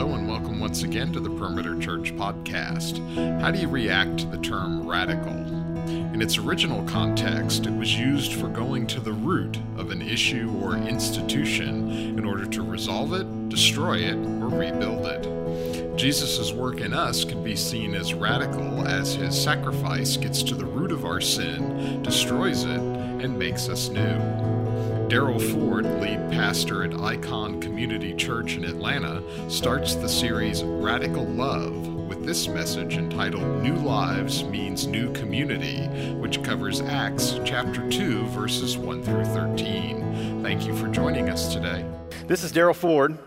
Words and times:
Hello, 0.00 0.14
and 0.14 0.26
welcome 0.26 0.58
once 0.58 0.82
again 0.82 1.12
to 1.12 1.20
the 1.20 1.28
Perimeter 1.28 1.78
Church 1.78 2.16
podcast. 2.16 2.96
How 3.42 3.50
do 3.50 3.58
you 3.58 3.68
react 3.68 4.20
to 4.20 4.26
the 4.28 4.38
term 4.38 4.88
radical? 4.88 5.34
In 6.14 6.22
its 6.22 6.38
original 6.38 6.82
context, 6.84 7.66
it 7.66 7.76
was 7.76 7.94
used 7.94 8.32
for 8.32 8.48
going 8.48 8.86
to 8.86 9.00
the 9.00 9.12
root 9.12 9.58
of 9.76 9.90
an 9.90 10.00
issue 10.00 10.58
or 10.62 10.74
institution 10.78 11.90
in 12.18 12.24
order 12.24 12.46
to 12.46 12.62
resolve 12.62 13.12
it, 13.12 13.50
destroy 13.50 13.98
it, 13.98 14.14
or 14.14 14.48
rebuild 14.48 15.04
it. 15.04 15.98
Jesus' 15.98 16.50
work 16.50 16.80
in 16.80 16.94
us 16.94 17.22
can 17.22 17.44
be 17.44 17.54
seen 17.54 17.94
as 17.94 18.14
radical 18.14 18.88
as 18.88 19.16
his 19.16 19.38
sacrifice 19.38 20.16
gets 20.16 20.42
to 20.44 20.54
the 20.54 20.64
root 20.64 20.92
of 20.92 21.04
our 21.04 21.20
sin, 21.20 22.02
destroys 22.02 22.64
it, 22.64 22.80
and 22.80 23.38
makes 23.38 23.68
us 23.68 23.90
new. 23.90 24.59
Daryl 25.10 25.42
Ford, 25.42 25.86
lead 26.00 26.30
pastor 26.30 26.84
at 26.84 26.94
Icon 26.94 27.60
Community 27.60 28.14
Church 28.14 28.54
in 28.54 28.64
Atlanta, 28.64 29.20
starts 29.50 29.96
the 29.96 30.08
series 30.08 30.62
Radical 30.62 31.24
Love 31.24 31.88
with 32.06 32.24
this 32.24 32.46
message 32.46 32.96
entitled 32.96 33.60
New 33.60 33.74
Lives 33.74 34.44
Means 34.44 34.86
New 34.86 35.12
Community, 35.12 35.88
which 36.12 36.44
covers 36.44 36.80
Acts 36.80 37.40
chapter 37.44 37.90
2, 37.90 38.26
verses 38.26 38.78
1 38.78 39.02
through 39.02 39.24
13. 39.24 40.44
Thank 40.44 40.64
you 40.64 40.76
for 40.76 40.86
joining 40.86 41.28
us 41.28 41.52
today. 41.52 41.84
This 42.28 42.44
is 42.44 42.52
Daryl 42.52 42.72
Ford. 42.72 43.18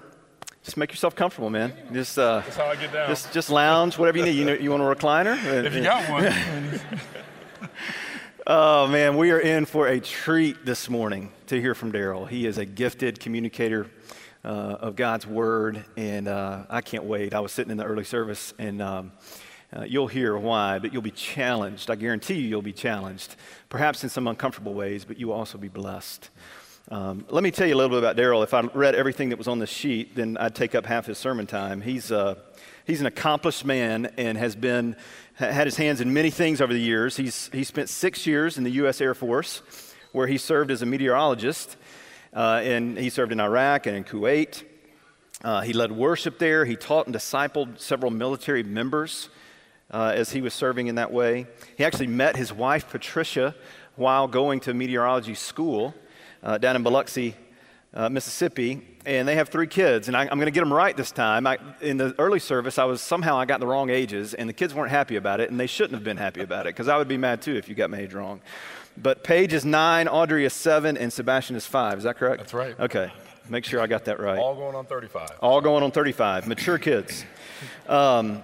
Just 0.64 0.78
make 0.78 0.90
yourself 0.90 1.18
comfortable, 1.18 1.50
man. 1.50 1.74
Just, 1.92 2.18
uh, 2.18 2.44
That's 2.46 2.56
how 2.56 2.68
I 2.68 2.78
get 2.78 2.94
down. 2.94 3.10
just, 3.10 3.34
just 3.34 3.50
lounge, 3.50 3.98
whatever 3.98 4.20
you 4.20 4.24
need. 4.24 4.36
You, 4.36 4.46
know, 4.46 4.54
you 4.54 4.72
want 4.72 4.84
a 4.84 4.86
recliner? 4.86 5.66
if 5.66 5.74
you 5.76 5.84
got 5.84 6.10
one. 6.10 6.32
Oh, 8.46 8.88
man, 8.88 9.16
we 9.16 9.32
are 9.32 9.40
in 9.40 9.66
for 9.66 9.88
a 9.88 10.02
treat 10.02 10.66
this 10.66 10.90
morning 10.90 11.32
to 11.48 11.62
hear 11.62 11.74
from 11.74 11.94
Daryl. 11.94 12.28
He 12.28 12.46
is 12.46 12.58
a 12.58 12.66
gifted 12.66 13.22
communicator 13.22 13.90
uh, 14.44 14.48
of 14.82 14.98
God's 14.98 15.26
word, 15.26 15.86
and 15.96 16.28
uh, 16.28 16.64
I 16.70 16.82
can't 16.82 17.06
wait. 17.06 17.34
I 17.34 17.40
was 17.40 17.54
sitting 17.54 17.72
in 17.72 17.78
the 17.78 17.86
early 17.86 18.04
service, 18.04 18.54
and 18.60 18.82
um, 18.82 19.14
uh, 19.72 19.84
you'll 19.84 20.08
hear 20.08 20.38
why, 20.38 20.78
but 20.80 20.92
you'll 20.92 21.02
be 21.02 21.10
challenged. 21.10 21.90
I 21.90 21.96
guarantee 21.96 22.34
you, 22.34 22.50
you'll 22.50 22.62
be 22.62 22.74
challenged, 22.74 23.38
perhaps 23.70 24.04
in 24.04 24.10
some 24.10 24.28
uncomfortable 24.28 24.74
ways, 24.74 25.06
but 25.06 25.18
you 25.18 25.30
will 25.30 25.36
also 25.36 25.58
be 25.58 25.70
blessed. 25.70 26.30
Um, 26.92 27.26
let 27.30 27.44
me 27.44 27.52
tell 27.52 27.66
you 27.66 27.76
a 27.76 27.78
little 27.78 27.98
bit 27.98 28.00
about 28.00 28.18
Daryl. 28.18 28.44
If 28.44 28.54
I 28.54 28.60
read 28.60 28.94
everything 28.94 29.30
that 29.30 29.38
was 29.38 29.48
on 29.48 29.60
the 29.60 29.68
sheet, 29.68 30.18
then 30.18 30.36
I'd 30.38 30.54
take 30.54 30.76
up 30.76 30.86
half 30.86 31.06
his 31.06 31.18
sermon 31.18 31.48
time. 31.48 31.80
He's, 31.80 32.12
uh, 32.12 32.36
he's 32.86 33.00
an 33.00 33.06
accomplished 33.08 33.64
man 33.64 34.12
and 34.18 34.38
has 34.38 34.54
been 34.54 34.98
had 35.36 35.66
his 35.66 35.78
hands 35.78 36.00
in 36.02 36.14
many 36.14 36.30
things 36.30 36.62
over 36.62 36.74
the 36.74 36.80
years. 36.80 37.18
He's, 37.18 37.50
he 37.52 37.64
spent 37.64 37.90
six 37.90 38.28
years 38.28 38.58
in 38.58 38.64
the 38.64 38.72
U.S. 38.72 39.02
Air 39.02 39.16
Force, 39.16 39.62
where 40.12 40.28
he 40.28 40.38
served 40.38 40.70
as 40.70 40.82
a 40.82 40.86
meteorologist, 40.86 41.76
uh, 42.36 42.62
and 42.64 42.98
he 42.98 43.10
served 43.10 43.32
in 43.32 43.40
Iraq 43.40 43.88
and 43.88 43.98
in 43.98 44.04
Kuwait. 44.04 44.64
Uh, 45.44 45.62
he 45.62 45.74
led 45.74 45.92
worship 45.92 46.40
there. 46.40 46.66
He 46.66 46.76
taught 46.76 47.08
and 47.08 47.16
discipled 47.16 47.80
several 47.80 48.12
military 48.12 48.64
members 48.64 49.30
uh, 49.92 50.14
as 50.16 50.32
he 50.32 50.42
was 50.42 50.54
serving 50.54 50.88
in 50.88 50.96
that 50.96 51.12
way. 51.12 51.48
He 51.78 51.84
actually 51.84 52.08
met 52.08 52.36
his 52.36 52.54
wife, 52.54 52.90
Patricia, 52.90 53.56
while 53.96 54.28
going 54.28 54.60
to 54.62 54.74
meteorology 54.74 55.34
school 55.34 55.94
uh, 56.44 56.60
down 56.60 56.76
in 56.76 56.84
Biloxi, 56.84 57.36
uh, 57.94 58.10
Mississippi 58.10 58.82
and 59.06 59.28
they 59.28 59.36
have 59.36 59.50
three 59.50 59.68
kids, 59.68 60.08
and 60.08 60.16
I, 60.16 60.24
am 60.24 60.38
going 60.38 60.46
to 60.46 60.52
get 60.52 60.62
them 60.62 60.72
right 60.72 60.96
this 60.96 61.12
time. 61.12 61.46
I, 61.46 61.58
in 61.82 61.98
the 61.98 62.16
early 62.18 62.40
service, 62.40 62.78
I 62.78 62.86
was 62.86 63.02
somehow 63.02 63.38
I 63.38 63.46
got 63.46 63.60
the 63.60 63.68
wrong 63.68 63.90
ages, 63.90 64.34
and 64.34 64.48
the 64.48 64.54
kids 64.54 64.74
weren't 64.74 64.92
happy 64.92 65.16
about 65.16 65.40
it, 65.40 65.52
and 65.52 65.60
they 65.60 65.68
shouldn't 65.68 65.94
have 65.94 66.04
been 66.04 66.18
happy 66.18 66.42
about 66.42 66.68
it 66.68 66.70
because 66.70 66.88
I 66.88 66.98
would 66.98 67.08
be 67.08 67.18
mad 67.18 67.42
too 67.42 67.56
if 67.56 67.68
you 67.68 67.76
got 67.76 67.90
my 67.90 68.00
age 68.00 68.14
wrong. 68.14 68.42
But 68.96 69.24
Paige 69.24 69.54
is 69.54 69.66
nine, 69.66 70.08
Audrey 70.08 70.46
is 70.46 70.54
seven, 70.54 70.98
and 70.98 71.12
Sebastian 71.12 71.56
is 71.56 71.66
five. 71.66 71.98
Is 71.98 72.04
that 72.04 72.18
correct? 72.18 72.40
That's 72.40 72.54
right. 72.54 72.80
Okay, 72.80 73.12
make 73.50 73.66
sure 73.66 73.82
I 73.82 73.88
got 73.88 74.06
that 74.06 74.20
right. 74.20 74.40
All 74.40 74.56
going 74.56 74.76
on 74.76 74.86
35. 74.86 75.32
All 75.42 75.62
going 75.62 75.84
on 75.84 75.92
35. 75.92 76.48
Mature 76.48 76.78
kids. 76.78 77.26
Um, 77.88 78.44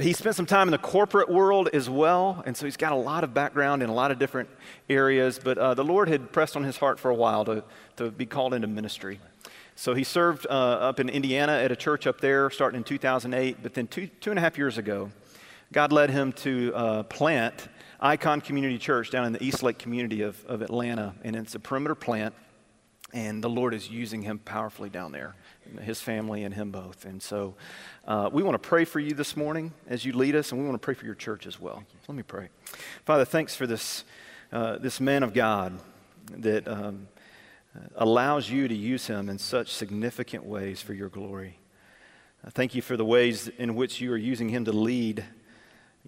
he 0.00 0.12
spent 0.12 0.36
some 0.36 0.46
time 0.46 0.68
in 0.68 0.72
the 0.72 0.78
corporate 0.78 1.28
world 1.28 1.68
as 1.72 1.90
well, 1.90 2.42
and 2.46 2.56
so 2.56 2.66
he's 2.66 2.76
got 2.76 2.92
a 2.92 2.96
lot 2.96 3.24
of 3.24 3.34
background 3.34 3.82
in 3.82 3.88
a 3.88 3.94
lot 3.94 4.12
of 4.12 4.18
different 4.18 4.48
areas. 4.88 5.40
But 5.42 5.58
uh, 5.58 5.74
the 5.74 5.82
Lord 5.82 6.08
had 6.08 6.30
pressed 6.30 6.54
on 6.54 6.62
his 6.62 6.76
heart 6.76 7.00
for 7.00 7.10
a 7.10 7.14
while 7.14 7.44
to, 7.46 7.64
to 7.96 8.12
be 8.12 8.24
called 8.24 8.54
into 8.54 8.68
ministry. 8.68 9.18
So 9.74 9.94
he 9.94 10.04
served 10.04 10.46
uh, 10.48 10.52
up 10.52 11.00
in 11.00 11.08
Indiana 11.08 11.52
at 11.52 11.72
a 11.72 11.76
church 11.76 12.06
up 12.06 12.20
there 12.20 12.48
starting 12.50 12.78
in 12.78 12.84
2008. 12.84 13.58
But 13.60 13.74
then 13.74 13.88
two, 13.88 14.06
two 14.20 14.30
and 14.30 14.38
a 14.38 14.40
half 14.40 14.56
years 14.56 14.78
ago, 14.78 15.10
God 15.72 15.92
led 15.92 16.10
him 16.10 16.32
to 16.34 16.72
uh, 16.74 17.02
plant 17.04 17.68
Icon 18.00 18.40
Community 18.40 18.78
Church 18.78 19.10
down 19.10 19.24
in 19.24 19.32
the 19.32 19.42
East 19.42 19.64
Lake 19.64 19.78
community 19.78 20.22
of, 20.22 20.44
of 20.46 20.62
Atlanta. 20.62 21.14
And 21.24 21.34
it's 21.34 21.56
a 21.56 21.60
perimeter 21.60 21.96
plant, 21.96 22.34
and 23.12 23.42
the 23.42 23.50
Lord 23.50 23.74
is 23.74 23.90
using 23.90 24.22
him 24.22 24.38
powerfully 24.38 24.90
down 24.90 25.10
there, 25.10 25.34
his 25.82 26.00
family 26.00 26.44
and 26.44 26.54
him 26.54 26.70
both. 26.70 27.04
And 27.04 27.22
so 27.22 27.54
uh, 28.06 28.30
we 28.32 28.42
want 28.42 28.54
to 28.54 28.68
pray 28.68 28.84
for 28.84 29.00
you 29.00 29.12
this 29.14 29.36
morning 29.36 29.72
as 29.88 30.04
you 30.04 30.12
lead 30.12 30.34
us, 30.34 30.52
and 30.52 30.60
we 30.60 30.66
want 30.66 30.80
to 30.80 30.84
pray 30.84 30.94
for 30.94 31.04
your 31.04 31.14
church 31.14 31.46
as 31.46 31.60
well. 31.60 31.84
Let 32.06 32.16
me 32.16 32.22
pray. 32.22 32.48
Father, 33.04 33.24
thanks 33.24 33.54
for 33.54 33.66
this, 33.66 34.04
uh, 34.52 34.78
this 34.78 35.00
man 35.00 35.22
of 35.22 35.34
God 35.34 35.78
that 36.32 36.66
um, 36.66 37.08
allows 37.96 38.50
you 38.50 38.68
to 38.68 38.74
use 38.74 39.06
him 39.06 39.28
in 39.28 39.38
such 39.38 39.72
significant 39.72 40.44
ways 40.44 40.80
for 40.80 40.94
your 40.94 41.08
glory. 41.08 41.58
I 42.44 42.50
thank 42.50 42.74
you 42.74 42.82
for 42.82 42.96
the 42.96 43.04
ways 43.04 43.48
in 43.48 43.74
which 43.74 44.00
you 44.00 44.12
are 44.12 44.16
using 44.16 44.48
him 44.48 44.64
to 44.66 44.72
lead 44.72 45.24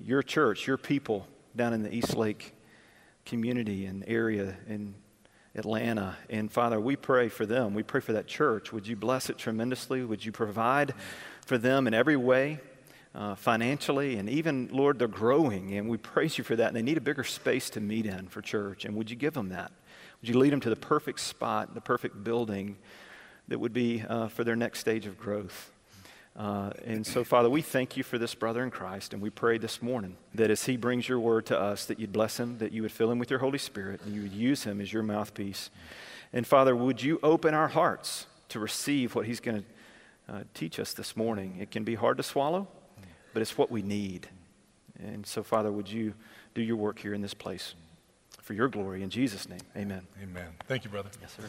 your 0.03 0.22
church, 0.22 0.66
your 0.66 0.77
people 0.77 1.27
down 1.54 1.72
in 1.72 1.82
the 1.82 1.92
East 1.92 2.16
Lake 2.16 2.54
community 3.25 3.87
and 3.87 4.04
area 4.06 4.56
in 4.66 4.94
Atlanta. 5.60 6.16
And 6.28 6.50
Father, 6.50 6.81
we 6.81 6.97
pray 6.97 7.28
for 7.28 7.47
them. 7.47 7.75
We 7.75 7.84
pray 7.84 8.00
for 8.00 8.15
that 8.15 8.26
church. 8.26 8.72
Would 8.72 8.88
you 8.88 8.97
bless 8.97 9.31
it 9.31 9.38
tremendously? 9.38 10.03
Would 10.03 10.25
you 10.25 10.32
provide 10.32 10.94
for 11.47 11.59
them 11.59 11.87
in 11.87 11.94
every 11.94 12.16
way, 12.16 12.59
uh, 13.15 13.34
financially, 13.37 14.16
and 14.16 14.28
even, 14.28 14.69
Lord, 14.72 14.98
they're 14.98 15.09
growing, 15.09 15.76
and 15.76 15.88
we 15.88 15.97
praise 15.97 16.38
you 16.38 16.44
for 16.44 16.56
that. 16.56 16.69
And 16.69 16.76
they 16.76 16.82
need 16.82 16.97
a 16.97 17.00
bigger 17.00 17.25
space 17.25 17.71
to 17.71 17.81
meet 17.81 18.06
in 18.06 18.26
for 18.28 18.41
church. 18.43 18.84
And 18.84 18.97
would 18.97 19.10
you 19.10 19.16
give 19.16 19.34
them 19.34 19.50
that? 19.50 19.71
Would 20.21 20.28
you 20.28 20.38
lead 20.38 20.53
them 20.53 20.60
to 20.60 20.71
the 20.71 20.76
perfect 20.76 21.21
spot, 21.21 21.75
the 21.75 21.81
perfect 21.81 22.25
building 22.25 22.77
that 23.48 23.59
would 23.59 23.72
be 23.72 24.03
uh, 24.09 24.28
for 24.28 24.44
their 24.44 24.56
next 24.56 24.81
stage 24.81 25.06
of 25.06 25.19
growth? 25.19 25.71
Uh, 26.37 26.71
and 26.85 27.07
so, 27.07 27.25
Father, 27.25 27.51
we 27.51 27.61
thank 27.61 27.97
you 27.97 28.03
for 28.03 28.17
this 28.17 28.35
brother 28.35 28.63
in 28.63 28.71
Christ, 28.71 29.13
and 29.13 29.21
we 29.21 29.31
pray 29.31 29.59
this 29.59 29.83
morning 29.83 30.17
that 30.35 30.51
as 30.51 30.65
he 30.65 30.77
brings 30.77 31.09
your 31.09 31.21
word 31.21 31.47
to 31.47 31.59
us, 31.59 31.85
that 31.87 31.99
you'd 31.99 32.13
bless 32.13 32.39
him, 32.39 32.59
that 32.59 32.73
you 32.73 32.83
would 32.83 32.93
fill 32.93 33.11
him 33.11 33.19
with 33.19 33.31
your 33.31 33.41
Holy 33.41 33.59
Spirit, 33.59 34.01
and 34.05 34.15
you 34.15 34.23
would 34.23 34.33
use 34.33 34.65
him 34.65 34.81
as 34.81 34.93
your 34.93 35.03
mouthpiece. 35.03 35.71
And 36.33 36.47
Father, 36.47 36.75
would 36.75 37.03
you 37.03 37.19
open 37.23 37.53
our 37.53 37.69
hearts 37.69 38.27
to 38.51 38.59
receive 38.59 39.15
what 39.15 39.27
he's 39.27 39.41
going 39.41 39.63
to 39.63 39.65
uh, 40.31 40.43
teach 40.55 40.79
us 40.79 40.93
this 40.93 41.17
morning. 41.17 41.57
It 41.59 41.71
can 41.71 41.85
be 41.85 41.95
hard 41.95 42.17
to 42.19 42.23
swallow, 42.23 42.69
but 43.33 43.43
it's 43.43 43.59
what 43.59 43.71
we 43.71 43.83
need. 43.83 44.29
And 44.99 45.27
so, 45.27 45.43
Father, 45.43 45.73
would 45.73 45.91
you 45.91 46.15
do 46.55 46.63
your 46.63 46.77
work 46.77 46.99
here 46.99 47.15
in 47.15 47.21
this 47.21 47.35
place 47.35 47.75
for 48.43 48.55
your 48.55 48.69
glory? 48.69 49.03
In 49.03 49.11
Jesus' 49.11 49.49
name, 49.49 49.61
amen. 49.77 50.07
Amen. 50.23 50.49
Thank 50.69 50.85
you, 50.85 50.91
brother. 50.91 51.11
Yes, 51.21 51.35
sir. 51.37 51.43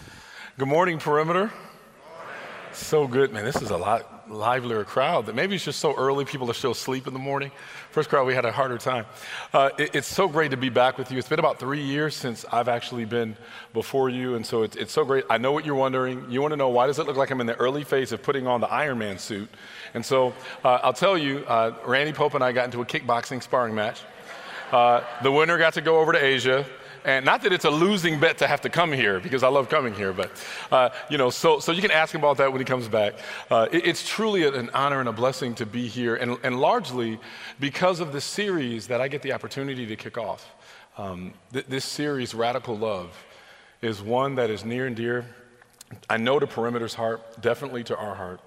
Good 0.58 0.68
morning, 0.68 1.00
Perimeter. 1.00 1.52
So 2.74 3.06
good, 3.06 3.34
man. 3.34 3.44
This 3.44 3.62
is 3.62 3.70
a 3.70 3.78
lot 3.78 4.30
livelier 4.32 4.86
crowd. 4.86 5.26
That 5.26 5.36
maybe 5.36 5.56
it's 5.56 5.66
just 5.66 5.80
so 5.80 5.94
early. 5.96 6.24
People 6.24 6.50
are 6.50 6.54
still 6.54 6.72
asleep 6.72 7.06
in 7.06 7.14
the 7.14 7.20
morning. 7.20 7.52
First 7.92 8.10
crowd, 8.10 8.26
we 8.26 8.34
had 8.34 8.46
a 8.46 8.52
harder 8.52 8.78
time. 8.78 9.06
Uh, 9.54 9.72
it, 9.78 9.94
it's 9.94 10.08
so 10.08 10.30
great 10.30 10.52
to 10.52 10.58
be 10.58 10.70
back 10.70 10.98
with 10.98 11.12
you. 11.12 11.18
It's 11.18 11.28
been 11.28 11.40
about 11.40 11.60
three 11.60 11.84
years 11.84 12.16
since 12.16 12.46
I've 12.50 12.70
actually 12.70 13.04
been 13.04 13.36
before 13.74 14.10
you, 14.10 14.36
and 14.36 14.46
so 14.46 14.64
it's, 14.64 14.78
it's 14.78 14.94
so 14.94 15.04
great. 15.04 15.26
I 15.30 15.38
know 15.38 15.52
what 15.52 15.66
you're 15.66 15.76
wondering. 15.76 16.32
You 16.32 16.42
want 16.42 16.54
to 16.54 16.58
know 16.58 16.70
why 16.70 16.88
does 16.88 16.98
it 16.98 17.06
look 17.06 17.18
like 17.18 17.30
I'm 17.30 17.42
in 17.42 17.48
the 17.48 17.58
early 17.58 17.84
phase 17.84 18.14
of 18.14 18.24
putting 18.24 18.48
on 18.48 18.62
the 18.62 18.72
Iron 18.72 19.00
Man 19.00 19.18
suit? 19.18 19.50
And 19.94 20.06
so 20.06 20.34
uh, 20.64 20.80
I'll 20.82 20.94
tell 20.94 21.18
you, 21.18 21.40
uh, 21.48 21.76
Randy 21.86 22.14
Pope 22.14 22.36
and 22.36 22.44
I 22.44 22.54
got 22.54 22.66
into 22.66 22.82
a 22.82 22.86
kickboxing 22.86 23.44
sparring 23.44 23.76
match. 23.76 24.02
Uh, 24.72 25.04
the 25.22 25.32
winner 25.32 25.58
got 25.58 25.74
to 25.74 25.82
go 25.82 26.00
over 26.00 26.14
to 26.14 26.24
Asia. 26.24 26.66
And 27.04 27.26
not 27.26 27.42
that 27.42 27.52
it's 27.52 27.66
a 27.66 27.70
losing 27.70 28.20
bet 28.20 28.38
to 28.40 28.48
have 28.48 28.62
to 28.62 28.70
come 28.70 28.92
here 28.92 29.20
because 29.20 29.44
I 29.44 29.48
love 29.48 29.70
coming 29.70 29.94
here, 29.94 30.14
but 30.14 30.32
uh, 30.72 30.90
you 31.10 31.18
know, 31.18 31.30
so, 31.30 31.60
so 31.60 31.72
you 31.72 31.82
can 31.82 31.92
ask 31.92 32.14
him 32.14 32.22
about 32.22 32.38
that 32.38 32.52
when 32.52 32.62
he 32.62 32.66
comes 32.66 32.88
back. 32.88 33.16
Uh, 33.50 33.68
it, 33.72 33.88
it's 33.88 34.08
truly 34.08 34.46
an 34.46 34.70
honor 34.74 35.00
and 35.00 35.10
a 35.10 35.12
blessing 35.12 35.56
to 35.56 35.66
be 35.66 35.88
here, 35.88 36.16
and, 36.16 36.38
and 36.44 36.60
largely 36.60 37.20
because 37.60 38.00
of 38.00 38.14
the 38.14 38.22
series 38.22 38.88
that 38.88 39.02
I 39.02 39.08
get 39.08 39.22
the 39.24 39.34
opportunity 39.34 39.86
to 39.88 39.96
kick 39.96 40.18
off. 40.18 40.48
Um, 40.98 41.34
th- 41.54 41.66
this 41.68 41.86
series, 41.86 42.36
Radical 42.36 42.78
Love, 42.78 43.18
is 43.82 44.02
one 44.02 44.36
that 44.36 44.50
is 44.50 44.64
near 44.64 44.86
and 44.86 44.96
dear, 44.96 45.26
I 46.10 46.18
know 46.18 46.40
to 46.40 46.48
Perimeter's 46.48 46.94
heart, 46.94 47.42
definitely 47.42 47.84
to 47.86 47.98
our 47.98 48.16
heart, 48.16 48.42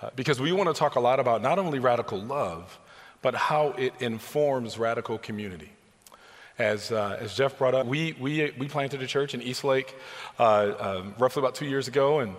uh, 0.00 0.10
because 0.14 0.40
we 0.40 0.52
want 0.52 0.68
to 0.68 0.74
talk 0.74 0.94
a 0.94 1.00
lot 1.00 1.20
about 1.20 1.42
not 1.42 1.58
only 1.58 1.78
radical 1.78 2.20
love, 2.20 2.78
but 3.22 3.34
how 3.34 3.68
it 3.70 3.94
informs 4.00 4.78
radical 4.78 5.18
community 5.18 5.72
as, 6.58 6.90
uh, 6.90 7.18
as 7.20 7.34
Jeff 7.34 7.58
brought 7.58 7.74
up, 7.74 7.86
we, 7.86 8.14
we, 8.18 8.52
we 8.58 8.68
planted 8.68 9.02
a 9.02 9.06
church 9.06 9.34
in 9.34 9.42
Eastlake 9.42 9.94
uh, 10.38 10.72
um, 10.78 11.14
roughly 11.18 11.40
about 11.40 11.54
two 11.54 11.66
years 11.66 11.88
ago, 11.88 12.20
and 12.20 12.34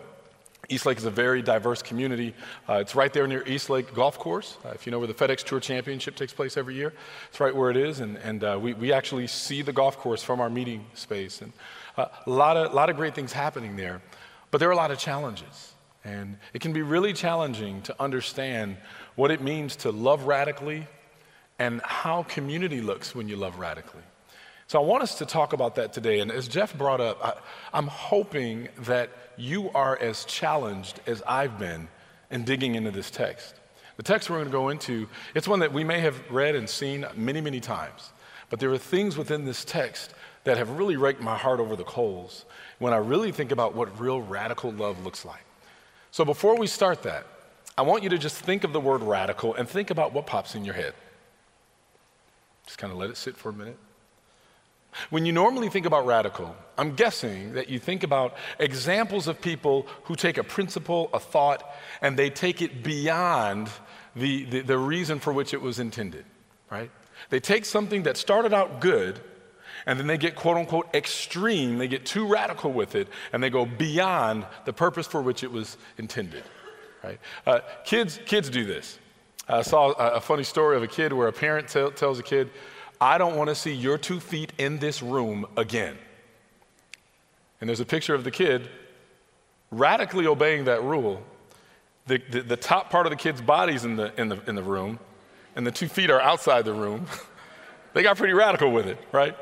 Eastlake 0.69 0.98
is 0.98 1.06
a 1.06 1.12
very 1.12 1.42
diverse 1.42 1.81
community. 1.81 2.34
Uh, 2.68 2.74
it's 2.74 2.96
right 2.96 3.14
there 3.14 3.28
near 3.28 3.48
Eastlake 3.48 3.94
Golf 3.94 4.18
Course. 4.18 4.58
Uh, 4.66 4.69
if 4.69 4.86
you 4.86 4.92
know 4.92 5.00
where 5.00 5.08
the 5.08 5.14
FedEx 5.14 5.44
Tour 5.44 5.60
Championship 5.60 6.16
takes 6.16 6.34
place 6.34 6.58
every 6.58 6.75
year, 6.75 6.94
it's 7.30 7.40
right 7.40 7.56
where 7.56 7.69
it 7.69 7.78
is, 7.78 8.00
and, 8.00 8.18
and 8.18 8.44
uh, 8.44 8.58
we, 8.62 8.74
we 8.74 8.92
actually 8.92 9.28
see 9.28 9.62
the 9.62 9.72
golf 9.72 9.98
course 9.98 10.24
from 10.24 10.42
our 10.42 10.50
meeting 10.50 10.86
space. 10.94 11.42
And 11.42 11.54
uh, 11.96 12.08
a 12.25 12.30
lot 12.30 12.58
of, 12.58 12.74
lot 12.74 12.90
of 12.90 12.96
great 12.96 13.16
things 13.16 13.31
happening 13.31 13.75
there, 13.75 14.02
but 14.52 14.58
there 14.58 14.68
are 14.68 14.74
a 14.74 14.78
lot 14.78 14.92
of 14.92 14.98
challenges. 14.98 15.74
And 16.04 16.38
it 16.54 16.62
can 16.62 16.74
be 16.74 16.81
really 16.81 17.14
challenging 17.14 17.81
to 17.84 17.96
understand 18.02 18.78
what 19.16 19.30
it 19.30 19.42
means 19.42 19.75
to 19.78 19.92
love 19.92 20.24
radically 20.24 20.88
and 21.59 21.81
how 21.81 22.24
community 22.24 22.81
looks 22.81 23.15
when 23.15 23.27
you 23.27 23.36
love 23.36 23.57
radically. 23.59 24.04
So 24.68 24.81
I 24.81 24.86
want 24.86 25.01
us 25.01 25.18
to 25.19 25.25
talk 25.25 25.54
about 25.54 25.75
that 25.75 25.94
today. 25.94 26.19
And 26.19 26.30
as 26.30 26.48
Jeff 26.48 26.77
brought 26.77 27.00
up, 27.00 27.42
I, 27.74 27.77
am 27.77 27.88
hoping 27.88 28.68
that 28.80 29.09
you 29.38 29.69
are 29.71 29.98
as 29.98 30.25
challenged 30.25 31.00
as 31.07 31.24
I've 31.25 31.57
been 31.57 31.88
in 32.31 32.44
digging 32.44 32.75
into 32.75 32.92
this 32.92 33.09
text. 33.09 33.56
The 33.95 34.04
text 34.04 34.30
we're 34.30 34.38
going 34.38 34.48
to 34.48 34.51
go 34.51 34.69
into, 34.69 35.07
it's 35.33 35.48
one 35.48 35.59
that 35.59 35.71
we 35.71 35.83
may 35.83 36.01
have 36.01 36.19
read 36.30 36.54
and 36.56 36.69
seen 36.69 37.06
many, 37.15 37.39
many 37.39 37.62
times. 37.62 38.12
But 38.50 38.59
there 38.59 38.71
are 38.71 38.77
things 38.77 39.18
within 39.18 39.45
this 39.45 39.63
text 39.63 40.13
that 40.44 40.57
have 40.57 40.69
really 40.71 40.98
raked 40.98 41.21
my 41.21 41.38
heart 41.38 41.59
over 41.59 41.75
the 41.75 41.83
coals 41.83 42.45
when 42.80 42.94
I 42.94 42.98
really 42.98 43.31
think 43.31 43.51
about 43.51 43.74
what 43.74 44.00
real 44.00 44.21
radical 44.21 44.71
love 44.71 45.04
looks 45.04 45.25
like. 45.25 45.44
So 46.12 46.25
before 46.25 46.57
we 46.57 46.68
start 46.68 47.04
that, 47.04 47.25
I 47.77 47.83
want 47.83 48.04
you 48.04 48.09
to 48.09 48.18
just 48.18 48.36
think 48.36 48.63
of 48.63 48.74
the 48.74 48.80
word 48.80 49.01
radical 49.01 49.56
and 49.56 49.68
think 49.68 49.92
about 49.92 50.13
what 50.13 50.25
pops 50.25 50.56
in 50.56 50.65
your 50.65 50.74
head. 50.74 50.94
Just 52.68 52.78
kind 52.78 52.94
of 52.94 53.00
let 53.00 53.10
it 53.10 53.18
sit 53.18 53.36
for 53.36 53.50
a 53.50 53.54
minute. 53.54 53.80
When 55.10 55.25
you 55.25 55.31
normally 55.31 55.69
think 55.69 55.86
about 55.86 56.06
radical, 56.06 56.56
I'm 56.78 56.96
guessing 56.96 57.54
that 57.54 57.69
you 57.69 57.80
think 57.80 58.04
about 58.04 58.36
examples 58.60 59.28
of 59.28 59.42
people 59.42 59.88
who 60.04 60.16
take 60.16 60.38
a 60.38 60.44
principle, 60.44 61.10
a 61.14 61.19
thought, 61.19 61.64
and 62.02 62.18
they 62.18 62.30
take 62.30 62.62
it 62.62 62.84
beyond 62.84 63.69
the, 64.16 64.46
the, 64.46 64.62
the, 64.62 64.78
reason 64.78 65.19
for 65.19 65.31
which 65.31 65.54
it 65.54 65.62
was 65.62 65.80
intended, 65.80 66.25
right? 66.72 66.90
They 67.30 67.40
take 67.40 67.66
something 67.66 68.04
that 68.04 68.18
started 68.18 68.54
out 68.54 68.81
good, 68.81 69.19
and 69.86 70.00
then 70.00 70.08
they 70.08 70.18
get 70.18 70.36
quote 70.36 70.58
unquote 70.58 70.88
extreme, 70.96 71.78
they 71.78 71.88
get 71.88 72.06
too 72.06 72.28
radical 72.28 72.72
with 72.72 72.96
it, 72.96 73.08
and 73.31 73.44
they 73.44 73.52
go 73.52 73.66
beyond 73.66 74.46
the 74.66 74.74
purpose 74.74 75.06
for 75.06 75.22
which 75.22 75.44
it 75.44 75.52
was 75.52 75.78
intended, 76.00 76.44
right? 77.04 77.19
Uh, 77.46 77.60
kids, 77.86 78.19
kids 78.25 78.50
do 78.50 78.66
this. 78.66 78.98
I 79.49 79.61
saw 79.61 79.91
a, 79.91 80.19
funny 80.19 80.44
story 80.44 80.75
of 80.75 80.83
a 80.83 80.88
kid 80.88 81.13
where 81.13 81.27
a 81.27 81.33
parent 81.33 81.69
t- 81.69 81.89
tells 81.95 82.19
a 82.19 82.23
kid, 82.23 82.49
I 82.99 83.17
don't 83.17 83.38
want 83.38 83.49
to 83.49 83.55
see 83.55 83.73
your 83.73 83.97
two 83.97 84.19
feet 84.19 84.51
in 84.57 84.79
this 84.79 85.01
room 85.01 85.45
again. 85.55 85.97
And 87.61 87.69
there's 87.69 87.79
a 87.79 87.85
picture 87.85 88.13
of 88.13 88.23
the 88.23 88.31
kid 88.31 88.69
radically 89.71 90.27
obeying 90.27 90.65
that 90.65 90.83
rule. 90.83 91.23
The, 92.07 92.21
the, 92.29 92.41
the 92.41 92.57
top 92.57 92.89
part 92.89 93.05
of 93.05 93.11
the 93.11 93.15
kid's 93.15 93.41
body's 93.41 93.85
in 93.85 93.95
the, 93.95 94.13
in, 94.19 94.29
the, 94.29 94.39
in 94.47 94.55
the 94.55 94.63
room, 94.63 94.99
and 95.55 95.65
the 95.65 95.71
two 95.71 95.88
feet 95.88 96.09
are 96.09 96.21
outside 96.21 96.65
the 96.65 96.73
room. 96.73 97.05
they 97.94 98.03
got 98.03 98.17
pretty 98.17 98.33
radical 98.33 98.71
with 98.71 98.88
it, 98.88 98.97
right? 99.11 99.35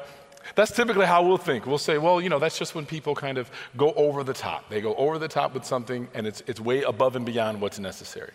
That's 0.54 0.72
typically 0.72 1.08
how 1.08 1.26
we'll 1.26 1.38
think. 1.38 1.66
We'll 1.66 1.80
say, 1.80 1.98
well, 1.98 2.22
you 2.22 2.30
know, 2.30 2.40
that's 2.40 2.58
just 2.58 2.76
when 2.76 2.86
people 2.86 3.16
kind 3.16 3.38
of 3.38 3.50
go 3.76 3.92
over 3.94 4.24
the 4.24 4.34
top. 4.34 4.70
They 4.70 4.82
go 4.82 4.94
over 4.96 5.18
the 5.18 5.28
top 5.28 5.54
with 5.54 5.66
something, 5.66 6.08
and 6.14 6.28
it's, 6.28 6.44
it's 6.46 6.60
way 6.60 6.84
above 6.84 7.16
and 7.16 7.26
beyond 7.26 7.60
what's 7.60 7.80
necessary. 7.80 8.32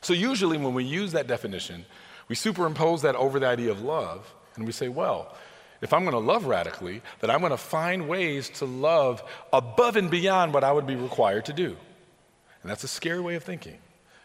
So, 0.00 0.12
usually, 0.12 0.58
when 0.58 0.74
we 0.74 0.84
use 0.84 1.12
that 1.12 1.26
definition, 1.26 1.84
we 2.28 2.34
superimpose 2.34 3.02
that 3.02 3.16
over 3.16 3.40
the 3.40 3.46
idea 3.46 3.70
of 3.70 3.82
love, 3.82 4.32
and 4.56 4.66
we 4.66 4.72
say, 4.72 4.88
well, 4.88 5.34
if 5.80 5.92
I'm 5.92 6.02
going 6.02 6.12
to 6.12 6.18
love 6.18 6.46
radically, 6.46 7.02
then 7.20 7.30
I'm 7.30 7.40
going 7.40 7.50
to 7.50 7.56
find 7.56 8.08
ways 8.08 8.48
to 8.50 8.64
love 8.64 9.22
above 9.52 9.96
and 9.96 10.10
beyond 10.10 10.52
what 10.52 10.64
I 10.64 10.72
would 10.72 10.86
be 10.86 10.96
required 10.96 11.44
to 11.46 11.52
do. 11.52 11.76
And 12.62 12.70
that's 12.70 12.84
a 12.84 12.88
scary 12.88 13.20
way 13.20 13.36
of 13.36 13.44
thinking, 13.44 13.78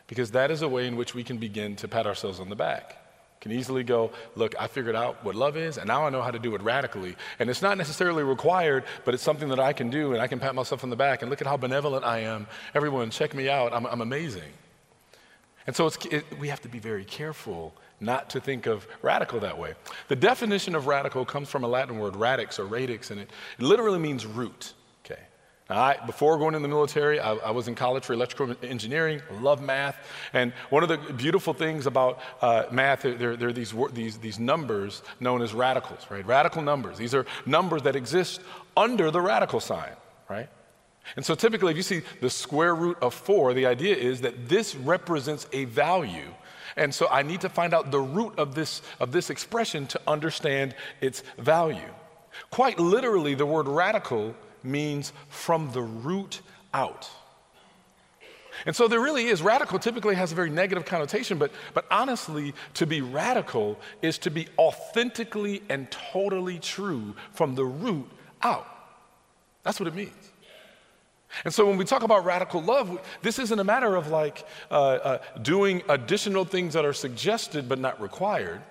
because 0.07 0.31
that 0.31 0.49
is 0.51 0.61
a 0.61 0.67
way 0.67 0.87
in 0.87 0.95
which 0.95 1.13
we 1.13 1.23
can 1.23 1.37
begin 1.37 1.75
to 1.77 1.87
pat 1.87 2.07
ourselves 2.07 2.39
on 2.39 2.49
the 2.49 2.55
back. 2.55 2.97
Can 3.39 3.51
easily 3.51 3.83
go, 3.83 4.11
look, 4.35 4.55
I 4.57 4.67
figured 4.67 4.95
out 4.95 5.23
what 5.25 5.35
love 5.35 5.57
is, 5.57 5.77
and 5.77 5.85
now 5.85 6.05
I 6.05 6.09
know 6.09 6.21
how 6.21 6.31
to 6.31 6.39
do 6.39 6.55
it 6.55 6.61
radically. 6.61 7.15
And 7.39 7.49
it's 7.49 7.61
not 7.61 7.77
necessarily 7.77 8.23
required, 8.23 8.85
but 9.03 9.13
it's 9.13 9.21
something 9.21 9.49
that 9.49 9.59
I 9.59 9.73
can 9.73 9.89
do, 9.89 10.13
and 10.13 10.21
I 10.21 10.27
can 10.27 10.39
pat 10.39 10.55
myself 10.55 10.83
on 10.83 10.89
the 10.89 10.95
back 10.95 11.21
and 11.21 11.29
look 11.29 11.41
at 11.41 11.47
how 11.47 11.57
benevolent 11.57 12.05
I 12.05 12.19
am. 12.19 12.47
Everyone, 12.73 13.09
check 13.09 13.33
me 13.35 13.49
out. 13.49 13.73
I'm, 13.73 13.85
I'm 13.85 14.01
amazing. 14.01 14.51
And 15.65 15.75
so 15.75 15.89
it, 16.11 16.25
we 16.39 16.49
have 16.49 16.61
to 16.61 16.69
be 16.69 16.79
very 16.79 17.05
careful 17.05 17.73
not 17.99 18.29
to 18.31 18.39
think 18.39 18.65
of 18.65 18.85
radical 19.01 19.39
that 19.39 19.57
way. 19.57 19.73
The 20.09 20.15
definition 20.15 20.75
of 20.75 20.87
radical 20.87 21.25
comes 21.25 21.49
from 21.49 21.63
a 21.63 21.67
Latin 21.67 21.99
word, 21.99 22.15
radix 22.15 22.59
or 22.59 22.65
radix, 22.65 23.11
and 23.11 23.21
it, 23.21 23.29
it 23.57 23.63
literally 23.63 23.99
means 23.99 24.25
root. 24.25 24.73
Okay. 25.05 25.21
Now 25.69 25.81
I, 25.81 26.05
before 26.05 26.37
going 26.37 26.55
in 26.55 26.61
the 26.61 26.67
military, 26.67 27.19
I, 27.19 27.35
I, 27.35 27.51
was 27.51 27.69
in 27.69 27.75
college 27.75 28.03
for 28.03 28.11
electrical 28.13 28.53
engineering, 28.61 29.21
love 29.39 29.61
math, 29.61 29.95
and 30.33 30.51
one 30.69 30.83
of 30.83 30.89
the 30.89 30.97
beautiful 31.13 31.53
things 31.53 31.85
about 31.85 32.19
uh, 32.41 32.65
math, 32.71 33.03
there, 33.03 33.37
there 33.37 33.49
are 33.49 33.53
these, 33.53 33.73
these, 33.93 34.17
these 34.17 34.39
numbers 34.39 35.01
known 35.21 35.41
as 35.41 35.53
radicals, 35.53 36.05
right? 36.09 36.25
Radical 36.25 36.61
numbers. 36.61 36.97
These 36.97 37.15
are 37.15 37.25
numbers 37.45 37.83
that 37.83 37.95
exist 37.95 38.41
under 38.75 39.11
the 39.11 39.21
radical 39.21 39.61
sign, 39.61 39.93
right? 40.29 40.49
And 41.15 41.25
so 41.25 41.35
typically, 41.35 41.71
if 41.71 41.77
you 41.77 41.83
see 41.83 42.01
the 42.21 42.29
square 42.29 42.73
root 42.75 42.97
of 43.01 43.13
four, 43.13 43.53
the 43.53 43.65
idea 43.65 43.95
is 43.95 44.21
that 44.21 44.47
this 44.47 44.75
represents 44.75 45.47
a 45.51 45.65
value. 45.65 46.33
And 46.75 46.93
so 46.93 47.07
I 47.09 47.21
need 47.21 47.41
to 47.41 47.49
find 47.49 47.73
out 47.73 47.91
the 47.91 47.99
root 47.99 48.33
of 48.37 48.55
this, 48.55 48.81
of 48.99 49.11
this 49.11 49.29
expression 49.29 49.85
to 49.87 50.01
understand 50.07 50.75
its 51.01 51.23
value. 51.37 51.93
Quite 52.49 52.79
literally, 52.79 53.35
the 53.35 53.45
word 53.45 53.67
radical 53.67 54.35
means 54.63 55.13
from 55.29 55.71
the 55.71 55.81
root 55.81 56.41
out. 56.73 57.09
And 58.65 58.75
so 58.75 58.87
there 58.87 58.99
really 58.99 59.25
is, 59.25 59.41
radical 59.41 59.79
typically 59.79 60.15
has 60.15 60.31
a 60.31 60.35
very 60.35 60.49
negative 60.49 60.85
connotation, 60.85 61.37
but, 61.37 61.51
but 61.73 61.85
honestly, 61.91 62.53
to 62.75 62.85
be 62.85 63.01
radical 63.01 63.79
is 64.01 64.17
to 64.19 64.31
be 64.31 64.47
authentically 64.57 65.63
and 65.69 65.89
totally 65.91 66.59
true 66.59 67.15
from 67.31 67.55
the 67.55 67.65
root 67.65 68.09
out. 68.41 68.67
That's 69.63 69.79
what 69.79 69.87
it 69.87 69.95
means. 69.95 70.31
And 71.45 71.53
so 71.53 71.65
when 71.65 71.77
we 71.77 71.85
talk 71.85 72.03
about 72.03 72.25
radical 72.25 72.61
love, 72.61 72.99
this 73.21 73.39
isn't 73.39 73.59
a 73.59 73.63
matter 73.63 73.95
of 73.95 74.07
like 74.07 74.45
uh, 74.69 74.73
uh, 74.73 75.17
doing 75.41 75.81
additional 75.89 76.45
things 76.45 76.73
that 76.73 76.85
are 76.85 76.93
suggested 76.93 77.67
but 77.67 77.79
not 77.79 77.99
required. 78.01 78.61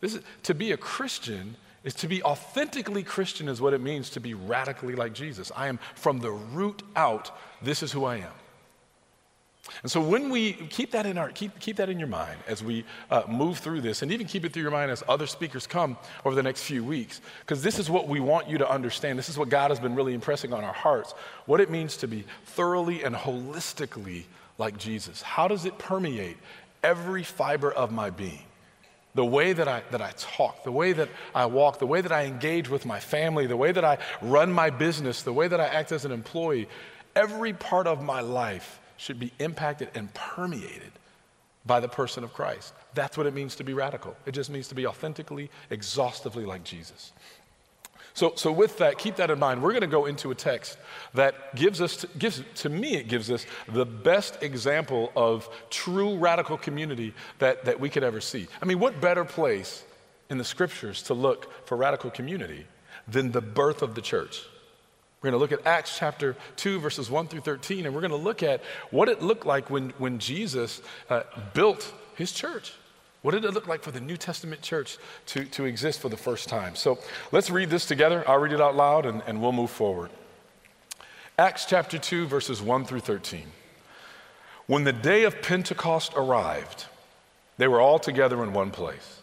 This 0.00 0.14
is, 0.14 0.22
to 0.44 0.54
be 0.54 0.72
a 0.72 0.76
Christian 0.76 1.56
is 1.84 1.94
to 1.94 2.08
be 2.08 2.22
authentically 2.24 3.04
Christian, 3.04 3.48
is 3.48 3.60
what 3.60 3.72
it 3.72 3.80
means 3.80 4.10
to 4.10 4.20
be 4.20 4.34
radically 4.34 4.96
like 4.96 5.12
Jesus. 5.12 5.52
I 5.54 5.68
am 5.68 5.78
from 5.94 6.18
the 6.18 6.32
root 6.32 6.82
out, 6.96 7.30
this 7.62 7.82
is 7.82 7.92
who 7.92 8.04
I 8.04 8.16
am. 8.16 8.32
And 9.82 9.90
so 9.90 10.00
when 10.00 10.30
we 10.30 10.52
keep 10.52 10.92
that 10.92 11.06
in 11.06 11.18
our 11.18 11.30
keep, 11.30 11.58
keep 11.58 11.76
that 11.76 11.88
in 11.88 11.98
your 11.98 12.08
mind 12.08 12.38
as 12.46 12.62
we 12.62 12.84
uh, 13.10 13.22
move 13.28 13.58
through 13.58 13.80
this, 13.80 14.02
and 14.02 14.12
even 14.12 14.26
keep 14.26 14.44
it 14.44 14.52
through 14.52 14.62
your 14.62 14.70
mind 14.70 14.90
as 14.90 15.02
other 15.08 15.26
speakers 15.26 15.66
come 15.66 15.96
over 16.24 16.34
the 16.34 16.42
next 16.42 16.62
few 16.62 16.84
weeks, 16.84 17.20
because 17.40 17.62
this 17.62 17.78
is 17.78 17.90
what 17.90 18.08
we 18.08 18.20
want 18.20 18.48
you 18.48 18.58
to 18.58 18.70
understand. 18.70 19.18
This 19.18 19.28
is 19.28 19.38
what 19.38 19.48
God 19.48 19.70
has 19.70 19.80
been 19.80 19.94
really 19.94 20.14
impressing 20.14 20.52
on 20.52 20.64
our 20.64 20.72
hearts. 20.72 21.12
What 21.46 21.60
it 21.60 21.70
means 21.70 21.96
to 21.98 22.08
be 22.08 22.24
thoroughly 22.44 23.04
and 23.04 23.14
holistically 23.14 24.24
like 24.58 24.78
Jesus. 24.78 25.22
How 25.22 25.48
does 25.48 25.64
it 25.64 25.78
permeate 25.78 26.36
every 26.82 27.22
fiber 27.22 27.72
of 27.72 27.92
my 27.92 28.10
being? 28.10 28.42
The 29.14 29.24
way 29.24 29.54
that 29.54 29.66
I, 29.66 29.82
that 29.92 30.02
I 30.02 30.12
talk, 30.16 30.64
the 30.64 30.72
way 30.72 30.92
that 30.92 31.08
I 31.34 31.46
walk, 31.46 31.78
the 31.78 31.86
way 31.86 32.02
that 32.02 32.12
I 32.12 32.24
engage 32.24 32.68
with 32.68 32.84
my 32.84 33.00
family, 33.00 33.46
the 33.46 33.56
way 33.56 33.72
that 33.72 33.84
I 33.84 33.98
run 34.20 34.52
my 34.52 34.68
business, 34.70 35.22
the 35.22 35.32
way 35.32 35.48
that 35.48 35.60
I 35.60 35.66
act 35.66 35.90
as 35.90 36.04
an 36.04 36.12
employee, 36.12 36.68
every 37.14 37.54
part 37.54 37.86
of 37.86 38.02
my 38.02 38.20
life 38.20 38.78
should 38.96 39.18
be 39.18 39.32
impacted 39.38 39.90
and 39.94 40.12
permeated 40.14 40.92
by 41.66 41.80
the 41.80 41.88
person 41.88 42.24
of 42.24 42.32
Christ. 42.32 42.72
That's 42.94 43.16
what 43.16 43.26
it 43.26 43.34
means 43.34 43.56
to 43.56 43.64
be 43.64 43.74
radical. 43.74 44.16
It 44.24 44.32
just 44.32 44.50
means 44.50 44.68
to 44.68 44.74
be 44.74 44.86
authentically, 44.86 45.50
exhaustively 45.70 46.44
like 46.44 46.64
Jesus. 46.64 47.12
So, 48.14 48.32
so 48.34 48.50
with 48.50 48.78
that, 48.78 48.96
keep 48.96 49.16
that 49.16 49.30
in 49.30 49.38
mind. 49.38 49.62
We're 49.62 49.72
going 49.72 49.82
to 49.82 49.86
go 49.88 50.06
into 50.06 50.30
a 50.30 50.34
text 50.34 50.78
that 51.12 51.54
gives 51.54 51.82
us, 51.82 52.06
gives, 52.18 52.42
to 52.56 52.70
me, 52.70 52.96
it 52.96 53.08
gives 53.08 53.30
us 53.30 53.44
the 53.68 53.84
best 53.84 54.42
example 54.42 55.12
of 55.14 55.50
true 55.68 56.16
radical 56.16 56.56
community 56.56 57.12
that, 57.40 57.66
that 57.66 57.78
we 57.78 57.90
could 57.90 58.02
ever 58.02 58.22
see. 58.22 58.46
I 58.62 58.64
mean, 58.64 58.78
what 58.78 59.02
better 59.02 59.24
place 59.24 59.84
in 60.30 60.38
the 60.38 60.44
scriptures 60.44 61.02
to 61.02 61.14
look 61.14 61.66
for 61.66 61.76
radical 61.76 62.10
community 62.10 62.66
than 63.06 63.32
the 63.32 63.42
birth 63.42 63.82
of 63.82 63.94
the 63.94 64.00
church? 64.00 64.44
We're 65.26 65.32
going 65.32 65.48
to 65.48 65.56
look 65.56 65.60
at 65.60 65.66
Acts 65.66 65.98
chapter 65.98 66.36
2, 66.54 66.78
verses 66.78 67.10
1 67.10 67.26
through 67.26 67.40
13, 67.40 67.84
and 67.84 67.92
we're 67.92 68.00
going 68.00 68.12
to 68.12 68.16
look 68.16 68.44
at 68.44 68.62
what 68.92 69.08
it 69.08 69.22
looked 69.22 69.44
like 69.44 69.68
when, 69.70 69.90
when 69.98 70.20
Jesus 70.20 70.80
uh, 71.10 71.22
built 71.52 71.92
his 72.14 72.30
church. 72.30 72.74
What 73.22 73.32
did 73.32 73.44
it 73.44 73.52
look 73.52 73.66
like 73.66 73.82
for 73.82 73.90
the 73.90 74.00
New 74.00 74.16
Testament 74.16 74.62
church 74.62 74.98
to, 75.26 75.44
to 75.46 75.64
exist 75.64 75.98
for 75.98 76.08
the 76.08 76.16
first 76.16 76.48
time? 76.48 76.76
So 76.76 77.00
let's 77.32 77.50
read 77.50 77.70
this 77.70 77.86
together. 77.86 78.22
I'll 78.28 78.38
read 78.38 78.52
it 78.52 78.60
out 78.60 78.76
loud 78.76 79.04
and, 79.04 79.20
and 79.26 79.42
we'll 79.42 79.50
move 79.50 79.70
forward. 79.70 80.10
Acts 81.36 81.64
chapter 81.64 81.98
2, 81.98 82.28
verses 82.28 82.62
1 82.62 82.84
through 82.84 83.00
13. 83.00 83.48
When 84.68 84.84
the 84.84 84.92
day 84.92 85.24
of 85.24 85.42
Pentecost 85.42 86.12
arrived, 86.14 86.84
they 87.58 87.66
were 87.66 87.80
all 87.80 87.98
together 87.98 88.44
in 88.44 88.52
one 88.52 88.70
place. 88.70 89.22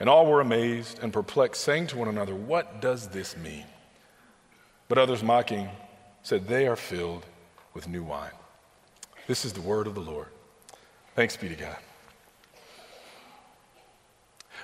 And 0.00 0.08
all 0.08 0.26
were 0.26 0.40
amazed 0.40 1.00
and 1.02 1.12
perplexed, 1.12 1.62
saying 1.62 1.88
to 1.88 1.96
one 1.96 2.08
another, 2.08 2.34
What 2.34 2.80
does 2.80 3.08
this 3.08 3.36
mean? 3.36 3.64
But 4.88 4.98
others 4.98 5.22
mocking, 5.22 5.68
said, 6.22 6.46
They 6.46 6.66
are 6.66 6.76
filled 6.76 7.26
with 7.74 7.88
new 7.88 8.02
wine. 8.02 8.30
This 9.26 9.44
is 9.44 9.52
the 9.52 9.60
word 9.60 9.86
of 9.86 9.94
the 9.94 10.00
Lord. 10.00 10.28
Thanks 11.14 11.36
be 11.36 11.48
to 11.48 11.54
God. 11.54 11.76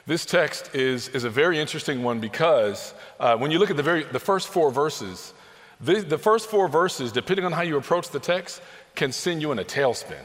This 0.06 0.26
text 0.26 0.74
is, 0.74 1.08
is 1.08 1.24
a 1.24 1.30
very 1.30 1.58
interesting 1.58 2.02
one 2.02 2.20
because 2.20 2.92
uh, 3.18 3.36
when 3.36 3.50
you 3.50 3.58
look 3.58 3.70
at 3.70 3.76
the, 3.76 3.82
very, 3.82 4.04
the 4.04 4.18
first 4.18 4.48
four 4.48 4.70
verses, 4.70 5.32
the, 5.80 6.00
the 6.00 6.18
first 6.18 6.50
four 6.50 6.68
verses, 6.68 7.10
depending 7.10 7.44
on 7.44 7.52
how 7.52 7.62
you 7.62 7.76
approach 7.76 8.10
the 8.10 8.20
text, 8.20 8.60
can 8.94 9.12
send 9.12 9.40
you 9.40 9.50
in 9.52 9.58
a 9.58 9.64
tailspin. 9.64 10.22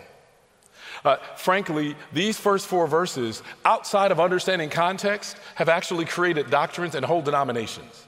Uh, 1.05 1.17
frankly, 1.35 1.95
these 2.13 2.37
first 2.37 2.67
four 2.67 2.87
verses, 2.87 3.41
outside 3.65 4.11
of 4.11 4.19
understanding 4.19 4.69
context, 4.69 5.37
have 5.55 5.69
actually 5.69 6.05
created 6.05 6.49
doctrines 6.49 6.95
and 6.95 7.05
whole 7.05 7.21
denominations. 7.21 8.05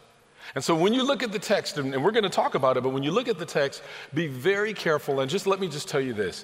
And 0.56 0.64
so 0.64 0.76
when 0.76 0.94
you 0.94 1.04
look 1.04 1.24
at 1.24 1.32
the 1.32 1.40
text, 1.40 1.78
and 1.78 2.04
we're 2.04 2.12
going 2.12 2.24
to 2.24 2.30
talk 2.30 2.56
about 2.56 2.76
it, 2.76 2.84
but 2.84 2.90
when 2.90 3.04
you 3.04 3.12
look 3.12 3.30
at 3.30 3.40
the 3.40 3.46
text, 3.46 3.84
be 4.14 4.28
very 4.28 4.74
careful. 4.74 5.22
And 5.22 5.32
just 5.32 5.48
let 5.48 5.62
me 5.62 5.70
just 5.70 5.88
tell 5.88 6.02
you 6.02 6.14
this. 6.14 6.44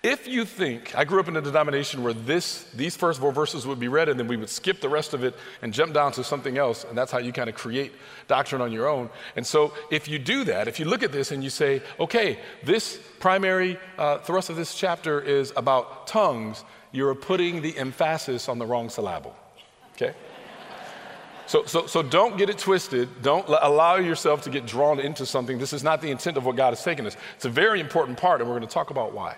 If 0.00 0.28
you 0.28 0.44
think, 0.44 0.96
I 0.96 1.04
grew 1.04 1.18
up 1.18 1.26
in 1.26 1.36
a 1.36 1.40
denomination 1.40 2.04
where 2.04 2.12
this, 2.12 2.62
these 2.72 2.96
first 2.96 3.20
four 3.20 3.32
verses 3.32 3.66
would 3.66 3.80
be 3.80 3.88
read 3.88 4.08
and 4.08 4.18
then 4.18 4.28
we 4.28 4.36
would 4.36 4.48
skip 4.48 4.80
the 4.80 4.88
rest 4.88 5.12
of 5.12 5.24
it 5.24 5.34
and 5.60 5.74
jump 5.74 5.92
down 5.92 6.12
to 6.12 6.22
something 6.22 6.56
else, 6.56 6.84
and 6.84 6.96
that's 6.96 7.10
how 7.10 7.18
you 7.18 7.32
kind 7.32 7.48
of 7.48 7.56
create 7.56 7.92
doctrine 8.28 8.62
on 8.62 8.70
your 8.70 8.88
own. 8.88 9.10
And 9.34 9.44
so 9.44 9.74
if 9.90 10.06
you 10.06 10.20
do 10.20 10.44
that, 10.44 10.68
if 10.68 10.78
you 10.78 10.84
look 10.84 11.02
at 11.02 11.10
this 11.10 11.32
and 11.32 11.42
you 11.42 11.50
say, 11.50 11.82
okay, 11.98 12.38
this 12.62 13.00
primary 13.18 13.76
uh, 13.98 14.18
thrust 14.18 14.50
of 14.50 14.56
this 14.56 14.76
chapter 14.76 15.20
is 15.20 15.52
about 15.56 16.06
tongues, 16.06 16.64
you're 16.92 17.16
putting 17.16 17.60
the 17.60 17.76
emphasis 17.76 18.48
on 18.48 18.60
the 18.60 18.66
wrong 18.66 18.90
syllable, 18.90 19.34
okay? 19.94 20.14
So, 21.46 21.64
so, 21.64 21.86
so 21.86 22.02
don't 22.02 22.38
get 22.38 22.50
it 22.50 22.58
twisted. 22.58 23.08
Don't 23.22 23.48
allow 23.48 23.96
yourself 23.96 24.42
to 24.42 24.50
get 24.50 24.64
drawn 24.64 25.00
into 25.00 25.26
something. 25.26 25.58
This 25.58 25.72
is 25.72 25.82
not 25.82 26.02
the 26.02 26.10
intent 26.12 26.36
of 26.36 26.44
what 26.44 26.54
God 26.54 26.70
has 26.70 26.84
taken 26.84 27.04
us. 27.04 27.16
It's 27.34 27.46
a 27.46 27.50
very 27.50 27.80
important 27.80 28.16
part, 28.16 28.40
and 28.40 28.48
we're 28.48 28.56
going 28.56 28.68
to 28.68 28.72
talk 28.72 28.90
about 28.90 29.12
why. 29.12 29.34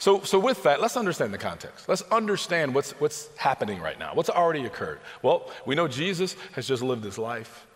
So, 0.00 0.22
so 0.22 0.38
with 0.38 0.62
that, 0.62 0.80
let's 0.80 0.96
understand 0.96 1.34
the 1.34 1.38
context. 1.38 1.86
Let's 1.86 2.00
understand 2.10 2.74
what's, 2.74 2.92
what's 2.92 3.28
happening 3.36 3.82
right 3.82 3.98
now, 3.98 4.12
what's 4.14 4.30
already 4.30 4.64
occurred. 4.64 4.98
Well, 5.22 5.50
we 5.66 5.74
know 5.74 5.88
Jesus 5.88 6.34
has 6.52 6.66
just 6.66 6.82
lived 6.82 7.04
his 7.04 7.18
life. 7.18 7.66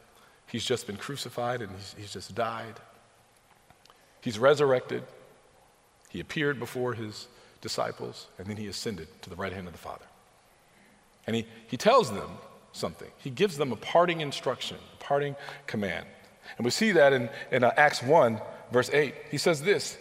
He's 0.47 0.64
just 0.64 0.87
been 0.87 0.97
crucified 0.97 1.61
and 1.61 1.71
he's, 1.71 1.95
he's 1.99 2.12
just 2.14 2.35
died. 2.35 2.81
He's 4.23 4.38
resurrected. 4.38 5.02
He 6.09 6.21
appeared 6.21 6.59
before 6.59 6.95
his 6.95 7.28
disciples, 7.61 8.26
and 8.38 8.47
then 8.47 8.57
he 8.57 8.69
ascended 8.69 9.09
to 9.21 9.28
the 9.28 9.37
right 9.37 9.52
hand 9.52 9.66
of 9.66 9.75
the 9.75 9.78
Father. 9.78 10.07
And 11.26 11.37
he, 11.37 11.47
he 11.66 11.76
tells 11.76 12.11
them 12.11 12.31
something. 12.73 13.11
He 13.19 13.28
gives 13.28 13.59
them 13.59 13.71
a 13.71 13.76
parting 13.76 14.23
instruction, 14.23 14.78
a 14.95 14.97
parting 15.04 15.37
command. 15.66 16.07
And 16.57 16.64
we 16.64 16.71
see 16.71 16.93
that 16.93 17.12
in, 17.12 17.28
in 17.50 17.64
uh, 17.64 17.73
Acts 17.76 18.02
1, 18.02 18.40
verse 18.73 18.88
8. 18.90 19.14
He 19.31 19.37
says 19.37 19.61
this 19.61 19.99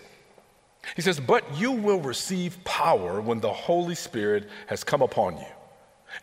He 0.95 1.01
says, 1.01 1.19
But 1.19 1.57
you 1.57 1.71
will 1.71 1.99
receive 1.99 2.63
power 2.63 3.21
when 3.21 3.39
the 3.39 3.53
Holy 3.53 3.95
Spirit 3.95 4.49
has 4.67 4.83
come 4.83 5.01
upon 5.01 5.37
you, 5.37 5.45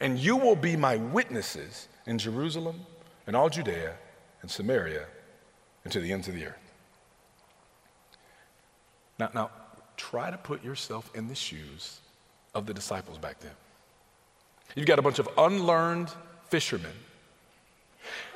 and 0.01 0.19
you 0.19 0.37
will 0.37 0.57
be 0.57 0.77
my 0.77 0.97
witnesses 0.97 1.89
in 2.07 2.19
Jerusalem 2.19 2.81
and 3.27 3.35
all 3.35 3.49
Judea 3.49 3.95
and 4.43 4.51
Samaria 4.51 5.07
and 5.85 5.93
to 5.93 6.01
the 6.01 6.13
ends 6.13 6.29
of 6.29 6.35
the 6.35 6.47
earth. 6.47 6.73
Now, 9.19 9.31
now, 9.35 9.51
try 9.97 10.31
to 10.31 10.39
put 10.39 10.65
yourself 10.65 11.11
in 11.15 11.29
the 11.29 11.35
shoes 11.35 12.01
of 12.55 12.67
the 12.67 12.75
disciples 12.75 13.19
back 13.19 13.39
then. 13.41 13.53
You've 14.75 14.87
got 14.87 14.99
a 14.99 15.03
bunch 15.03 15.19
of 15.19 15.29
unlearned 15.37 16.11
fishermen. 16.49 16.93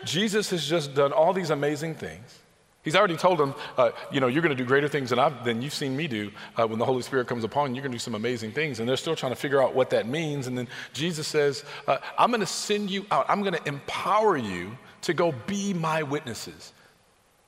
Jesus 0.04 0.50
has 0.50 0.66
just 0.66 0.95
done 0.95 1.12
all 1.12 1.33
these 1.33 1.50
amazing 1.50 1.95
things. 1.95 2.38
He's 2.85 2.95
already 2.95 3.17
told 3.17 3.38
them, 3.38 3.55
uh, 3.79 3.93
you 4.12 4.21
know, 4.21 4.26
you're 4.26 4.43
going 4.43 4.55
to 4.55 4.62
do 4.62 4.67
greater 4.67 4.88
things 4.88 5.11
than, 5.11 5.19
I've, 5.19 5.43
than 5.43 5.62
you've 5.62 5.73
seen 5.73 5.97
me 5.97 6.07
do. 6.07 6.31
Uh, 6.55 6.67
when 6.67 6.79
the 6.79 6.85
Holy 6.85 7.00
Spirit 7.00 7.26
comes 7.26 7.43
upon 7.43 7.71
you, 7.71 7.76
you're 7.76 7.83
going 7.83 7.93
to 7.93 7.97
do 7.97 8.00
some 8.00 8.14
amazing 8.14 8.53
things. 8.53 8.79
And 8.79 8.88
they're 8.88 8.99
still 8.99 9.17
trying 9.17 9.33
to 9.33 9.37
figure 9.37 9.62
out 9.62 9.75
what 9.75 9.91
that 9.91 10.07
means. 10.07 10.47
And 10.47 10.57
then 10.57 10.69
Jesus 10.93 11.26
says, 11.26 11.64
uh, 11.88 11.97
I'm 12.19 12.31
going 12.31 12.41
to 12.41 12.47
send 12.47 12.91
you 12.91 13.07
out. 13.11 13.25
I'm 13.29 13.41
going 13.41 13.55
to 13.55 13.67
empower 13.67 14.37
you 14.37 14.76
to 15.03 15.14
go 15.14 15.33
be 15.47 15.73
my 15.73 16.03
witnesses. 16.03 16.73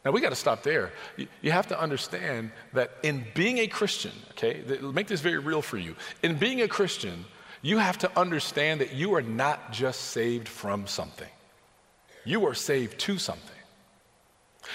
Now, 0.07 0.13
we 0.13 0.21
got 0.21 0.31
to 0.31 0.37
stop 0.37 0.63
there. 0.63 0.93
You, 1.17 1.27
you, 1.43 1.51
have 1.51 1.67
to 1.67 1.79
understand 1.81 2.53
that 2.73 2.93
in 3.03 3.27
being 3.35 3.59
a 3.59 3.67
Christian, 3.67 4.13
okay, 4.31 4.63
make 4.81 5.09
this 5.09 5.21
very 5.21 5.39
real 5.39 5.61
for 5.61 5.79
you. 5.79 5.97
In 6.23 6.37
being 6.37 6.63
a 6.63 6.69
Christian, 6.69 7.25
you 7.61 7.79
have 7.79 7.99
to 7.99 8.19
understand 8.19 8.81
that 8.81 8.95
you 8.95 9.15
are 9.17 9.23
not 9.23 9.73
just 9.73 10.01
saved 10.01 10.49
from 10.49 10.87
something, 10.87 11.29
you 12.25 12.47
are 12.47 12.55
saved 12.55 12.99
to 13.01 13.19
something. 13.19 13.56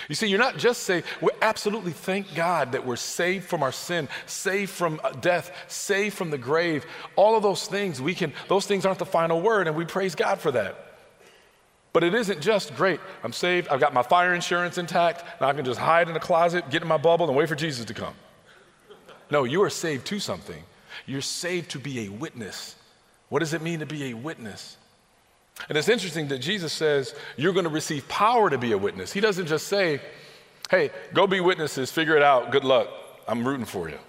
You 0.10 0.16
see, 0.16 0.28
you're 0.28 0.40
not 0.40 0.58
just 0.58 0.84
saved. 0.84 1.06
We 1.22 1.30
absolutely 1.42 1.92
thank 1.92 2.34
God 2.36 2.72
that 2.74 2.86
we're 2.86 2.96
saved 2.96 3.46
from 3.46 3.64
our 3.64 3.72
sin, 3.72 4.08
saved 4.26 4.72
from 4.72 5.00
uh, 5.04 5.12
death, 5.12 5.52
saved 5.68 6.16
from 6.16 6.30
the 6.30 6.38
grave. 6.38 6.86
All 7.16 7.36
of 7.36 7.44
those 7.44 7.68
things, 7.68 8.02
we 8.02 8.16
can, 8.16 8.34
those 8.48 8.66
things 8.66 8.86
aren't 8.86 9.00
the 9.00 9.06
final 9.06 9.42
word, 9.42 9.68
and 9.68 9.76
we 9.76 9.86
praise 9.86 10.16
God 10.16 10.40
for 10.40 10.52
that. 10.52 10.88
But 11.94 12.04
it 12.04 12.14
isn't 12.14 12.42
just 12.42 12.74
great, 12.76 13.02
I'm 13.24 13.34
saved, 13.34 13.68
I've 13.68 13.82
got 13.82 13.94
my 13.94 14.02
fire 14.02 14.34
insurance 14.34 14.78
intact, 14.78 15.26
now 15.42 15.50
I 15.50 15.54
can 15.54 15.66
just 15.66 15.80
hide 15.80 16.08
in 16.08 16.16
a 16.16 16.22
closet, 16.22 16.70
get 16.70 16.82
in 16.82 16.88
my 16.88 16.98
bubble, 16.98 17.28
and 17.28 17.36
wait 17.36 17.50
for 17.50 17.56
Jesus 17.56 17.86
to 17.86 17.94
come. 17.94 18.14
No, 19.30 19.44
you 19.44 19.62
are 19.64 19.70
saved 19.70 20.06
to 20.08 20.20
something. 20.20 20.64
You're 21.06 21.22
saved 21.22 21.72
to 21.72 21.80
be 21.80 22.06
a 22.06 22.10
witness. 22.10 22.76
What 23.30 23.40
does 23.40 23.54
it 23.54 23.62
mean 23.62 23.80
to 23.80 23.86
be 23.86 24.12
a 24.12 24.14
witness? 24.14 24.78
And 25.70 25.78
it's 25.78 25.90
interesting 25.90 26.28
that 26.30 26.40
Jesus 26.40 26.74
says 26.74 27.14
you're 27.38 27.54
going 27.54 27.66
to 27.66 27.70
receive 27.70 28.08
power 28.08 28.50
to 28.50 28.58
be 28.58 28.72
a 28.72 28.78
witness. 28.78 29.12
He 29.12 29.20
doesn't 29.20 29.48
just 29.48 29.68
say, 29.68 30.02
hey, 30.70 30.92
go 31.14 31.28
be 31.28 31.40
witnesses, 31.40 31.92
figure 31.92 32.16
it 32.16 32.24
out, 32.24 32.52
good 32.52 32.64
luck, 32.64 32.88
I'm 33.28 33.48
rooting 33.48 33.66
for 33.66 33.90
you. 33.90 34.00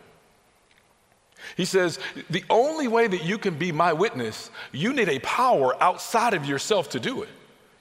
He 1.56 1.64
says, 1.64 1.98
the 2.30 2.44
only 2.48 2.88
way 2.88 3.08
that 3.08 3.24
you 3.24 3.36
can 3.36 3.54
be 3.54 3.72
my 3.72 3.92
witness, 3.92 4.50
you 4.70 4.92
need 4.92 5.08
a 5.08 5.18
power 5.20 5.80
outside 5.82 6.34
of 6.34 6.46
yourself 6.46 6.90
to 6.90 7.00
do 7.00 7.22
it. 7.22 7.28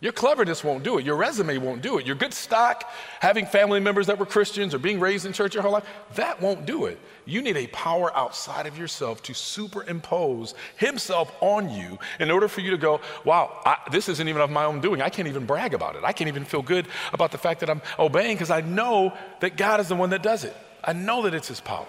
Your 0.02 0.12
cleverness 0.12 0.64
won't 0.64 0.84
do 0.84 0.98
it. 0.98 1.06
Your 1.06 1.16
resume 1.16 1.60
won't 1.60 1.84
do 1.84 2.00
it. 2.00 2.08
Your 2.08 2.16
good 2.16 2.34
stock, 2.34 2.92
having 3.20 3.46
family 3.46 3.80
members 3.80 4.08
that 4.08 4.18
were 4.18 4.26
Christians 4.26 4.74
or 4.74 4.80
being 4.80 5.00
raised 5.00 5.28
in 5.28 5.32
church 5.32 5.54
your 5.54 5.62
whole 5.62 5.72
life, 5.72 5.86
that 6.16 6.42
won't 6.42 6.66
do 6.66 6.88
it. 6.88 7.00
You 7.26 7.44
need 7.44 7.56
a 7.56 7.68
power 7.68 8.12
outside 8.18 8.66
of 8.66 8.80
yourself 8.80 9.22
to 9.24 9.36
superimpose 9.36 10.56
Himself 10.78 11.32
on 11.40 11.70
you 11.70 12.00
in 12.20 12.32
order 12.32 12.48
for 12.48 12.62
you 12.62 12.72
to 12.72 12.80
go, 12.80 13.00
wow, 13.26 13.62
I, 13.64 13.78
this 13.92 14.10
isn't 14.10 14.28
even 14.28 14.42
of 14.42 14.50
my 14.50 14.66
own 14.66 14.82
doing. 14.82 15.04
I 15.04 15.10
can't 15.10 15.28
even 15.28 15.46
brag 15.46 15.76
about 15.76 15.96
it. 15.96 16.04
I 16.04 16.14
can't 16.14 16.30
even 16.30 16.46
feel 16.46 16.64
good 16.64 16.88
about 17.14 17.32
the 17.32 17.38
fact 17.38 17.60
that 17.60 17.70
I'm 17.70 17.84
obeying 18.00 18.38
because 18.38 18.50
I 18.50 18.62
know 18.62 19.16
that 19.40 19.56
God 19.56 19.80
is 19.80 19.88
the 19.88 19.96
one 19.96 20.10
that 20.10 20.24
does 20.24 20.46
it. 20.46 20.58
I 20.84 20.94
know 20.94 21.22
that 21.22 21.36
it's 21.36 21.48
His 21.48 21.62
power. 21.62 21.86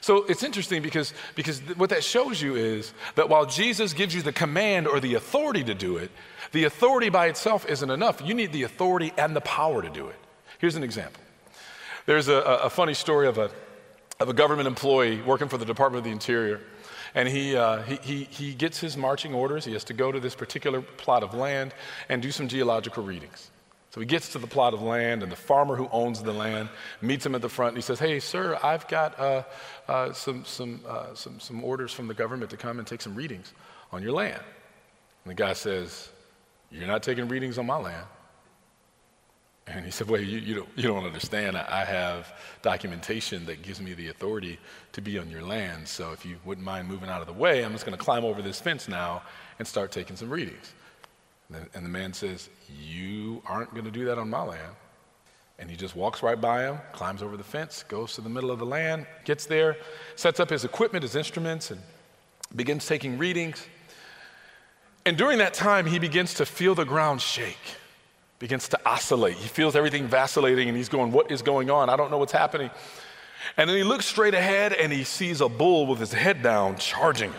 So 0.00 0.24
it's 0.24 0.42
interesting 0.42 0.82
because, 0.82 1.12
because 1.34 1.60
what 1.76 1.90
that 1.90 2.02
shows 2.02 2.40
you 2.40 2.56
is 2.56 2.92
that 3.14 3.28
while 3.28 3.46
Jesus 3.46 3.92
gives 3.92 4.14
you 4.14 4.22
the 4.22 4.32
command 4.32 4.86
or 4.88 5.00
the 5.00 5.14
authority 5.14 5.64
to 5.64 5.74
do 5.74 5.96
it, 5.96 6.10
the 6.52 6.64
authority 6.64 7.08
by 7.08 7.26
itself 7.26 7.66
isn't 7.68 7.90
enough. 7.90 8.20
You 8.24 8.34
need 8.34 8.52
the 8.52 8.62
authority 8.64 9.12
and 9.16 9.36
the 9.36 9.40
power 9.40 9.82
to 9.82 9.90
do 9.90 10.08
it. 10.08 10.16
Here's 10.58 10.76
an 10.76 10.82
example. 10.82 11.22
There's 12.06 12.28
a, 12.28 12.34
a 12.34 12.70
funny 12.70 12.94
story 12.94 13.28
of 13.28 13.38
a, 13.38 13.50
of 14.18 14.28
a 14.28 14.32
government 14.32 14.66
employee 14.66 15.22
working 15.22 15.48
for 15.48 15.58
the 15.58 15.64
Department 15.64 15.98
of 15.98 16.04
the 16.04 16.10
Interior. 16.10 16.60
And 17.14 17.28
he, 17.28 17.54
uh, 17.54 17.82
he, 17.82 17.96
he, 17.96 18.24
he 18.24 18.54
gets 18.54 18.80
his 18.80 18.96
marching 18.96 19.34
orders. 19.34 19.64
He 19.64 19.72
has 19.74 19.84
to 19.84 19.92
go 19.92 20.10
to 20.10 20.18
this 20.18 20.34
particular 20.34 20.80
plot 20.80 21.22
of 21.22 21.34
land 21.34 21.74
and 22.08 22.22
do 22.22 22.32
some 22.32 22.48
geological 22.48 23.04
readings. 23.04 23.51
So 23.92 24.00
he 24.00 24.06
gets 24.06 24.30
to 24.30 24.38
the 24.38 24.46
plot 24.46 24.72
of 24.72 24.82
land, 24.82 25.22
and 25.22 25.30
the 25.30 25.36
farmer 25.36 25.76
who 25.76 25.88
owns 25.92 26.22
the 26.22 26.32
land 26.32 26.70
meets 27.02 27.26
him 27.26 27.34
at 27.34 27.42
the 27.42 27.48
front. 27.48 27.74
And 27.74 27.76
he 27.78 27.82
says, 27.82 27.98
Hey, 27.98 28.20
sir, 28.20 28.58
I've 28.62 28.88
got 28.88 29.18
uh, 29.20 29.42
uh, 29.86 30.12
some, 30.12 30.44
some, 30.44 30.80
uh, 30.88 31.14
some, 31.14 31.38
some 31.38 31.62
orders 31.62 31.92
from 31.92 32.08
the 32.08 32.14
government 32.14 32.50
to 32.50 32.56
come 32.56 32.78
and 32.78 32.86
take 32.86 33.02
some 33.02 33.14
readings 33.14 33.52
on 33.92 34.02
your 34.02 34.12
land. 34.12 34.40
And 35.24 35.30
the 35.30 35.34
guy 35.34 35.52
says, 35.52 36.08
you're 36.72 36.86
not 36.86 37.02
taking 37.02 37.28
readings 37.28 37.58
on 37.58 37.66
my 37.66 37.76
land. 37.76 38.06
And 39.66 39.84
he 39.84 39.90
said, 39.90 40.08
Wait, 40.08 40.26
you, 40.26 40.38
you, 40.38 40.54
don't, 40.54 40.68
you 40.74 40.84
don't 40.84 41.04
understand. 41.04 41.56
I 41.56 41.84
have 41.84 42.32
documentation 42.62 43.46
that 43.46 43.62
gives 43.62 43.80
me 43.80 43.94
the 43.94 44.08
authority 44.08 44.58
to 44.92 45.00
be 45.00 45.18
on 45.18 45.30
your 45.30 45.42
land. 45.42 45.86
So 45.86 46.12
if 46.12 46.26
you 46.26 46.36
wouldn't 46.44 46.64
mind 46.64 46.88
moving 46.88 47.08
out 47.08 47.20
of 47.20 47.26
the 47.26 47.32
way, 47.32 47.64
I'm 47.64 47.72
just 47.72 47.84
going 47.84 47.96
to 47.96 48.02
climb 48.02 48.24
over 48.24 48.42
this 48.42 48.58
fence 48.60 48.88
now 48.88 49.22
and 49.58 49.68
start 49.68 49.92
taking 49.92 50.16
some 50.16 50.30
readings. 50.30 50.72
And 51.74 51.84
the, 51.84 51.88
man 51.88 52.12
says, 52.12 52.48
You 52.68 53.42
aren't 53.46 53.70
going 53.72 53.84
to 53.84 53.90
do 53.90 54.04
that 54.06 54.18
on 54.18 54.30
my 54.30 54.42
land. 54.42 54.74
And 55.58 55.70
he 55.70 55.76
just 55.76 55.94
walks 55.94 56.22
right 56.22 56.40
by 56.40 56.62
him, 56.62 56.78
climbs 56.92 57.22
over 57.22 57.36
the 57.36 57.44
fence, 57.44 57.84
goes 57.86 58.14
to 58.14 58.20
the 58.20 58.28
middle 58.28 58.50
of 58.50 58.58
the 58.58 58.66
land, 58.66 59.06
gets 59.24 59.46
there, 59.46 59.76
sets 60.16 60.40
up 60.40 60.50
his 60.50 60.64
equipment, 60.64 61.02
his 61.02 61.14
instruments, 61.14 61.70
and 61.70 61.80
begins 62.56 62.86
taking 62.86 63.18
readings. 63.18 63.64
And 65.04 65.16
during 65.16 65.38
that 65.38 65.54
time, 65.54 65.86
he 65.86 65.98
begins 65.98 66.34
to 66.34 66.46
feel 66.46 66.74
the 66.74 66.84
ground 66.84 67.20
shake, 67.20 67.58
begins 68.38 68.68
to 68.70 68.80
oscillate. 68.86 69.36
He 69.36 69.48
feels 69.48 69.76
everything 69.76 70.06
vacillating, 70.06 70.68
and 70.68 70.76
he's 70.76 70.88
going, 70.88 71.12
What 71.12 71.30
is 71.30 71.42
going 71.42 71.70
on? 71.70 71.90
I 71.90 71.96
don't 71.96 72.10
know 72.10 72.18
what's 72.18 72.32
happening. 72.32 72.70
And 73.56 73.68
then 73.68 73.76
he 73.76 73.84
looks 73.84 74.06
straight 74.06 74.34
ahead 74.34 74.72
and 74.72 74.92
he 74.92 75.04
sees 75.04 75.40
a 75.40 75.48
bull 75.48 75.86
with 75.86 75.98
his 75.98 76.12
head 76.12 76.42
down 76.42 76.76
charging. 76.76 77.32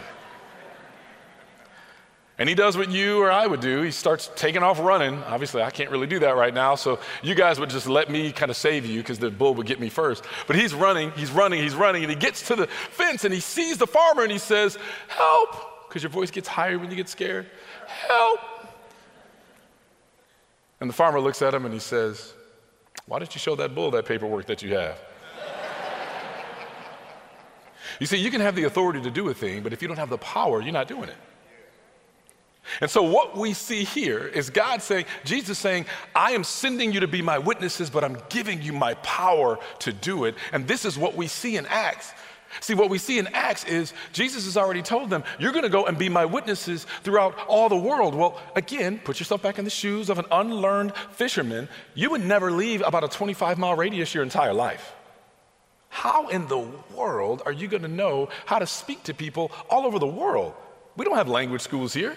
And 2.40 2.50
he 2.50 2.56
does 2.56 2.75
what 2.75 2.90
you 2.90 3.22
or 3.22 3.32
I 3.32 3.46
would 3.46 3.60
do. 3.60 3.84
He 3.84 3.92
starts 3.92 4.32
taking 4.36 4.63
off 4.63 4.80
running. 4.80 5.22
Obviously, 5.24 5.62
I 5.62 5.70
can't 5.70 5.92
really 5.92 6.08
do 6.08 6.20
that 6.20 6.36
right 6.36 6.54
now, 6.54 6.74
so 6.74 7.00
you 7.22 7.36
guys 7.36 7.60
would 7.60 7.70
just 7.70 7.88
let 7.88 8.10
me 8.10 8.32
kind 8.32 8.50
of 8.50 8.58
save 8.58 8.88
you 8.88 9.02
because 9.02 9.20
the 9.20 9.30
bull 9.30 9.54
would 9.54 9.68
get 9.68 9.80
me 9.80 9.90
first. 9.90 10.25
But 10.48 10.56
he's 10.56 10.74
running, 10.74 11.12
he's 11.12 11.30
running, 11.30 11.62
he's 11.62 11.75
running, 11.75 12.04
and 12.04 12.10
he 12.10 12.18
gets 12.18 12.48
to 12.48 12.56
the 12.56 12.68
fence 12.68 13.24
and 13.24 13.34
he 13.34 13.40
sees 13.40 13.78
the 13.78 13.86
farmer 13.86 14.24
and 14.24 14.32
he 14.32 14.40
says, 14.40 14.80
Help! 15.10 15.88
Because 15.88 16.02
your 16.02 16.10
voice 16.10 16.32
gets 16.32 16.48
higher 16.48 16.80
when 16.80 16.90
you 16.90 16.96
get 16.96 17.08
scared. 17.08 17.46
Help! 17.86 18.40
And 20.82 20.90
the 20.90 20.94
farmer 20.94 21.20
looks 21.20 21.44
at 21.44 21.54
him 21.54 21.66
and 21.66 21.74
he 21.74 21.80
says, 21.80 22.34
Why 23.06 23.20
don't 23.20 23.34
you 23.34 23.40
show 23.40 23.56
that 23.58 23.75
bull 23.75 23.92
that 23.92 24.08
paperwork 24.08 24.48
that 24.48 24.63
you 24.63 24.74
have? 24.74 25.00
you 28.00 28.08
see, 28.08 28.18
you 28.18 28.32
can 28.32 28.42
have 28.42 28.56
the 28.56 28.63
authority 28.63 29.02
to 29.02 29.12
do 29.12 29.30
a 29.30 29.36
thing, 29.36 29.62
but 29.62 29.72
if 29.72 29.84
you 29.84 29.88
don't 29.88 29.98
have 29.98 30.10
the 30.10 30.18
power, 30.18 30.63
you're 30.63 30.74
not 30.74 30.88
doing 30.88 31.10
it. 31.10 31.18
And 32.82 32.89
so, 32.89 33.03
what 33.03 33.38
we 33.38 33.53
see 33.53 33.84
here 33.84 34.25
is 34.25 34.50
God 34.50 34.82
saying, 34.82 35.05
Jesus 35.25 35.60
saying, 35.60 35.86
I 36.15 36.32
am 36.32 36.43
sending 36.43 36.91
you 36.91 37.01
to 37.01 37.08
be 37.08 37.22
my 37.22 37.38
witnesses, 37.38 37.89
but 37.89 38.03
I'm 38.03 38.17
giving 38.29 38.62
you 38.62 38.74
my 38.74 38.93
power 38.96 39.60
to 39.79 39.93
do 39.93 40.25
it. 40.25 40.36
And 40.51 40.67
this 40.67 40.86
is 40.86 40.98
what 40.98 41.15
we 41.15 41.27
see 41.27 41.58
in 41.58 41.65
Acts. 41.65 42.13
See, 42.62 42.75
what 42.75 42.89
we 42.89 42.98
see 42.98 43.20
in 43.20 43.27
Acts 43.27 43.63
is 43.65 43.93
Jesus 44.12 44.46
has 44.46 44.58
already 44.58 44.82
told 44.82 45.10
them, 45.10 45.24
You're 45.39 45.51
going 45.51 45.63
to 45.63 45.70
go 45.70 45.86
and 45.86 45.98
be 45.98 46.10
my 46.10 46.25
witnesses 46.25 46.86
throughout 47.03 47.38
all 47.48 47.67
the 47.67 47.75
world. 47.75 48.15
Well, 48.15 48.39
again, 48.55 49.00
put 49.03 49.20
yourself 49.20 49.41
back 49.41 49.60
in 49.60 49.65
the 49.65 49.72
shoes 49.72 50.10
of 50.10 50.20
an 50.20 50.25
unlearned 50.32 50.96
fisherman. 51.12 51.67
You 51.96 52.12
would 52.12 52.24
never 52.24 52.51
leave 52.51 52.82
about 52.82 53.03
a 53.03 53.08
25 53.08 53.58
mile 53.58 53.75
radius 53.75 54.13
your 54.13 54.24
entire 54.24 54.53
life. 54.53 54.93
How 55.89 56.27
in 56.29 56.48
the 56.48 56.67
world 56.96 57.43
are 57.46 57.51
you 57.51 57.67
going 57.67 57.84
to 57.84 57.88
know 57.88 58.29
how 58.46 58.60
to 58.60 58.65
speak 58.65 59.03
to 59.03 59.13
people 59.13 59.51
all 59.70 59.86
over 59.86 60.00
the 60.00 60.08
world? 60.08 60.53
We 60.96 61.05
don't 61.05 61.15
have 61.15 61.27
language 61.27 61.62
schools 61.62 61.93
here. 61.93 62.15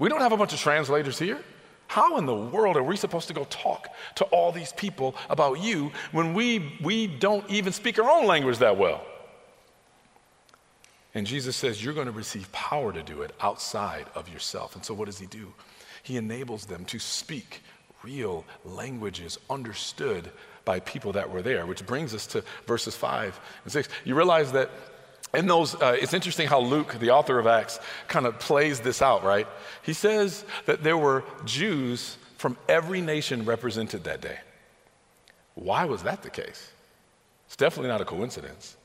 We 0.00 0.08
don't 0.08 0.22
have 0.22 0.32
a 0.32 0.36
bunch 0.36 0.54
of 0.54 0.58
translators 0.58 1.18
here. 1.18 1.38
How 1.86 2.16
in 2.16 2.24
the 2.24 2.34
world 2.34 2.76
are 2.76 2.82
we 2.82 2.96
supposed 2.96 3.28
to 3.28 3.34
go 3.34 3.44
talk 3.50 3.88
to 4.14 4.24
all 4.26 4.50
these 4.50 4.72
people 4.72 5.14
about 5.28 5.60
you 5.60 5.92
when 6.10 6.32
we, 6.32 6.78
we 6.82 7.06
don't 7.06 7.48
even 7.50 7.72
speak 7.72 7.98
our 7.98 8.10
own 8.10 8.26
language 8.26 8.58
that 8.58 8.78
well? 8.78 9.04
And 11.14 11.26
Jesus 11.26 11.54
says, 11.54 11.84
You're 11.84 11.92
going 11.92 12.06
to 12.06 12.12
receive 12.12 12.50
power 12.50 12.92
to 12.92 13.02
do 13.02 13.20
it 13.22 13.34
outside 13.40 14.06
of 14.14 14.28
yourself. 14.28 14.74
And 14.74 14.84
so, 14.84 14.94
what 14.94 15.04
does 15.04 15.18
he 15.18 15.26
do? 15.26 15.52
He 16.02 16.16
enables 16.16 16.64
them 16.64 16.86
to 16.86 16.98
speak 16.98 17.62
real 18.02 18.46
languages 18.64 19.38
understood 19.50 20.30
by 20.64 20.80
people 20.80 21.12
that 21.12 21.28
were 21.28 21.42
there, 21.42 21.66
which 21.66 21.84
brings 21.84 22.14
us 22.14 22.26
to 22.28 22.42
verses 22.66 22.94
5 22.96 23.38
and 23.64 23.72
6. 23.72 23.88
You 24.04 24.14
realize 24.14 24.52
that 24.52 24.70
in 25.34 25.46
those, 25.46 25.74
uh, 25.76 25.96
it's 26.00 26.14
interesting 26.14 26.48
how 26.48 26.60
Luke, 26.60 26.98
the 26.98 27.10
author 27.10 27.38
of 27.38 27.46
Acts, 27.46 27.78
kind 28.08 28.26
of 28.26 28.38
plays 28.38 28.80
this 28.80 29.00
out, 29.00 29.22
right? 29.22 29.46
He 29.82 29.92
says 29.92 30.44
that 30.66 30.82
there 30.82 30.96
were 30.96 31.24
Jews 31.44 32.16
from 32.36 32.56
every 32.68 33.00
nation 33.00 33.44
represented 33.44 34.04
that 34.04 34.20
day. 34.20 34.38
Why 35.54 35.84
was 35.84 36.02
that 36.02 36.22
the 36.22 36.30
case? 36.30 36.72
It's 37.46 37.56
definitely 37.56 37.88
not 37.90 38.00
a 38.00 38.04
coincidence. 38.04 38.76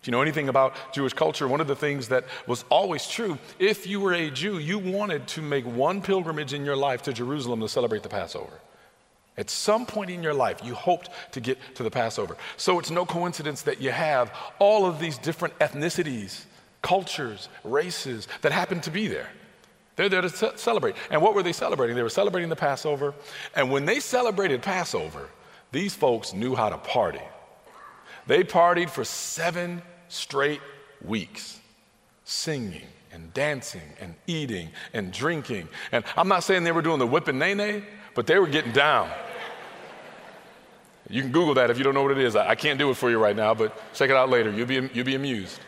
If 0.00 0.08
you 0.08 0.12
know 0.12 0.22
anything 0.22 0.48
about 0.48 0.74
Jewish 0.92 1.14
culture, 1.14 1.48
one 1.48 1.60
of 1.60 1.66
the 1.66 1.76
things 1.76 2.08
that 2.08 2.24
was 2.46 2.64
always 2.68 3.08
true, 3.08 3.38
if 3.58 3.86
you 3.86 4.00
were 4.00 4.12
a 4.12 4.30
Jew, 4.30 4.58
you 4.58 4.78
wanted 4.78 5.26
to 5.28 5.42
make 5.42 5.64
one 5.64 6.02
pilgrimage 6.02 6.52
in 6.52 6.64
your 6.64 6.76
life 6.76 7.02
to 7.02 7.12
Jerusalem 7.12 7.60
to 7.60 7.68
celebrate 7.68 8.02
the 8.02 8.08
Passover. 8.08 8.60
At 9.38 9.50
some 9.50 9.84
point 9.84 10.10
in 10.10 10.22
your 10.22 10.32
life, 10.32 10.60
you 10.64 10.74
hoped 10.74 11.10
to 11.32 11.40
get 11.40 11.58
to 11.74 11.82
the 11.82 11.90
Passover. 11.90 12.36
So 12.56 12.78
it's 12.78 12.90
no 12.90 13.04
coincidence 13.04 13.62
that 13.62 13.80
you 13.80 13.90
have 13.90 14.32
all 14.58 14.86
of 14.86 14.98
these 14.98 15.18
different 15.18 15.58
ethnicities, 15.58 16.44
cultures, 16.80 17.48
races 17.62 18.28
that 18.40 18.52
happen 18.52 18.80
to 18.80 18.90
be 18.90 19.08
there. 19.08 19.28
They're 19.96 20.08
there 20.08 20.22
to 20.22 20.30
ce- 20.30 20.60
celebrate. 20.60 20.94
And 21.10 21.20
what 21.20 21.34
were 21.34 21.42
they 21.42 21.52
celebrating? 21.52 21.96
They 21.96 22.02
were 22.02 22.08
celebrating 22.08 22.48
the 22.48 22.56
Passover. 22.56 23.14
And 23.54 23.70
when 23.70 23.84
they 23.84 24.00
celebrated 24.00 24.62
Passover, 24.62 25.28
these 25.72 25.94
folks 25.94 26.32
knew 26.32 26.54
how 26.54 26.70
to 26.70 26.78
party. 26.78 27.20
They 28.26 28.42
partied 28.42 28.90
for 28.90 29.04
seven 29.04 29.82
straight 30.08 30.60
weeks, 31.02 31.60
singing 32.24 32.86
and 33.12 33.32
dancing 33.32 33.82
and 34.00 34.14
eating 34.26 34.70
and 34.92 35.12
drinking. 35.12 35.68
And 35.92 36.04
I'm 36.16 36.28
not 36.28 36.44
saying 36.44 36.64
they 36.64 36.72
were 36.72 36.82
doing 36.82 36.98
the 36.98 37.06
whip 37.06 37.28
and 37.28 37.38
nay 37.38 37.84
but 38.14 38.26
they 38.26 38.38
were 38.38 38.46
getting 38.46 38.72
down. 38.72 39.10
You 41.08 41.22
can 41.22 41.30
Google 41.30 41.54
that 41.54 41.70
if 41.70 41.78
you 41.78 41.84
don't 41.84 41.94
know 41.94 42.02
what 42.02 42.12
it 42.12 42.18
is. 42.18 42.34
I, 42.34 42.54
can't 42.54 42.78
do 42.78 42.90
it 42.90 42.96
for 42.96 43.10
you 43.10 43.18
right 43.18 43.36
now, 43.36 43.54
but 43.54 43.76
check 43.94 44.10
it 44.10 44.16
out 44.16 44.28
later. 44.28 44.50
You'll 44.50 44.66
be, 44.66 44.90
you'll 44.92 45.04
be 45.04 45.14
amused. 45.14 45.60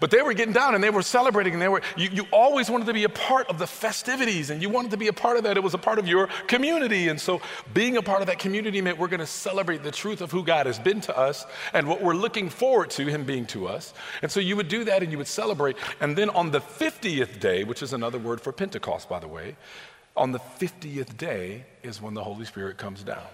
But 0.00 0.10
they 0.10 0.20
were 0.20 0.34
getting 0.34 0.52
down 0.52 0.74
and 0.74 0.84
they 0.84 0.90
were 0.90 1.02
celebrating 1.02 1.54
and 1.54 1.62
they 1.62 1.68
were, 1.68 1.82
you, 1.96 2.10
you 2.12 2.26
always 2.30 2.70
wanted 2.70 2.86
to 2.86 2.92
be 2.92 3.04
a 3.04 3.08
part 3.08 3.48
of 3.48 3.58
the 3.58 3.66
festivities 3.66 4.50
and 4.50 4.60
you 4.60 4.68
wanted 4.68 4.90
to 4.90 4.96
be 4.96 5.08
a 5.08 5.12
part 5.12 5.36
of 5.36 5.44
that. 5.44 5.56
It 5.56 5.62
was 5.62 5.74
a 5.74 5.78
part 5.78 5.98
of 5.98 6.06
your 6.06 6.28
community. 6.46 7.08
And 7.08 7.20
so 7.20 7.40
being 7.72 7.96
a 7.96 8.02
part 8.02 8.20
of 8.20 8.26
that 8.26 8.38
community 8.38 8.80
meant 8.80 8.98
we're 8.98 9.08
going 9.08 9.20
to 9.20 9.26
celebrate 9.26 9.82
the 9.82 9.90
truth 9.90 10.20
of 10.20 10.30
who 10.30 10.44
God 10.44 10.66
has 10.66 10.78
been 10.78 11.00
to 11.02 11.16
us 11.16 11.46
and 11.72 11.88
what 11.88 12.02
we're 12.02 12.14
looking 12.14 12.50
forward 12.50 12.90
to 12.90 13.06
Him 13.06 13.24
being 13.24 13.46
to 13.46 13.66
us. 13.66 13.94
And 14.22 14.30
so 14.30 14.40
you 14.40 14.56
would 14.56 14.68
do 14.68 14.84
that 14.84 15.02
and 15.02 15.10
you 15.10 15.18
would 15.18 15.26
celebrate. 15.26 15.76
And 16.00 16.16
then 16.16 16.30
on 16.30 16.50
the 16.50 16.60
50th 16.60 17.40
day, 17.40 17.64
which 17.64 17.82
is 17.82 17.92
another 17.92 18.18
word 18.18 18.40
for 18.40 18.52
Pentecost, 18.52 19.08
by 19.08 19.20
the 19.20 19.28
way, 19.28 19.56
on 20.16 20.32
the 20.32 20.38
50th 20.38 21.16
day 21.16 21.64
is 21.82 22.02
when 22.02 22.14
the 22.14 22.24
Holy 22.24 22.44
Spirit 22.44 22.76
comes 22.76 23.02
down. 23.02 23.24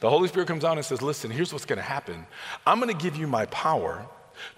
The 0.00 0.10
Holy 0.10 0.28
Spirit 0.28 0.48
comes 0.48 0.62
down 0.62 0.76
and 0.76 0.84
says, 0.84 1.02
Listen, 1.02 1.30
here's 1.30 1.52
what's 1.52 1.64
going 1.64 1.78
to 1.78 1.82
happen. 1.82 2.26
I'm 2.66 2.80
going 2.80 2.94
to 2.94 3.02
give 3.02 3.16
you 3.16 3.26
my 3.26 3.46
power 3.46 4.06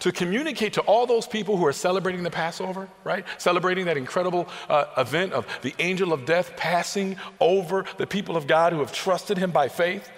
to 0.01 0.13
communicate 0.13 0.73
to 0.75 0.81
all 0.83 1.07
those 1.07 1.27
people 1.27 1.57
who 1.57 1.67
are 1.67 1.73
celebrating 1.73 2.23
the 2.23 2.31
Passover, 2.31 2.89
right? 3.05 3.25
Celebrating 3.39 3.87
that 3.87 3.97
incredible 3.97 4.49
uh, 4.69 4.87
event 4.97 5.33
of 5.33 5.47
the 5.63 5.75
angel 5.79 6.13
of 6.13 6.25
death 6.25 6.57
passing 6.57 7.17
over 7.41 7.85
the 7.97 8.07
people 8.07 8.37
of 8.37 8.47
God 8.47 8.73
who 8.73 8.81
have 8.81 8.93
trusted 8.93 9.39
him 9.39 9.51
by 9.51 9.69
faith. 9.69 10.11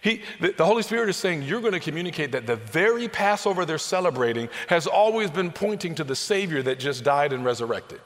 He, 0.00 0.22
the, 0.40 0.52
the 0.52 0.64
Holy 0.64 0.82
Spirit 0.82 1.10
is 1.10 1.16
saying, 1.16 1.42
You're 1.42 1.60
going 1.60 1.74
to 1.74 1.80
communicate 1.80 2.32
that 2.32 2.46
the 2.46 2.56
very 2.56 3.08
Passover 3.08 3.64
they're 3.64 3.78
celebrating 3.78 4.48
has 4.68 4.86
always 4.86 5.30
been 5.30 5.50
pointing 5.50 5.94
to 5.96 6.04
the 6.04 6.16
Savior 6.16 6.62
that 6.62 6.78
just 6.78 7.04
died 7.04 7.32
and 7.32 7.44
resurrected. 7.44 8.00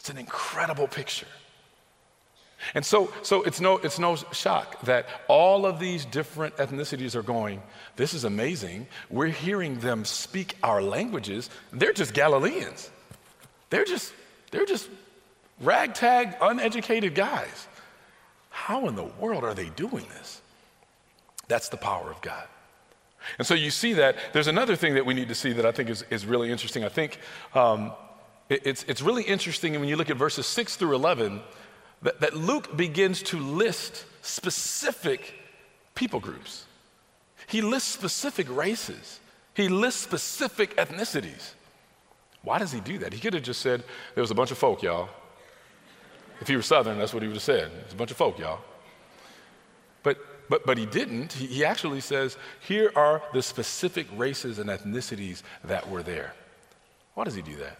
It's 0.00 0.08
an 0.08 0.18
incredible 0.18 0.88
picture. 0.88 1.26
And 2.74 2.84
so, 2.84 3.12
so 3.22 3.42
it's, 3.42 3.60
no, 3.60 3.78
it's 3.78 3.98
no 3.98 4.16
shock 4.16 4.80
that 4.82 5.06
all 5.28 5.64
of 5.64 5.78
these 5.78 6.04
different 6.04 6.56
ethnicities 6.56 7.14
are 7.14 7.22
going, 7.22 7.62
this 7.96 8.14
is 8.14 8.24
amazing. 8.24 8.86
We're 9.10 9.28
hearing 9.28 9.78
them 9.78 10.04
speak 10.04 10.56
our 10.62 10.82
languages. 10.82 11.50
They're 11.72 11.92
just 11.92 12.14
Galileans. 12.14 12.90
They're 13.70 13.84
just, 13.84 14.12
they're 14.50 14.66
just 14.66 14.88
ragtag, 15.60 16.36
uneducated 16.40 17.14
guys. 17.14 17.68
How 18.50 18.88
in 18.88 18.96
the 18.96 19.04
world 19.04 19.44
are 19.44 19.54
they 19.54 19.68
doing 19.70 20.06
this? 20.14 20.40
That's 21.46 21.68
the 21.68 21.76
power 21.76 22.10
of 22.10 22.20
God. 22.20 22.46
And 23.38 23.46
so 23.46 23.54
you 23.54 23.70
see 23.70 23.94
that. 23.94 24.16
There's 24.32 24.46
another 24.46 24.76
thing 24.76 24.94
that 24.94 25.06
we 25.06 25.14
need 25.14 25.28
to 25.28 25.34
see 25.34 25.52
that 25.52 25.66
I 25.66 25.72
think 25.72 25.90
is, 25.90 26.04
is 26.10 26.26
really 26.26 26.50
interesting. 26.50 26.84
I 26.84 26.88
think 26.88 27.18
um, 27.54 27.92
it, 28.48 28.62
it's, 28.64 28.84
it's 28.84 29.02
really 29.02 29.22
interesting 29.22 29.78
when 29.78 29.88
you 29.88 29.96
look 29.96 30.10
at 30.10 30.16
verses 30.16 30.46
6 30.46 30.76
through 30.76 30.94
11 30.94 31.40
that, 32.02 32.20
that 32.20 32.36
Luke 32.36 32.76
begins 32.76 33.22
to 33.24 33.38
list 33.38 34.04
specific 34.22 35.34
people 35.94 36.20
groups. 36.20 36.64
He 37.46 37.62
lists 37.62 37.92
specific 37.92 38.46
races, 38.54 39.20
he 39.54 39.68
lists 39.68 40.02
specific 40.02 40.76
ethnicities. 40.76 41.52
Why 42.42 42.58
does 42.58 42.72
he 42.72 42.80
do 42.80 42.98
that? 42.98 43.12
He 43.12 43.20
could 43.20 43.34
have 43.34 43.42
just 43.42 43.60
said, 43.60 43.82
there 44.14 44.22
was 44.22 44.30
a 44.30 44.34
bunch 44.34 44.52
of 44.52 44.58
folk, 44.58 44.82
y'all. 44.82 45.08
If 46.40 46.46
he 46.46 46.54
were 46.54 46.62
Southern, 46.62 46.98
that's 46.98 47.12
what 47.12 47.22
he 47.22 47.26
would 47.26 47.36
have 47.36 47.42
said. 47.42 47.70
There's 47.72 47.92
a 47.92 47.96
bunch 47.96 48.12
of 48.12 48.16
folk, 48.16 48.38
y'all. 48.38 48.60
But, 50.04 50.18
but, 50.48 50.64
but 50.64 50.78
he 50.78 50.86
didn't. 50.86 51.32
He, 51.32 51.46
he 51.46 51.64
actually 51.64 52.00
says, 52.00 52.36
here 52.60 52.92
are 52.94 53.22
the 53.32 53.42
specific 53.42 54.06
races 54.16 54.60
and 54.60 54.70
ethnicities 54.70 55.42
that 55.64 55.90
were 55.90 56.04
there. 56.04 56.32
Why 57.14 57.24
does 57.24 57.34
he 57.34 57.42
do 57.42 57.56
that? 57.56 57.76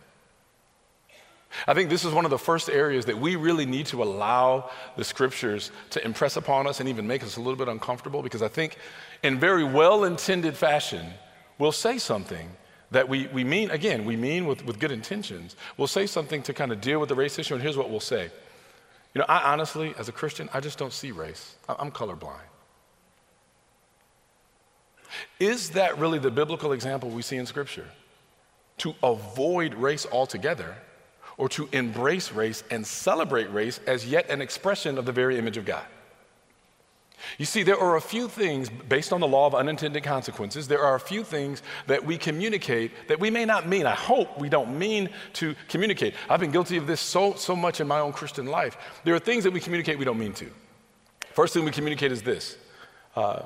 I 1.67 1.75
think 1.75 1.89
this 1.91 2.05
is 2.05 2.13
one 2.13 2.25
of 2.25 2.31
the 2.31 2.39
first 2.39 2.69
areas 2.69 3.07
that 3.07 3.19
we 3.19 3.37
really 3.37 3.67
need 3.67 3.87
to 3.87 4.03
allow 4.03 4.71
the 4.97 5.05
scriptures 5.05 5.71
to 5.91 6.05
impress 6.05 6.37
upon 6.37 6.67
us 6.67 6.81
and 6.81 6.89
even 6.89 7.07
make 7.07 7.23
us 7.23 7.37
a 7.37 7.41
little 7.41 7.57
bit 7.57 7.69
uncomfortable 7.69 8.23
because 8.23 8.43
I 8.43 8.49
think, 8.49 8.77
in 9.23 9.39
very 9.39 9.65
well 9.65 10.05
intended 10.05 10.57
fashion, 10.57 11.07
we'll 11.59 11.73
say 11.73 11.99
something 11.99 12.51
that 12.91 13.09
we, 13.09 13.27
we 13.29 13.45
mean, 13.45 13.71
again, 13.71 14.05
we 14.05 14.17
mean 14.17 14.47
with, 14.47 14.65
with 14.65 14.79
good 14.79 14.93
intentions. 14.93 15.57
We'll 15.77 15.89
say 15.89 16.07
something 16.07 16.43
to 16.43 16.53
kind 16.53 16.73
of 16.73 16.81
deal 16.81 17.01
with 17.01 17.09
the 17.09 17.15
race 17.15 17.39
issue, 17.39 17.55
and 17.55 17.63
here's 17.63 17.77
what 17.77 17.91
we'll 17.91 18.01
say. 18.01 18.31
You 19.15 19.21
know, 19.21 19.27
I 19.29 19.53
honestly, 19.53 19.95
as 19.99 20.09
a 20.09 20.13
Christian, 20.13 20.49
I 20.53 20.61
just 20.61 20.79
don't 20.79 20.93
see 20.93 21.13
race. 21.13 21.57
I'm 21.69 21.91
colorblind. 21.91 22.41
Is 25.41 25.71
that 25.71 25.99
really 25.99 26.19
the 26.19 26.31
biblical 26.31 26.73
example 26.73 27.09
we 27.09 27.23
see 27.23 27.37
in 27.37 27.47
Scripture? 27.47 27.89
To 28.79 28.95
avoid 29.03 29.75
race 29.75 30.07
altogether 30.13 30.77
or 31.39 31.49
to 31.49 31.69
embrace 31.73 32.33
race 32.33 32.63
and 32.71 32.87
celebrate 32.87 33.51
race 33.53 33.81
as 33.87 34.07
yet 34.07 34.29
an 34.29 34.43
expression 34.43 34.99
of 34.99 35.07
the 35.07 35.13
very 35.13 35.39
image 35.39 35.57
of 35.57 35.65
God. 35.65 35.85
You 37.37 37.47
see, 37.47 37.63
there 37.63 37.79
are 37.79 37.97
a 37.97 38.01
few 38.01 38.29
things, 38.29 38.69
based 38.69 39.13
on 39.13 39.21
the 39.21 39.27
law 39.27 39.47
of 39.47 39.55
unintended 39.55 40.03
consequences, 40.05 40.69
there 40.69 40.83
are 40.83 40.95
a 40.95 41.01
few 41.01 41.25
things 41.25 41.63
that 41.87 42.05
we 42.05 42.17
communicate 42.17 42.93
that 43.09 43.19
we 43.19 43.31
may 43.31 43.45
not 43.45 43.67
mean. 43.69 43.87
I 43.87 43.95
hope 43.95 44.39
we 44.39 44.49
don't 44.49 44.79
mean 44.79 45.11
to 45.35 45.55
communicate. 45.69 46.15
I've 46.29 46.41
been 46.41 46.53
guilty 46.53 46.77
of 46.77 46.87
this 46.87 47.01
so, 47.01 47.35
so 47.35 47.57
much 47.57 47.81
in 47.81 47.89
my 47.89 48.01
own 48.01 48.13
Christian 48.13 48.47
life. 48.47 48.77
There 49.05 49.15
are 49.15 49.19
things 49.19 49.45
that 49.45 49.53
we 49.53 49.61
communicate 49.61 49.99
we 49.99 50.05
don't 50.05 50.19
mean 50.19 50.33
to. 50.35 50.51
First 51.33 51.55
thing 51.55 51.65
we 51.65 51.71
communicate 51.71 52.13
is 52.13 52.23
this 52.23 52.57
uh, 53.17 53.43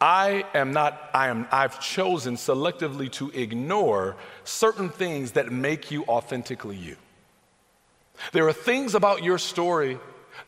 I 0.00 0.44
am 0.54 0.72
not, 0.72 1.10
I 1.12 1.28
am, 1.28 1.46
I've 1.50 1.80
chosen 1.80 2.36
selectively 2.36 3.10
to 3.12 3.30
ignore 3.30 4.16
certain 4.44 4.90
things 4.90 5.32
that 5.32 5.50
make 5.50 5.90
you 5.90 6.04
authentically 6.04 6.76
you. 6.76 6.96
There 8.32 8.46
are 8.46 8.52
things 8.52 8.94
about 8.94 9.24
your 9.24 9.38
story 9.38 9.98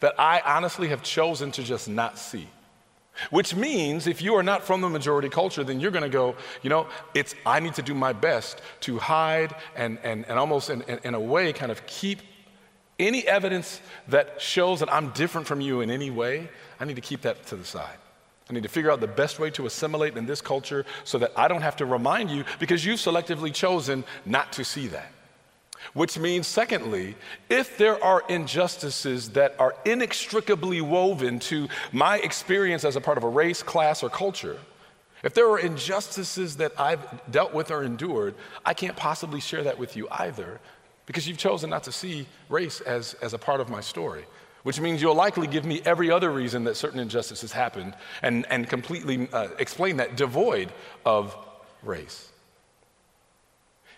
that 0.01 0.15
I 0.19 0.41
honestly 0.45 0.89
have 0.89 1.03
chosen 1.03 1.51
to 1.53 1.63
just 1.63 1.89
not 1.89 2.19
see. 2.19 2.49
Which 3.31 3.55
means 3.55 4.07
if 4.07 4.23
you 4.23 4.35
are 4.37 4.43
not 4.43 4.63
from 4.63 4.81
the 4.81 4.89
majority 4.89 5.29
culture, 5.29 5.65
then 5.65 5.81
you're 5.81 5.91
gonna 5.91 6.09
go, 6.09 6.37
you 6.63 6.71
know, 6.71 6.87
it's, 7.13 7.35
I 7.45 7.61
need 7.61 7.75
to 7.75 7.83
do 7.83 7.95
my 7.95 8.13
best 8.13 8.63
to 8.81 8.99
hide 8.99 9.55
and, 9.77 9.99
and, 10.03 10.25
and 10.27 10.39
almost 10.39 10.71
in, 10.71 10.83
in, 10.83 11.01
in 11.05 11.15
a 11.15 11.21
way 11.21 11.53
kind 11.53 11.71
of 11.71 11.85
keep 11.87 12.21
any 12.99 13.27
evidence 13.27 13.81
that 14.09 14.41
shows 14.41 14.81
that 14.81 14.93
I'm 14.93 15.11
different 15.11 15.47
from 15.47 15.61
you 15.61 15.81
in 15.81 15.91
any 15.91 16.11
way, 16.11 16.49
I 16.79 16.85
need 16.85 16.97
to 16.97 17.03
keep 17.03 17.23
that 17.23 17.47
to 17.47 17.57
the 17.57 17.65
side. 17.65 17.99
I 18.51 18.53
need 18.55 18.65
to 18.65 18.69
figure 18.69 18.91
out 18.91 19.01
the 19.01 19.07
best 19.07 19.39
way 19.39 19.51
to 19.51 19.67
assimilate 19.67 20.17
in 20.17 20.27
this 20.27 20.41
culture 20.41 20.85
so 21.05 21.19
that 21.19 21.33
I 21.37 21.47
don't 21.47 21.63
have 21.63 21.77
to 21.77 21.87
remind 21.87 22.31
you 22.31 22.45
because 22.59 22.85
you've 22.85 22.99
selectively 22.99 23.55
chosen 23.55 24.03
not 24.27 24.53
to 24.55 24.65
see 24.65 24.89
that. 24.89 25.13
Which 25.95 26.19
means, 26.19 26.47
secondly, 26.47 27.15
if 27.49 27.79
there 27.79 28.03
are 28.03 28.23
injustices 28.29 29.31
that 29.31 29.55
are 29.59 29.75
inextricably 29.85 30.81
woven 30.81 31.39
to 31.41 31.69
my 31.93 32.19
experience 32.19 32.85
as 32.85 32.97
a 32.97 33.01
part 33.01 33.17
of 33.19 33.25
a 33.25 33.29
race, 33.29 33.63
class, 33.63 34.03
or 34.03 34.11
culture, 34.11 34.59
if 35.23 35.33
there 35.33 35.49
are 35.49 35.59
injustices 35.59 36.57
that 36.57 36.73
I've 36.79 37.31
dealt 37.31 37.55
with 37.55 37.71
or 37.71 37.85
endured, 37.85 38.35
I 38.67 38.75
can't 38.75 38.97
possibly 38.97 39.41
share 39.41 39.63
that 39.63 39.79
with 39.79 39.97
you 39.97 40.09
either 40.11 40.61
because 41.07 41.27
you've 41.29 41.39
chosen 41.39 41.71
not 41.71 41.85
to 41.85 41.93
see 41.93 42.27
race 42.49 42.81
as, 42.81 43.15
as 43.15 43.33
a 43.33 43.39
part 43.39 43.61
of 43.61 43.69
my 43.69 43.81
story 43.81 44.25
which 44.63 44.81
means 44.81 45.01
you'll 45.01 45.15
likely 45.15 45.47
give 45.47 45.65
me 45.65 45.81
every 45.85 46.11
other 46.11 46.31
reason 46.31 46.65
that 46.65 46.77
certain 46.77 47.01
injustices 47.01 47.53
happened 47.53 47.95
and, 48.23 48.47
and 48.51 48.69
completely 48.69 49.29
uh, 49.33 49.49
explain 49.59 49.97
that 49.97 50.17
devoid 50.17 50.73
of 51.05 51.37
race. 51.83 52.31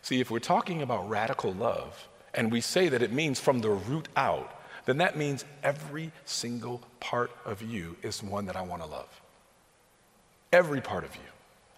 See, 0.02 0.20
if 0.20 0.30
we're 0.30 0.40
talking 0.40 0.82
about 0.82 1.08
radical 1.08 1.52
love 1.52 2.08
and 2.34 2.50
we 2.50 2.60
say 2.60 2.88
that 2.88 3.02
it 3.02 3.12
means 3.12 3.38
from 3.38 3.60
the 3.60 3.70
root 3.70 4.08
out, 4.16 4.60
then 4.84 4.98
that 4.98 5.16
means 5.16 5.44
every 5.62 6.10
single 6.24 6.82
part 6.98 7.30
of 7.44 7.62
you 7.62 7.96
is 8.02 8.22
one 8.22 8.46
that 8.46 8.56
I 8.56 8.62
want 8.62 8.82
to 8.82 8.88
love. 8.88 9.20
Every 10.52 10.80
part 10.80 11.04
of 11.04 11.14
you, 11.14 11.22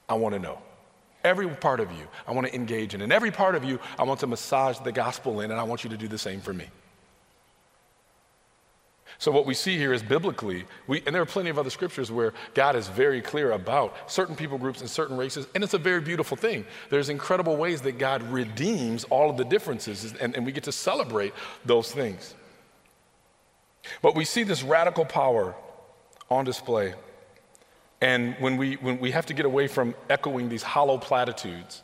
I 0.08 0.14
want 0.14 0.34
to 0.34 0.38
know. 0.38 0.58
Every 1.22 1.48
part 1.48 1.80
of 1.80 1.90
you, 1.92 2.06
I 2.26 2.32
want 2.32 2.46
to 2.46 2.54
engage 2.54 2.94
in. 2.94 3.00
And 3.00 3.12
every 3.12 3.30
part 3.30 3.54
of 3.54 3.64
you, 3.64 3.78
I 3.98 4.02
want 4.02 4.20
to 4.20 4.26
massage 4.26 4.78
the 4.78 4.92
gospel 4.92 5.40
in, 5.40 5.50
and 5.50 5.60
I 5.60 5.62
want 5.62 5.84
you 5.84 5.90
to 5.90 5.96
do 5.96 6.08
the 6.08 6.18
same 6.18 6.40
for 6.40 6.52
me. 6.52 6.66
So, 9.18 9.31
what 9.31 9.46
we 9.46 9.55
see 9.55 9.77
here 9.77 9.92
is 9.92 10.03
biblically, 10.03 10.64
we, 10.87 11.03
and 11.07 11.14
there 11.14 11.22
are 11.22 11.27
plenty 11.27 11.50
of 11.50 11.59
other 11.59 11.70
scriptures 11.70 12.11
where 12.11 12.35
God 12.55 12.74
is 12.74 12.88
very 12.88 13.20
clear 13.20 13.53
about 13.53 14.11
certain 14.11 14.35
people 14.35 14.59
groups 14.59 14.81
and 14.81 14.90
certain 14.90 15.16
races, 15.16 15.46
and 15.55 15.62
it's 15.62 15.74
a 15.74 15.79
very 15.79 16.00
beautiful 16.00 16.37
thing. 16.37 16.64
There's 16.90 17.09
incredible 17.09 17.57
ways 17.57 17.81
that 17.83 17.98
God 17.98 18.22
redeems 18.22 19.05
all 19.05 19.31
of 19.31 19.37
the 19.37 19.44
differences, 19.44 20.14
and, 20.20 20.35
and 20.35 20.44
we 20.44 20.53
get 20.53 20.64
to 20.64 20.72
celebrate 20.72 21.33
those 21.64 21.92
things. 21.92 22.35
But 24.03 24.16
we 24.16 24.24
see 24.24 24.42
this 24.42 24.62
radical 24.62 25.05
power 25.05 25.55
on 26.29 26.44
display. 26.44 26.94
And 28.00 28.35
when 28.40 28.57
we, 28.57 28.74
when 28.74 28.98
we 28.98 29.12
have 29.12 29.27
to 29.27 29.35
get 29.35 29.46
away 29.46 29.68
from 29.68 29.94
echoing 30.11 30.48
these 30.48 30.62
hollow 30.62 30.98
platitudes, 30.98 31.83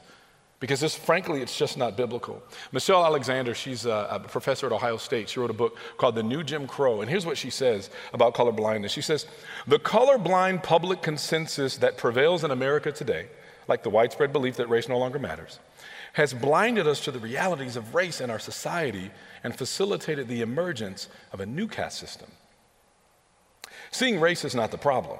because 0.60 0.80
this, 0.80 0.94
frankly, 0.94 1.40
it's 1.40 1.56
just 1.56 1.78
not 1.78 1.96
biblical. 1.96 2.42
Michelle 2.70 3.04
Alexander, 3.04 3.54
she's 3.54 3.86
a, 3.86 4.08
a, 4.10 4.20
professor 4.20 4.66
at 4.66 4.72
Ohio 4.72 4.98
State. 4.98 5.30
She 5.30 5.40
wrote 5.40 5.48
a 5.48 5.54
book 5.54 5.78
called 5.96 6.14
The 6.14 6.22
New 6.22 6.44
Jim 6.44 6.66
Crow. 6.66 7.00
And 7.00 7.08
here's 7.08 7.24
what 7.24 7.38
she 7.38 7.48
says 7.48 7.88
about 8.12 8.34
colorblindness. 8.34 8.90
She 8.90 9.00
says, 9.00 9.26
The 9.66 9.78
colorblind 9.78 10.62
public 10.62 11.00
consensus 11.00 11.78
that 11.78 11.96
prevails 11.96 12.44
in 12.44 12.50
America 12.50 12.92
today, 12.92 13.28
like 13.68 13.82
the 13.82 13.90
widespread 13.90 14.34
belief 14.34 14.56
that 14.56 14.68
race 14.68 14.86
no 14.86 14.98
longer 14.98 15.18
matters, 15.18 15.58
has 16.12 16.34
blinded 16.34 16.86
us 16.86 17.00
to 17.04 17.10
the 17.10 17.18
realities 17.18 17.76
of 17.76 17.94
race 17.94 18.20
in 18.20 18.28
our 18.28 18.38
society 18.38 19.10
and 19.42 19.56
facilitated 19.56 20.28
the 20.28 20.42
emergence 20.42 21.08
of 21.32 21.40
a 21.40 21.46
new 21.46 21.68
caste 21.68 21.98
system. 21.98 22.30
Seeing 23.90 24.20
race 24.20 24.44
is 24.44 24.54
not 24.54 24.70
the 24.70 24.78
problem. 24.78 25.18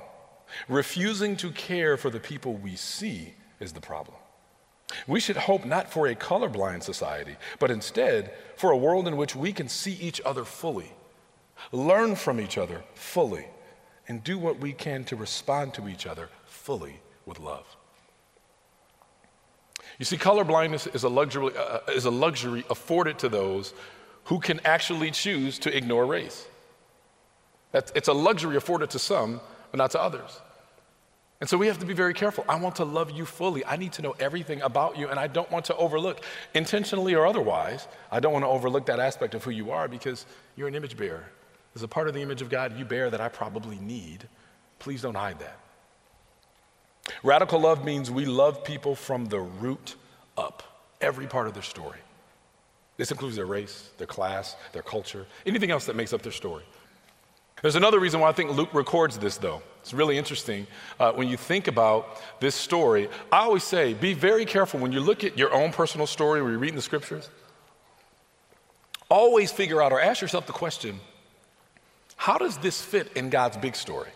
Refusing 0.68 1.36
to 1.38 1.50
care 1.50 1.96
for 1.96 2.10
the 2.10 2.20
people 2.20 2.54
we 2.54 2.76
see 2.76 3.34
is 3.58 3.72
the 3.72 3.80
problem. 3.80 4.16
We 5.06 5.20
should 5.20 5.36
hope 5.36 5.64
not 5.64 5.92
for 5.92 6.06
a 6.06 6.14
colorblind 6.14 6.82
society, 6.82 7.36
but 7.58 7.70
instead 7.70 8.32
for 8.56 8.70
a 8.70 8.76
world 8.76 9.06
in 9.08 9.16
which 9.16 9.36
we 9.36 9.52
can 9.52 9.68
see 9.68 9.92
each 9.92 10.20
other 10.24 10.44
fully, 10.44 10.92
learn 11.72 12.16
from 12.16 12.40
each 12.40 12.58
other 12.58 12.82
fully, 12.94 13.46
and 14.08 14.24
do 14.24 14.38
what 14.38 14.58
we 14.58 14.72
can 14.72 15.04
to 15.04 15.16
respond 15.16 15.74
to 15.74 15.88
each 15.88 16.06
other 16.06 16.28
fully 16.46 17.00
with 17.26 17.38
love. 17.38 17.64
You 19.98 20.04
see, 20.04 20.16
colorblindness 20.16 20.94
is 20.94 21.04
a 21.04 21.08
luxury, 21.08 21.56
uh, 21.56 21.60
uh 21.60 21.80
is 21.94 22.06
a 22.06 22.10
luxury 22.10 22.64
afforded 22.70 23.18
to 23.20 23.28
those 23.28 23.74
who 24.24 24.40
can 24.40 24.60
actually 24.64 25.10
choose 25.10 25.58
to 25.60 25.76
ignore 25.76 26.06
race. 26.06 26.46
That's, 27.72 27.92
it's 27.94 28.08
a 28.08 28.12
luxury 28.12 28.56
afforded 28.56 28.90
to 28.90 28.98
some, 28.98 29.40
but 29.70 29.78
not 29.78 29.90
to 29.92 30.00
others. 30.00 30.40
And 31.40 31.48
so 31.48 31.56
we 31.56 31.68
have 31.68 31.78
to 31.78 31.86
be 31.86 31.94
very 31.94 32.12
careful. 32.12 32.44
I 32.48 32.56
want 32.56 32.76
to 32.76 32.84
love 32.84 33.10
you 33.10 33.24
fully. 33.24 33.64
I 33.64 33.76
need 33.76 33.92
to 33.94 34.02
know 34.02 34.14
everything 34.20 34.60
about 34.60 34.98
you, 34.98 35.08
and 35.08 35.18
I 35.18 35.26
don't 35.26 35.50
want 35.50 35.64
to 35.66 35.76
overlook, 35.76 36.22
intentionally 36.54 37.14
or 37.14 37.26
otherwise, 37.26 37.88
I 38.12 38.20
don't 38.20 38.32
want 38.32 38.44
to 38.44 38.48
overlook 38.48 38.86
that 38.86 39.00
aspect 39.00 39.34
of 39.34 39.42
who 39.42 39.50
you 39.50 39.70
are 39.70 39.88
because 39.88 40.26
you're 40.54 40.68
an 40.68 40.74
image 40.74 40.98
bearer. 40.98 41.24
There's 41.72 41.82
a 41.82 41.88
part 41.88 42.08
of 42.08 42.14
the 42.14 42.20
image 42.20 42.42
of 42.42 42.50
God 42.50 42.78
you 42.78 42.84
bear 42.84 43.08
that 43.08 43.22
I 43.22 43.28
probably 43.28 43.78
need. 43.78 44.28
Please 44.78 45.00
don't 45.00 45.14
hide 45.14 45.38
that. 45.38 45.58
Radical 47.22 47.60
love 47.60 47.84
means 47.84 48.10
we 48.10 48.26
love 48.26 48.62
people 48.62 48.94
from 48.94 49.24
the 49.24 49.40
root 49.40 49.94
up, 50.36 50.62
every 51.00 51.26
part 51.26 51.46
of 51.46 51.54
their 51.54 51.62
story. 51.62 51.98
This 52.98 53.10
includes 53.10 53.36
their 53.36 53.46
race, 53.46 53.88
their 53.96 54.06
class, 54.06 54.56
their 54.72 54.82
culture, 54.82 55.26
anything 55.46 55.70
else 55.70 55.86
that 55.86 55.96
makes 55.96 56.12
up 56.12 56.20
their 56.20 56.32
story. 56.32 56.64
There's 57.62 57.76
another 57.76 57.98
reason 57.98 58.20
why 58.20 58.28
I 58.28 58.32
think 58.32 58.50
Luke 58.50 58.74
records 58.74 59.18
this, 59.18 59.38
though. 59.38 59.62
It's 59.80 59.94
really 59.94 60.18
interesting 60.18 60.66
uh, 60.98 61.12
when 61.12 61.28
you 61.28 61.36
think 61.36 61.66
about 61.66 62.20
this 62.40 62.54
story. 62.54 63.08
I 63.32 63.38
always 63.38 63.64
say, 63.64 63.94
be 63.94 64.12
very 64.12 64.44
careful 64.44 64.78
when 64.80 64.92
you 64.92 65.00
look 65.00 65.24
at 65.24 65.38
your 65.38 65.52
own 65.52 65.72
personal 65.72 66.06
story, 66.06 66.42
when 66.42 66.52
you're 66.52 66.60
reading 66.60 66.76
the 66.76 66.82
scriptures. 66.82 67.28
Always 69.08 69.50
figure 69.50 69.82
out 69.82 69.92
or 69.92 70.00
ask 70.00 70.20
yourself 70.20 70.46
the 70.46 70.52
question 70.52 71.00
how 72.16 72.36
does 72.36 72.58
this 72.58 72.82
fit 72.82 73.10
in 73.16 73.30
God's 73.30 73.56
big 73.56 73.74
story? 73.74 74.10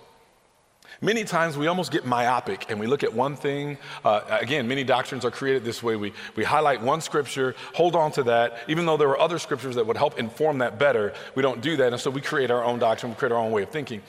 Many 1.01 1.25
times 1.25 1.57
we 1.57 1.67
almost 1.67 1.91
get 1.91 2.05
myopic 2.05 2.71
and 2.71 2.79
we 2.79 2.87
look 2.87 3.03
at 3.03 3.13
one 3.13 3.35
thing. 3.35 3.79
Uh, 4.05 4.21
again, 4.29 4.69
many 4.69 4.85
doctrines 4.85 5.25
are 5.25 5.31
created 5.31 5.65
this 5.65 5.83
way. 5.83 5.97
We, 5.97 6.13
we 6.37 6.45
highlight 6.45 6.83
one 6.83 7.01
scripture, 7.01 7.55
hold 7.73 7.97
on 7.97 8.13
to 8.13 8.23
that, 8.25 8.59
even 8.69 8.87
though 8.87 8.97
there 8.97 9.09
are 9.09 9.19
other 9.19 9.39
scriptures 9.39 9.75
that 9.77 9.87
would 9.87 9.97
help 9.97 10.19
inform 10.19 10.59
that 10.59 10.79
better. 10.79 11.15
We 11.35 11.43
don't 11.43 11.61
do 11.61 11.77
that, 11.79 11.93
and 11.93 12.01
so 12.01 12.11
we 12.11 12.21
create 12.21 12.51
our 12.51 12.63
own 12.63 12.79
doctrine, 12.79 13.13
we 13.13 13.17
create 13.17 13.33
our 13.33 13.39
own 13.39 13.53
way 13.53 13.63
of 13.63 13.71
thinking. 13.71 14.03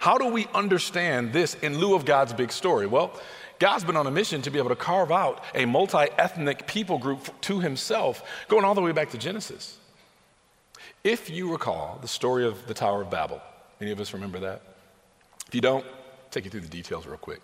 How 0.00 0.16
do 0.16 0.26
we 0.28 0.46
understand 0.54 1.34
this 1.34 1.54
in 1.54 1.78
lieu 1.78 1.94
of 1.94 2.06
God's 2.06 2.32
big 2.32 2.52
story? 2.52 2.86
Well, 2.86 3.12
God's 3.58 3.84
been 3.84 3.98
on 3.98 4.06
a 4.06 4.10
mission 4.10 4.40
to 4.42 4.50
be 4.50 4.58
able 4.58 4.70
to 4.70 4.76
carve 4.76 5.12
out 5.12 5.44
a 5.54 5.66
multi 5.66 6.06
ethnic 6.16 6.66
people 6.66 6.96
group 6.96 7.38
to 7.42 7.60
himself, 7.60 8.24
going 8.48 8.64
all 8.64 8.74
the 8.74 8.80
way 8.80 8.92
back 8.92 9.10
to 9.10 9.18
Genesis. 9.18 9.76
If 11.04 11.28
you 11.28 11.52
recall 11.52 11.98
the 12.00 12.08
story 12.08 12.46
of 12.46 12.66
the 12.66 12.72
Tower 12.72 13.02
of 13.02 13.10
Babel, 13.10 13.42
any 13.78 13.90
of 13.90 14.00
us 14.00 14.14
remember 14.14 14.40
that? 14.40 14.62
If 15.46 15.54
you 15.54 15.60
don't, 15.60 15.84
take 16.30 16.46
you 16.46 16.50
through 16.50 16.62
the 16.62 16.68
details 16.68 17.06
real 17.06 17.18
quick. 17.18 17.42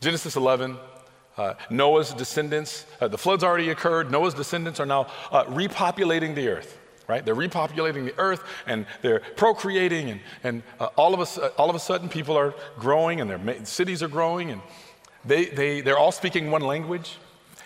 Genesis 0.00 0.34
11, 0.34 0.76
uh, 1.36 1.54
Noah's 1.70 2.12
descendants, 2.12 2.86
uh, 3.00 3.06
the 3.06 3.18
flood's 3.18 3.44
already 3.44 3.70
occurred. 3.70 4.10
Noah's 4.10 4.34
descendants 4.34 4.80
are 4.80 4.86
now 4.86 5.06
uh, 5.30 5.44
repopulating 5.44 6.34
the 6.34 6.48
earth, 6.48 6.76
right? 7.08 7.24
They're 7.24 7.34
repopulating 7.34 8.04
the 8.04 8.14
earth 8.18 8.44
and 8.66 8.86
they're 9.02 9.20
procreating, 9.36 10.10
and, 10.10 10.20
and 10.44 10.62
uh, 10.78 10.90
all, 10.96 11.14
of 11.14 11.20
a, 11.20 11.48
all 11.56 11.70
of 11.70 11.74
a 11.74 11.80
sudden 11.80 12.08
people 12.08 12.36
are 12.36 12.54
growing 12.78 13.20
and 13.20 13.28
their 13.28 13.64
cities 13.64 14.02
are 14.02 14.08
growing, 14.08 14.50
and 14.50 14.62
they, 15.24 15.46
they, 15.46 15.80
they're 15.80 15.98
all 15.98 16.12
speaking 16.12 16.50
one 16.50 16.62
language, 16.62 17.16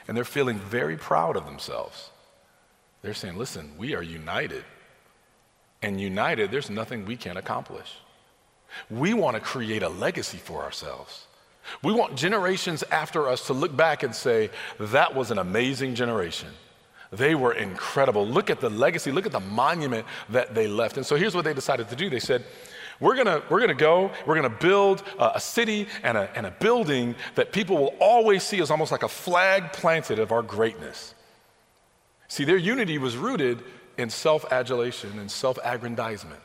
and 0.08 0.16
they're 0.16 0.24
feeling 0.24 0.58
very 0.58 0.96
proud 0.96 1.36
of 1.36 1.44
themselves. 1.44 2.10
They're 3.02 3.14
saying, 3.14 3.36
listen, 3.36 3.72
we 3.76 3.94
are 3.94 4.02
united. 4.02 4.64
And 5.82 6.00
united, 6.00 6.52
there's 6.52 6.70
nothing 6.70 7.04
we 7.04 7.16
can't 7.16 7.36
accomplish. 7.36 7.96
We 8.88 9.12
want 9.12 9.34
to 9.34 9.40
create 9.40 9.82
a 9.82 9.88
legacy 9.88 10.38
for 10.38 10.62
ourselves. 10.62 11.26
We 11.82 11.92
want 11.92 12.16
generations 12.16 12.82
after 12.90 13.28
us 13.28 13.46
to 13.48 13.52
look 13.52 13.76
back 13.76 14.02
and 14.02 14.14
say, 14.14 14.50
that 14.78 15.14
was 15.14 15.30
an 15.30 15.38
amazing 15.38 15.94
generation. 15.94 16.48
They 17.12 17.34
were 17.34 17.52
incredible. 17.52 18.26
Look 18.26 18.48
at 18.48 18.60
the 18.60 18.70
legacy, 18.70 19.12
look 19.12 19.26
at 19.26 19.32
the 19.32 19.40
monument 19.40 20.06
that 20.30 20.54
they 20.54 20.66
left. 20.66 20.96
And 20.96 21.04
so 21.04 21.14
here's 21.14 21.34
what 21.34 21.44
they 21.44 21.52
decided 21.52 21.90
to 21.90 21.96
do 21.96 22.08
they 22.08 22.18
said, 22.18 22.44
we're 23.00 23.16
gonna, 23.16 23.42
we're 23.50 23.60
gonna 23.60 23.74
go, 23.74 24.10
we're 24.26 24.36
gonna 24.36 24.48
build 24.48 25.02
a, 25.18 25.32
a 25.34 25.40
city 25.40 25.88
and 26.02 26.16
a, 26.16 26.30
and 26.34 26.46
a 26.46 26.50
building 26.52 27.14
that 27.34 27.52
people 27.52 27.76
will 27.76 27.94
always 28.00 28.42
see 28.42 28.60
as 28.60 28.70
almost 28.70 28.92
like 28.92 29.02
a 29.02 29.08
flag 29.08 29.72
planted 29.72 30.18
of 30.18 30.32
our 30.32 30.42
greatness. 30.42 31.14
See, 32.28 32.44
their 32.44 32.56
unity 32.56 32.96
was 32.96 33.16
rooted 33.16 33.62
in 33.98 34.08
self 34.08 34.50
adulation 34.50 35.18
and 35.18 35.30
self 35.30 35.58
aggrandizement. 35.62 36.40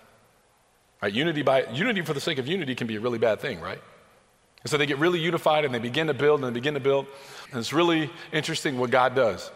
Right? 1.01 1.13
Unity, 1.13 1.43
by, 1.43 1.67
unity 1.67 2.01
for 2.01 2.13
the 2.13 2.19
sake 2.19 2.39
of 2.39 2.47
unity 2.47 2.75
can 2.75 2.88
be 2.88 2.97
a 2.97 2.99
really 2.99 3.19
bad 3.19 3.39
thing, 3.39 3.62
right? 3.62 3.82
And 4.63 4.69
so 4.69 4.77
they 4.77 4.86
get 4.86 4.97
really 4.97 5.19
unified 5.19 5.63
and 5.63 5.73
they 5.73 5.80
begin 5.80 6.08
to 6.08 6.13
build 6.13 6.43
and 6.43 6.49
they 6.49 6.60
begin 6.60 6.73
to 6.73 6.80
build. 6.80 7.06
And 7.51 7.60
it's 7.60 7.71
really 7.71 8.10
interesting 8.34 8.77
what 8.80 8.89
God 8.89 9.15
does. 9.15 9.49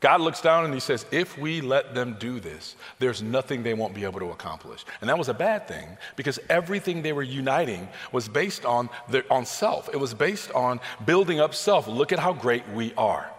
God 0.00 0.22
looks 0.22 0.40
down 0.40 0.64
and 0.64 0.72
he 0.72 0.80
says, 0.80 1.04
if 1.10 1.36
we 1.36 1.60
let 1.60 1.94
them 1.94 2.16
do 2.18 2.40
this, 2.40 2.74
there's 2.98 3.22
nothing 3.22 3.62
they 3.62 3.74
won't 3.74 3.94
be 3.94 4.04
able 4.04 4.18
to 4.20 4.30
accomplish. 4.30 4.84
And 5.00 5.10
that 5.10 5.18
was 5.18 5.28
a 5.28 5.34
bad 5.34 5.68
thing 5.68 5.98
because 6.16 6.38
everything 6.48 7.02
they 7.02 7.12
were 7.12 7.22
uniting 7.22 7.86
was 8.10 8.26
based 8.26 8.64
on, 8.64 8.88
on 9.30 9.44
self. 9.44 9.90
It 9.92 9.98
was 9.98 10.14
based 10.14 10.50
on 10.52 10.80
building 11.04 11.38
up 11.38 11.54
self. 11.54 11.86
Look 11.86 12.12
at 12.12 12.18
how 12.18 12.32
great 12.32 12.66
we 12.70 12.94
are. 12.94 13.30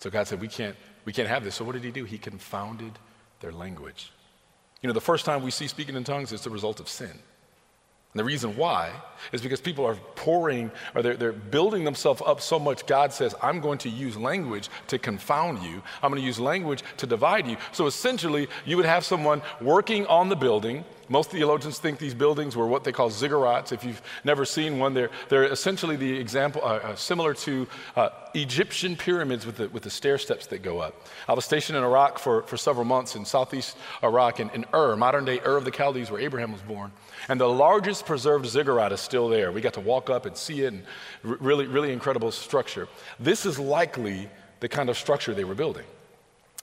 So 0.00 0.10
God 0.10 0.26
said, 0.26 0.40
we 0.40 0.48
can't, 0.48 0.74
we 1.04 1.12
can't 1.12 1.28
have 1.28 1.44
this. 1.44 1.54
So 1.54 1.64
what 1.64 1.72
did 1.72 1.84
he 1.84 1.92
do? 1.92 2.04
He 2.04 2.18
confounded 2.18 2.98
their 3.38 3.52
language. 3.52 4.10
You 4.82 4.88
know, 4.88 4.94
the 4.94 5.00
first 5.00 5.24
time 5.24 5.44
we 5.44 5.52
see 5.52 5.68
speaking 5.68 5.94
in 5.94 6.02
tongues 6.02 6.32
is 6.32 6.40
the 6.40 6.50
result 6.50 6.80
of 6.80 6.88
sin. 6.88 7.20
And 8.12 8.20
the 8.20 8.24
reason 8.24 8.56
why 8.56 8.92
is 9.32 9.40
because 9.40 9.60
people 9.62 9.86
are 9.86 9.94
pouring 10.16 10.70
or 10.94 11.00
they're, 11.00 11.16
they're 11.16 11.32
building 11.32 11.84
themselves 11.84 12.20
up 12.26 12.42
so 12.42 12.58
much. 12.58 12.84
God 12.86 13.12
says, 13.12 13.34
I'm 13.42 13.60
going 13.60 13.78
to 13.78 13.88
use 13.88 14.18
language 14.18 14.68
to 14.88 14.98
confound 14.98 15.62
you. 15.62 15.82
I'm 16.02 16.10
going 16.10 16.20
to 16.20 16.26
use 16.26 16.38
language 16.38 16.82
to 16.98 17.06
divide 17.06 17.46
you. 17.46 17.56
So 17.72 17.86
essentially, 17.86 18.48
you 18.66 18.76
would 18.76 18.84
have 18.84 19.04
someone 19.04 19.40
working 19.62 20.06
on 20.06 20.28
the 20.28 20.36
building 20.36 20.84
most 21.12 21.30
theologians 21.30 21.78
think 21.78 21.98
these 21.98 22.14
buildings 22.14 22.56
were 22.56 22.66
what 22.66 22.84
they 22.84 22.92
call 22.92 23.10
ziggurats. 23.10 23.70
If 23.70 23.84
you've 23.84 24.00
never 24.24 24.46
seen 24.46 24.78
one, 24.78 24.94
they're, 24.94 25.10
they're 25.28 25.44
essentially 25.44 25.94
the 25.94 26.18
example, 26.18 26.62
uh, 26.64 26.78
uh, 26.78 26.96
similar 26.96 27.34
to 27.34 27.68
uh, 27.96 28.08
Egyptian 28.32 28.96
pyramids 28.96 29.44
with 29.44 29.56
the, 29.56 29.68
with 29.68 29.82
the 29.82 29.90
stair 29.90 30.16
steps 30.16 30.46
that 30.46 30.62
go 30.62 30.78
up. 30.78 31.06
I 31.28 31.34
was 31.34 31.44
stationed 31.44 31.76
in 31.76 31.84
Iraq 31.84 32.18
for, 32.18 32.44
for 32.44 32.56
several 32.56 32.86
months 32.86 33.14
in 33.14 33.26
southeast 33.26 33.76
Iraq, 34.02 34.40
in, 34.40 34.48
in 34.50 34.64
Ur, 34.72 34.96
modern 34.96 35.26
day 35.26 35.38
Ur 35.40 35.58
of 35.58 35.66
the 35.66 35.70
Chaldees, 35.70 36.10
where 36.10 36.20
Abraham 36.20 36.50
was 36.50 36.62
born. 36.62 36.92
And 37.28 37.40
the 37.40 37.48
largest 37.48 38.06
preserved 38.06 38.46
ziggurat 38.46 38.92
is 38.92 39.00
still 39.00 39.28
there. 39.28 39.52
We 39.52 39.60
got 39.60 39.74
to 39.74 39.80
walk 39.80 40.10
up 40.10 40.26
and 40.26 40.36
see 40.36 40.62
it, 40.62 40.72
and 40.72 40.84
really, 41.22 41.66
really 41.66 41.92
incredible 41.92 42.32
structure. 42.32 42.88
This 43.20 43.46
is 43.46 43.58
likely 43.58 44.28
the 44.60 44.68
kind 44.68 44.88
of 44.88 44.96
structure 44.96 45.34
they 45.34 45.44
were 45.44 45.54
building. 45.54 45.84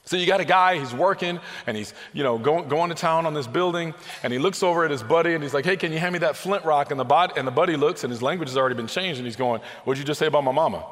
So 0.10 0.17
you 0.17 0.26
got 0.26 0.39
a 0.39 0.45
guy, 0.45 0.80
he's 0.80 0.91
working 0.91 1.39
and 1.67 1.78
he's, 1.78 1.93
you 2.13 2.24
know, 2.24 2.39
going, 2.39 2.67
going 2.67 2.89
to 2.89 2.95
town 2.95 3.28
on 3.28 3.36
this 3.36 3.45
building 3.45 3.93
and 4.24 4.34
he 4.34 4.39
looks 4.39 4.63
over 4.63 4.84
at 4.84 4.89
his 4.89 5.04
buddy 5.04 5.36
and 5.36 5.43
he's 5.43 5.54
like, 5.54 5.65
hey, 5.65 5.78
can 5.78 5.91
you 5.91 6.00
hand 6.00 6.13
me 6.13 6.19
that 6.19 6.36
flint 6.36 6.65
rock? 6.65 6.89
And 6.89 7.00
the, 7.00 7.04
bod- 7.04 7.38
and 7.38 7.48
the 7.48 7.52
buddy 7.52 7.76
looks 7.76 8.04
and 8.04 8.10
his 8.10 8.24
language 8.24 8.50
has 8.50 8.58
already 8.58 8.74
been 8.74 8.88
changed 8.88 9.19
and 9.19 9.28
he's 9.28 9.36
going, 9.36 9.62
what'd 9.84 10.00
you 10.00 10.06
just 10.06 10.17
say 10.17 10.26
about 10.26 10.43
my 10.43 10.52
mama? 10.52 10.84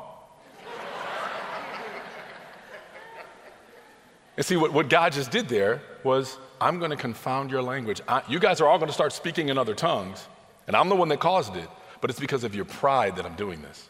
and 4.37 4.45
see, 4.45 4.55
what, 4.55 4.71
what 4.71 4.87
God 4.87 5.13
just 5.13 5.31
did 5.31 5.47
there 5.47 5.81
was, 6.03 6.37
I'm 6.59 6.79
going 6.79 6.91
to 6.91 6.97
confound 6.97 7.51
your 7.51 7.61
language. 7.61 8.01
I, 8.07 8.23
you 8.27 8.39
guys 8.39 8.61
are 8.61 8.67
all 8.67 8.77
going 8.77 8.89
to 8.89 8.93
start 8.93 9.13
speaking 9.13 9.49
in 9.49 9.57
other 9.57 9.75
tongues 9.75 10.27
and 10.67 10.75
I'm 10.75 10.89
the 10.89 10.95
one 10.95 11.07
that 11.09 11.19
caused 11.19 11.55
it, 11.55 11.69
but 12.01 12.09
it's 12.09 12.19
because 12.19 12.43
of 12.43 12.53
your 12.53 12.65
pride 12.65 13.15
that 13.15 13.25
I'm 13.25 13.35
doing 13.35 13.61
this. 13.61 13.89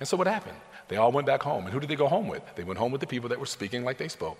And 0.00 0.08
so 0.08 0.16
what 0.16 0.26
happened? 0.26 0.56
They 0.88 0.96
all 0.96 1.12
went 1.12 1.26
back 1.26 1.42
home. 1.42 1.64
And 1.64 1.72
who 1.72 1.80
did 1.80 1.88
they 1.88 1.96
go 1.96 2.08
home 2.08 2.26
with? 2.28 2.42
They 2.56 2.64
went 2.64 2.78
home 2.78 2.90
with 2.90 3.00
the 3.00 3.06
people 3.06 3.28
that 3.28 3.38
were 3.38 3.46
speaking 3.46 3.84
like 3.84 3.98
they 3.98 4.08
spoke. 4.08 4.36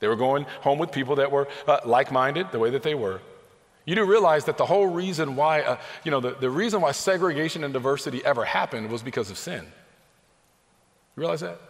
They 0.00 0.08
were 0.08 0.16
going 0.16 0.44
home 0.62 0.78
with 0.78 0.90
people 0.90 1.16
that 1.16 1.30
were 1.30 1.48
uh, 1.68 1.80
like 1.84 2.10
minded 2.10 2.50
the 2.50 2.58
way 2.58 2.70
that 2.70 2.82
they 2.82 2.94
were. 2.94 3.20
You 3.84 3.94
do 3.94 4.04
realize 4.04 4.46
that 4.46 4.56
the 4.56 4.64
whole 4.64 4.86
reason 4.86 5.36
why, 5.36 5.62
uh, 5.62 5.76
you 6.04 6.10
know, 6.10 6.20
the, 6.20 6.34
the 6.34 6.48
reason 6.48 6.80
why 6.80 6.92
segregation 6.92 7.64
and 7.64 7.74
diversity 7.74 8.24
ever 8.24 8.44
happened 8.44 8.90
was 8.90 9.02
because 9.02 9.30
of 9.30 9.36
sin. 9.36 9.62
You 11.16 11.20
realize 11.20 11.40
that? 11.40 11.60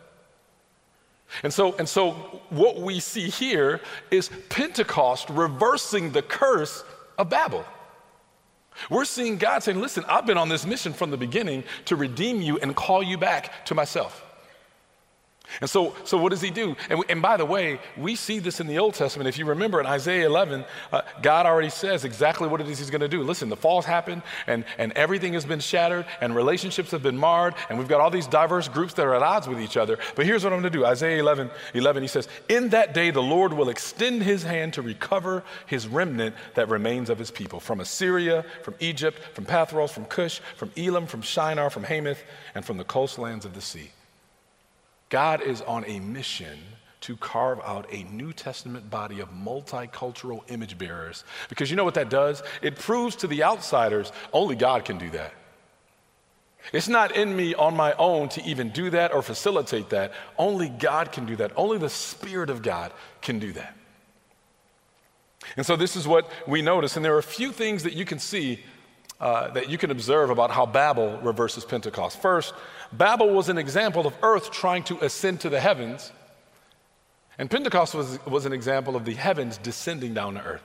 And 1.42 1.52
so, 1.52 1.74
and 1.76 1.88
so 1.88 2.12
what 2.50 2.80
we 2.80 3.00
see 3.00 3.28
here 3.28 3.80
is 4.10 4.30
Pentecost 4.48 5.28
reversing 5.30 6.12
the 6.12 6.22
curse 6.22 6.84
of 7.18 7.30
Babel. 7.30 7.64
We're 8.88 9.04
seeing 9.04 9.36
God 9.36 9.62
saying, 9.62 9.80
Listen, 9.80 10.04
I've 10.08 10.26
been 10.26 10.38
on 10.38 10.48
this 10.48 10.64
mission 10.64 10.92
from 10.92 11.10
the 11.10 11.16
beginning 11.16 11.64
to 11.86 11.96
redeem 11.96 12.40
you 12.40 12.58
and 12.58 12.74
call 12.74 13.02
you 13.02 13.18
back 13.18 13.64
to 13.66 13.74
myself. 13.74 14.24
And 15.60 15.68
so, 15.68 15.94
so 16.04 16.16
what 16.16 16.30
does 16.30 16.40
he 16.40 16.50
do? 16.50 16.76
And, 16.88 17.02
and, 17.08 17.22
by 17.22 17.36
the 17.36 17.44
way, 17.44 17.80
we 17.96 18.14
see 18.14 18.38
this 18.38 18.60
in 18.60 18.66
the 18.66 18.78
Old 18.78 18.94
Testament. 18.94 19.28
If 19.28 19.38
you 19.38 19.44
remember 19.44 19.80
in 19.80 19.86
Isaiah 19.86 20.26
11, 20.26 20.64
uh, 20.92 21.02
God 21.22 21.46
already 21.46 21.70
says 21.70 22.04
exactly 22.04 22.48
what 22.48 22.60
it 22.60 22.68
is 22.68 22.78
he's 22.78 22.90
going 22.90 23.00
to 23.00 23.08
do. 23.08 23.22
Listen, 23.22 23.48
the 23.48 23.56
fall's 23.56 23.84
happened 23.84 24.22
and, 24.46 24.64
and 24.78 24.92
everything 24.92 25.32
has 25.34 25.44
been 25.44 25.60
shattered 25.60 26.06
and 26.20 26.34
relationships 26.34 26.90
have 26.92 27.02
been 27.02 27.18
marred 27.18 27.54
and 27.68 27.78
we've 27.78 27.88
got 27.88 28.00
all 28.00 28.10
these 28.10 28.26
diverse 28.26 28.68
groups 28.68 28.94
that 28.94 29.06
are 29.06 29.14
at 29.14 29.22
odds 29.22 29.48
with 29.48 29.60
each 29.60 29.76
other. 29.76 29.98
But 30.14 30.26
here's 30.26 30.44
what 30.44 30.52
I'm 30.52 30.60
going 30.60 30.72
to 30.72 30.78
do 30.78 30.84
Isaiah 30.84 31.18
11, 31.18 31.50
11, 31.74 32.02
he 32.02 32.08
says, 32.08 32.28
In 32.48 32.70
that 32.70 32.94
day 32.94 33.10
the 33.10 33.22
Lord 33.22 33.52
will 33.52 33.68
extend 33.68 34.22
his 34.22 34.42
hand 34.42 34.74
to 34.74 34.82
recover 34.82 35.42
his 35.66 35.86
remnant 35.86 36.34
that 36.54 36.68
remains 36.68 37.10
of 37.10 37.18
his 37.18 37.30
people 37.30 37.60
from 37.60 37.80
Assyria, 37.80 38.44
from 38.62 38.74
Egypt, 38.80 39.18
from 39.34 39.44
Pathros, 39.44 39.90
from 39.90 40.04
Cush, 40.04 40.40
from 40.56 40.70
Elam, 40.76 41.06
from 41.06 41.22
Shinar, 41.22 41.70
from 41.70 41.84
Hamath, 41.84 42.22
and 42.54 42.64
from 42.64 42.76
the 42.76 42.84
coastlands 42.84 43.44
of 43.44 43.54
the 43.54 43.60
sea. 43.60 43.90
God 45.10 45.42
is 45.42 45.60
on 45.62 45.84
a 45.86 46.00
mission 46.00 46.58
to 47.02 47.16
carve 47.16 47.60
out 47.64 47.86
a 47.90 48.04
New 48.04 48.32
Testament 48.32 48.90
body 48.90 49.20
of 49.20 49.30
multicultural 49.30 50.42
image 50.50 50.78
bearers. 50.78 51.24
Because 51.48 51.70
you 51.70 51.76
know 51.76 51.84
what 51.84 51.94
that 51.94 52.10
does? 52.10 52.42
It 52.62 52.76
proves 52.76 53.16
to 53.16 53.26
the 53.26 53.42
outsiders 53.42 54.12
only 54.32 54.54
God 54.54 54.84
can 54.84 54.98
do 54.98 55.10
that. 55.10 55.32
It's 56.72 56.88
not 56.88 57.16
in 57.16 57.34
me 57.34 57.54
on 57.54 57.74
my 57.74 57.94
own 57.94 58.28
to 58.30 58.44
even 58.44 58.70
do 58.70 58.90
that 58.90 59.14
or 59.14 59.22
facilitate 59.22 59.90
that. 59.90 60.12
Only 60.38 60.68
God 60.68 61.10
can 61.10 61.24
do 61.24 61.36
that. 61.36 61.52
Only 61.56 61.78
the 61.78 61.88
Spirit 61.88 62.50
of 62.50 62.62
God 62.62 62.92
can 63.22 63.38
do 63.38 63.52
that. 63.52 63.76
And 65.56 65.64
so 65.64 65.74
this 65.74 65.96
is 65.96 66.06
what 66.06 66.30
we 66.46 66.60
notice. 66.60 66.96
And 66.96 67.04
there 67.04 67.14
are 67.14 67.18
a 67.18 67.22
few 67.22 67.50
things 67.50 67.82
that 67.84 67.94
you 67.94 68.04
can 68.04 68.18
see, 68.18 68.60
uh, 69.20 69.50
that 69.50 69.68
you 69.68 69.76
can 69.76 69.90
observe 69.90 70.30
about 70.30 70.50
how 70.50 70.64
Babel 70.64 71.18
reverses 71.20 71.64
Pentecost. 71.64 72.20
First, 72.22 72.54
Babel 72.92 73.30
was 73.30 73.48
an 73.48 73.58
example 73.58 74.06
of 74.06 74.14
earth 74.22 74.50
trying 74.50 74.82
to 74.84 74.98
ascend 75.04 75.40
to 75.40 75.50
the 75.50 75.60
heavens, 75.60 76.10
and 77.38 77.50
Pentecost 77.50 77.94
was, 77.94 78.18
was 78.26 78.46
an 78.46 78.52
example 78.52 78.96
of 78.96 79.04
the 79.04 79.14
heavens 79.14 79.58
descending 79.58 80.14
down 80.14 80.34
to 80.34 80.42
earth. 80.42 80.62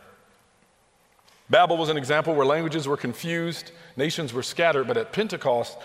Babel 1.50 1.78
was 1.78 1.90
an 1.90 1.98
example 1.98 2.34
where 2.34 2.46
languages 2.46 2.88
were 2.88 2.98
confused, 2.98 3.72
nations 3.98 4.34
were 4.34 4.42
scattered, 4.44 4.88
but 4.88 4.98
at 4.98 5.12
Pentecost, 5.12 5.78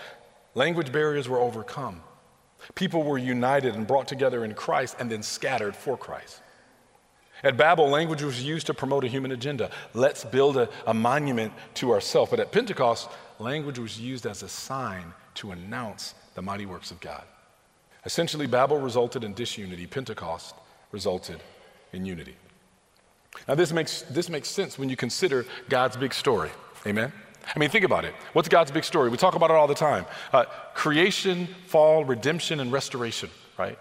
language 0.55 0.91
barriers 0.91 1.29
were 1.29 1.39
overcome. 1.39 2.01
People 2.75 3.03
were 3.03 3.17
united 3.17 3.75
and 3.75 3.85
brought 3.85 4.07
together 4.07 4.43
in 4.45 4.53
Christ 4.53 4.95
and 4.99 5.11
then 5.11 5.23
scattered 5.23 5.75
for 5.75 5.97
Christ. 5.97 6.41
At 7.43 7.57
Babel, 7.57 7.89
language 7.89 8.21
was 8.21 8.43
used 8.43 8.67
to 8.67 8.73
promote 8.73 9.03
a 9.03 9.07
human 9.07 9.31
agenda. 9.31 9.71
Let's 9.93 10.23
build 10.23 10.57
a, 10.57 10.69
a 10.85 10.93
monument 10.93 11.53
to 11.75 11.91
ourselves. 11.91 12.29
But 12.29 12.39
at 12.39 12.51
Pentecost, 12.51 13.09
language 13.39 13.79
was 13.79 13.99
used 13.99 14.25
as 14.25 14.43
a 14.43 14.49
sign 14.49 15.13
to 15.35 15.51
announce 15.51 16.13
the 16.35 16.41
mighty 16.41 16.65
works 16.65 16.91
of 16.91 16.99
God. 16.99 17.23
Essentially, 18.05 18.47
Babel 18.47 18.77
resulted 18.77 19.23
in 19.23 19.33
disunity, 19.33 19.87
Pentecost 19.87 20.55
resulted 20.91 21.41
in 21.93 22.05
unity. 22.05 22.35
Now, 23.47 23.55
this 23.55 23.71
makes, 23.71 24.01
this 24.03 24.29
makes 24.29 24.49
sense 24.49 24.77
when 24.77 24.89
you 24.89 24.95
consider 24.95 25.45
God's 25.69 25.97
big 25.97 26.13
story. 26.13 26.49
Amen? 26.85 27.11
I 27.55 27.59
mean, 27.59 27.69
think 27.69 27.85
about 27.85 28.05
it. 28.05 28.13
What's 28.33 28.49
God's 28.49 28.71
big 28.71 28.83
story? 28.83 29.09
We 29.09 29.17
talk 29.17 29.35
about 29.35 29.49
it 29.49 29.55
all 29.55 29.67
the 29.67 29.75
time 29.75 30.05
uh, 30.31 30.45
creation, 30.73 31.47
fall, 31.67 32.05
redemption, 32.05 32.59
and 32.59 32.71
restoration, 32.71 33.29
right? 33.57 33.77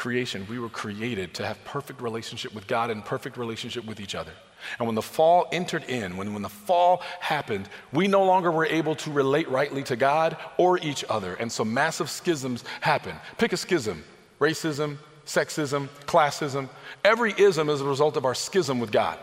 Creation, 0.00 0.46
we 0.48 0.58
were 0.58 0.70
created 0.70 1.34
to 1.34 1.44
have 1.44 1.62
perfect 1.66 2.00
relationship 2.00 2.54
with 2.54 2.66
God 2.66 2.88
and 2.88 3.04
perfect 3.04 3.36
relationship 3.36 3.84
with 3.84 4.00
each 4.00 4.14
other. 4.14 4.32
And 4.78 4.86
when 4.88 4.94
the 4.94 5.02
fall 5.02 5.46
entered 5.52 5.84
in, 5.84 6.16
when, 6.16 6.32
when 6.32 6.40
the 6.40 6.48
fall 6.48 7.02
happened, 7.20 7.68
we 7.92 8.08
no 8.08 8.24
longer 8.24 8.50
were 8.50 8.64
able 8.64 8.94
to 8.94 9.10
relate 9.10 9.50
rightly 9.50 9.82
to 9.82 9.96
God 9.96 10.38
or 10.56 10.78
each 10.78 11.04
other. 11.10 11.34
And 11.34 11.52
so 11.52 11.66
massive 11.66 12.08
schisms 12.08 12.64
happened. 12.80 13.20
Pick 13.36 13.52
a 13.52 13.58
schism 13.58 14.02
racism, 14.40 14.96
sexism, 15.26 15.90
classism. 16.06 16.70
Every 17.04 17.34
ism 17.36 17.68
is 17.68 17.82
a 17.82 17.84
result 17.84 18.16
of 18.16 18.24
our 18.24 18.34
schism 18.34 18.80
with 18.80 18.90
God. 18.90 19.18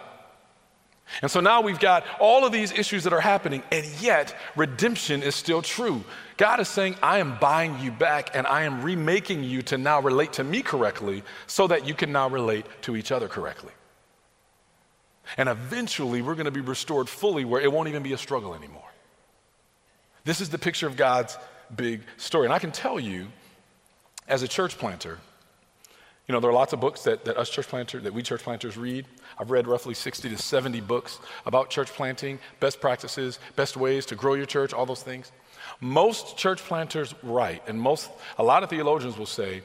And 1.22 1.32
so 1.32 1.39
now 1.39 1.62
we've 1.62 1.80
got 1.80 2.06
all 2.20 2.46
of 2.46 2.52
these 2.52 2.72
issues 2.72 3.04
that 3.06 3.13
are 3.13 3.22
happening, 3.22 3.63
and 3.72 3.86
yet 4.02 4.36
redemption 4.56 5.24
is 5.24 5.36
still 5.36 5.62
true. 5.62 6.04
God 6.36 6.60
is 6.60 6.67
saying, 6.67 6.96
I 7.02 7.20
am 7.20 7.38
buying 7.39 7.80
you 7.80 7.91
back 7.91 8.36
and 8.36 8.46
I 8.46 8.63
am 8.63 8.84
remaking 8.84 9.43
you 9.43 9.62
to 9.63 9.78
now 9.78 10.02
relate 10.02 10.34
to 10.34 10.43
me 10.43 10.62
correctly 10.62 11.24
so 11.48 11.67
that 11.67 11.88
you 11.88 11.93
can 11.93 12.12
now 12.12 12.30
relate 12.30 12.65
to 12.84 12.96
each 12.96 13.12
other 13.12 13.28
correctly. 13.28 13.72
And 15.38 15.50
eventually, 15.50 16.22
we're 16.22 16.36
going 16.36 16.46
to 16.46 16.52
be 16.52 16.62
restored 16.62 17.10
fully 17.10 17.43
where 17.43 17.62
it 17.62 17.72
won't 17.72 17.89
even 17.89 18.04
be 18.04 18.13
a 18.13 18.17
struggle 18.17 18.54
anymore. 18.54 18.84
This 20.24 20.41
is 20.41 20.50
the 20.50 20.58
picture 20.58 20.88
of 20.88 20.96
God's 20.96 21.38
big 21.76 22.02
story. 22.17 22.46
And 22.46 22.54
I 22.54 22.60
can 22.60 22.72
tell 22.72 23.00
you, 23.00 23.28
as 24.28 24.43
a 24.43 24.48
church 24.48 24.78
planter, 24.78 25.20
you 26.28 26.34
know, 26.34 26.42
there 26.42 26.50
are 26.50 26.54
lots 26.54 26.74
of 26.74 26.82
books 26.82 27.04
that, 27.04 27.24
that 27.26 27.38
us 27.38 27.50
church 27.50 27.68
planters, 27.68 28.04
that 28.04 28.13
we 28.13 28.22
church 28.22 28.44
planters 28.44 28.76
read. 28.76 29.06
I've 29.40 29.50
read 29.50 29.66
roughly 29.66 29.94
60 29.94 30.30
to 30.30 30.38
70 30.38 30.82
books 30.82 31.20
about 31.46 31.70
church 31.70 31.88
planting, 31.90 32.40
best 32.60 32.82
practices, 32.82 33.40
best 33.56 33.78
ways 33.78 34.06
to 34.08 34.16
grow 34.16 34.34
your 34.34 34.46
church, 34.46 34.74
all 34.74 34.86
those 34.86 35.04
things. 35.04 35.32
Most 35.80 36.38
church 36.38 36.62
planters 36.62 37.13
write, 37.24 37.63
and 37.68 37.80
most, 37.80 38.10
a 38.38 38.44
lot 38.44 38.63
of 38.63 38.70
theologians 38.70 39.18
will 39.18 39.26
say, 39.26 39.62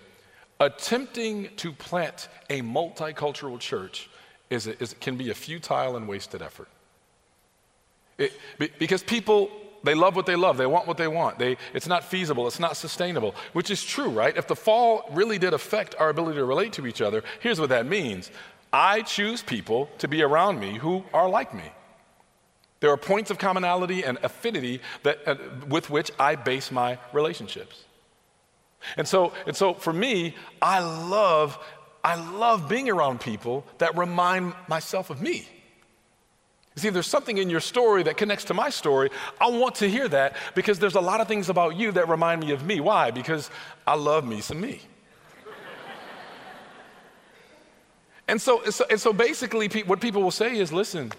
attempting 0.60 1.48
to 1.56 1.72
plant 1.72 2.28
a 2.48 2.62
multicultural 2.62 3.58
church 3.58 4.08
is, 4.48 4.68
is 4.68 4.94
can 5.00 5.16
be 5.16 5.30
a 5.30 5.34
futile 5.34 5.96
and 5.96 6.06
wasted 6.06 6.42
effort. 6.42 6.68
It, 8.18 8.32
because 8.78 9.02
people 9.02 9.50
they 9.84 9.94
love 9.94 10.14
what 10.14 10.26
they 10.26 10.36
love. 10.36 10.56
They 10.56 10.66
want 10.66 10.86
what 10.86 10.96
they 10.96 11.08
want. 11.08 11.38
They, 11.38 11.56
it's 11.74 11.86
not 11.86 12.04
feasible. 12.04 12.46
It's 12.46 12.60
not 12.60 12.76
sustainable, 12.76 13.34
which 13.52 13.70
is 13.70 13.82
true, 13.82 14.08
right? 14.08 14.36
If 14.36 14.46
the 14.46 14.56
fall 14.56 15.08
really 15.12 15.38
did 15.38 15.54
affect 15.54 15.94
our 15.98 16.08
ability 16.08 16.36
to 16.36 16.44
relate 16.44 16.72
to 16.74 16.86
each 16.86 17.00
other, 17.00 17.22
here's 17.40 17.60
what 17.60 17.70
that 17.70 17.86
means 17.86 18.30
I 18.72 19.02
choose 19.02 19.42
people 19.42 19.90
to 19.98 20.08
be 20.08 20.22
around 20.22 20.58
me 20.58 20.78
who 20.78 21.04
are 21.12 21.28
like 21.28 21.52
me. 21.52 21.70
There 22.80 22.90
are 22.90 22.96
points 22.96 23.30
of 23.30 23.38
commonality 23.38 24.02
and 24.02 24.18
affinity 24.22 24.80
that, 25.02 25.18
uh, 25.26 25.36
with 25.68 25.90
which 25.90 26.10
I 26.18 26.34
base 26.34 26.72
my 26.72 26.98
relationships. 27.12 27.84
And 28.96 29.06
so, 29.06 29.32
and 29.46 29.56
so 29.56 29.74
for 29.74 29.92
me, 29.92 30.34
I 30.60 30.80
love, 30.80 31.58
I 32.02 32.16
love 32.16 32.68
being 32.68 32.88
around 32.88 33.20
people 33.20 33.64
that 33.78 33.96
remind 33.96 34.54
myself 34.66 35.10
of 35.10 35.22
me. 35.22 35.48
See, 36.76 36.88
there's 36.88 37.06
something 37.06 37.36
in 37.36 37.50
your 37.50 37.60
story 37.60 38.02
that 38.04 38.16
connects 38.16 38.44
to 38.44 38.54
my 38.54 38.70
story. 38.70 39.10
I 39.40 39.50
want 39.50 39.74
to 39.76 39.88
hear 39.88 40.08
that 40.08 40.36
because 40.54 40.78
there's 40.78 40.94
a 40.94 41.00
lot 41.00 41.20
of 41.20 41.28
things 41.28 41.50
about 41.50 41.76
you 41.76 41.92
that 41.92 42.08
remind 42.08 42.40
me 42.40 42.52
of 42.52 42.64
me. 42.64 42.80
Why? 42.80 43.10
Because 43.10 43.50
I 43.86 43.94
love 43.94 44.26
me 44.26 44.40
some 44.40 44.60
me. 44.60 44.80
and, 48.26 48.40
so, 48.40 48.62
so, 48.70 48.86
and 48.88 48.98
so 48.98 49.12
basically, 49.12 49.68
what 49.82 50.00
people 50.00 50.22
will 50.22 50.30
say 50.30 50.56
is 50.56 50.72
listen, 50.72 51.12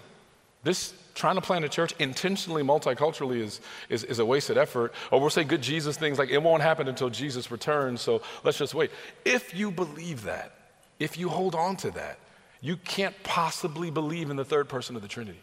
this 0.64 0.92
trying 1.14 1.36
to 1.36 1.40
plant 1.40 1.64
a 1.64 1.68
church 1.68 1.94
intentionally 2.00 2.64
multiculturally 2.64 3.40
is, 3.40 3.60
is, 3.88 4.02
is 4.02 4.18
a 4.18 4.24
wasted 4.24 4.58
effort. 4.58 4.92
Or 5.12 5.20
we'll 5.20 5.30
say 5.30 5.44
good 5.44 5.62
Jesus 5.62 5.96
things 5.96 6.18
like 6.18 6.30
it 6.30 6.42
won't 6.42 6.62
happen 6.62 6.88
until 6.88 7.10
Jesus 7.10 7.52
returns, 7.52 8.00
so 8.00 8.22
let's 8.42 8.58
just 8.58 8.74
wait. 8.74 8.90
If 9.24 9.54
you 9.54 9.70
believe 9.70 10.24
that, 10.24 10.52
if 10.98 11.16
you 11.16 11.28
hold 11.28 11.54
on 11.54 11.76
to 11.76 11.92
that, 11.92 12.18
you 12.64 12.78
can't 12.78 13.14
possibly 13.22 13.90
believe 13.90 14.30
in 14.30 14.36
the 14.36 14.44
third 14.44 14.70
person 14.70 14.96
of 14.96 15.02
the 15.02 15.08
Trinity. 15.08 15.38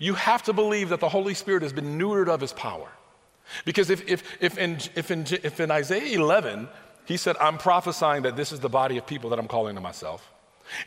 You 0.00 0.14
have 0.14 0.42
to 0.42 0.52
believe 0.52 0.88
that 0.88 0.98
the 0.98 1.08
Holy 1.08 1.32
Spirit 1.32 1.62
has 1.62 1.72
been 1.72 1.96
neutered 1.96 2.26
of 2.26 2.40
his 2.40 2.52
power. 2.52 2.88
Because 3.64 3.88
if, 3.88 4.08
if, 4.08 4.24
if, 4.40 4.58
in, 4.58 4.78
if, 4.96 5.12
in, 5.12 5.24
if 5.44 5.60
in 5.60 5.70
Isaiah 5.70 6.18
11, 6.18 6.68
he 7.04 7.16
said, 7.16 7.36
I'm 7.40 7.56
prophesying 7.56 8.22
that 8.22 8.34
this 8.34 8.50
is 8.50 8.58
the 8.58 8.68
body 8.68 8.98
of 8.98 9.06
people 9.06 9.30
that 9.30 9.38
I'm 9.38 9.46
calling 9.46 9.76
to 9.76 9.80
myself. 9.80 10.28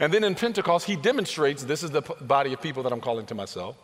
And 0.01 0.13
then 0.13 0.25
in 0.25 0.35
Pentecost, 0.35 0.85
he 0.85 0.97
demonstrates 0.97 1.63
this 1.63 1.81
is 1.81 1.91
the 1.91 2.01
body 2.01 2.51
of 2.51 2.61
people 2.61 2.83
that 2.83 2.91
I'm 2.91 2.99
calling 2.99 3.25
to 3.27 3.35
myself. 3.35 3.77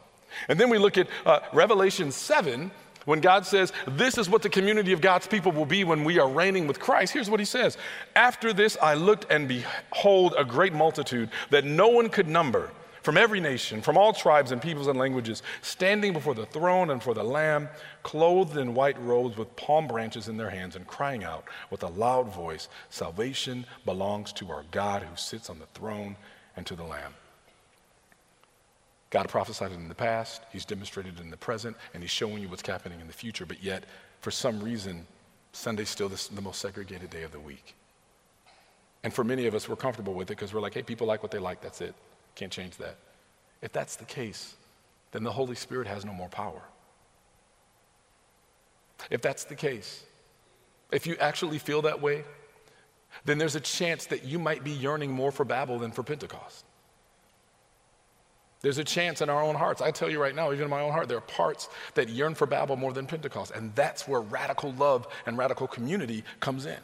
And 0.49 0.59
then 0.59 0.69
we 0.69 0.79
look 0.79 0.97
at 0.97 1.07
uh, 1.25 1.39
Revelation 1.53 2.11
7, 2.11 2.71
when 3.05 3.19
God 3.19 3.45
says, 3.45 3.73
This 3.87 4.17
is 4.17 4.29
what 4.29 4.41
the 4.41 4.49
community 4.49 4.91
of 4.91 5.01
God's 5.01 5.27
people 5.27 5.51
will 5.51 5.65
be 5.65 5.83
when 5.83 6.03
we 6.03 6.19
are 6.19 6.29
reigning 6.29 6.67
with 6.67 6.79
Christ, 6.79 7.13
here's 7.13 7.29
what 7.29 7.39
he 7.39 7.45
says 7.45 7.77
After 8.15 8.53
this, 8.53 8.77
I 8.81 8.93
looked 8.93 9.31
and 9.31 9.47
behold 9.47 10.35
a 10.37 10.45
great 10.45 10.73
multitude 10.73 11.29
that 11.49 11.65
no 11.65 11.87
one 11.87 12.09
could 12.09 12.27
number 12.27 12.71
from 13.03 13.17
every 13.17 13.39
nation, 13.39 13.81
from 13.81 13.97
all 13.97 14.13
tribes 14.13 14.51
and 14.51 14.61
peoples 14.61 14.87
and 14.87 14.97
languages, 14.97 15.41
standing 15.61 16.13
before 16.13 16.35
the 16.35 16.45
throne 16.45 16.91
and 16.91 17.01
for 17.01 17.13
the 17.13 17.23
Lamb, 17.23 17.67
clothed 18.03 18.57
in 18.57 18.75
white 18.75 19.01
robes 19.01 19.37
with 19.37 19.55
palm 19.55 19.87
branches 19.87 20.27
in 20.27 20.37
their 20.37 20.49
hands, 20.49 20.75
and 20.75 20.85
crying 20.85 21.23
out 21.23 21.45
with 21.69 21.83
a 21.83 21.87
loud 21.87 22.33
voice 22.33 22.69
Salvation 22.89 23.65
belongs 23.85 24.31
to 24.33 24.51
our 24.51 24.63
God 24.71 25.01
who 25.01 25.15
sits 25.15 25.49
on 25.49 25.59
the 25.59 25.65
throne 25.73 26.15
and 26.55 26.65
to 26.67 26.75
the 26.75 26.83
Lamb. 26.83 27.13
God 29.11 29.27
prophesied 29.29 29.71
it 29.71 29.75
in 29.75 29.89
the 29.89 29.93
past, 29.93 30.41
He's 30.51 30.65
demonstrated 30.65 31.19
it 31.19 31.21
in 31.21 31.29
the 31.29 31.37
present, 31.37 31.77
and 31.93 32.01
He's 32.01 32.11
showing 32.11 32.41
you 32.41 32.49
what's 32.49 32.65
happening 32.65 32.99
in 32.99 33.07
the 33.07 33.13
future. 33.13 33.45
But 33.45 33.61
yet, 33.61 33.83
for 34.21 34.31
some 34.31 34.63
reason, 34.63 35.05
Sunday's 35.51 35.89
still 35.89 36.09
the, 36.09 36.29
the 36.33 36.41
most 36.41 36.59
segregated 36.59 37.09
day 37.09 37.23
of 37.23 37.31
the 37.31 37.39
week. 37.39 37.75
And 39.03 39.13
for 39.13 39.23
many 39.23 39.47
of 39.47 39.53
us, 39.53 39.67
we're 39.67 39.75
comfortable 39.75 40.13
with 40.13 40.29
it 40.31 40.37
because 40.37 40.53
we're 40.53 40.61
like, 40.61 40.73
hey, 40.73 40.81
people 40.81 41.07
like 41.07 41.21
what 41.23 41.31
they 41.31 41.39
like, 41.39 41.61
that's 41.61 41.81
it. 41.81 41.93
Can't 42.35 42.51
change 42.51 42.77
that. 42.77 42.97
If 43.61 43.73
that's 43.73 43.97
the 43.97 44.05
case, 44.05 44.55
then 45.11 45.23
the 45.23 45.31
Holy 45.31 45.55
Spirit 45.55 45.87
has 45.87 46.05
no 46.05 46.13
more 46.13 46.29
power. 46.29 46.61
If 49.09 49.21
that's 49.21 49.43
the 49.43 49.55
case, 49.55 50.03
if 50.91 51.05
you 51.05 51.15
actually 51.19 51.57
feel 51.57 51.81
that 51.81 52.01
way, 52.01 52.23
then 53.25 53.37
there's 53.37 53.55
a 53.55 53.61
chance 53.61 54.05
that 54.05 54.23
you 54.23 54.39
might 54.39 54.63
be 54.63 54.71
yearning 54.71 55.11
more 55.11 55.31
for 55.31 55.43
Babel 55.43 55.79
than 55.79 55.91
for 55.91 56.03
Pentecost. 56.03 56.63
There's 58.61 58.77
a 58.77 58.83
chance 58.83 59.21
in 59.21 59.29
our 59.29 59.41
own 59.41 59.55
hearts. 59.55 59.81
I 59.81 59.91
tell 59.91 60.09
you 60.09 60.21
right 60.21 60.35
now, 60.35 60.51
even 60.51 60.65
in 60.65 60.69
my 60.69 60.81
own 60.81 60.91
heart, 60.91 61.07
there 61.07 61.17
are 61.17 61.21
parts 61.21 61.67
that 61.95 62.09
yearn 62.09 62.35
for 62.35 62.45
Babel 62.45 62.75
more 62.75 62.93
than 62.93 63.07
Pentecost. 63.07 63.51
And 63.51 63.73
that's 63.75 64.07
where 64.07 64.21
radical 64.21 64.71
love 64.73 65.07
and 65.25 65.37
radical 65.37 65.67
community 65.67 66.23
comes 66.39 66.65
in. 66.65 66.77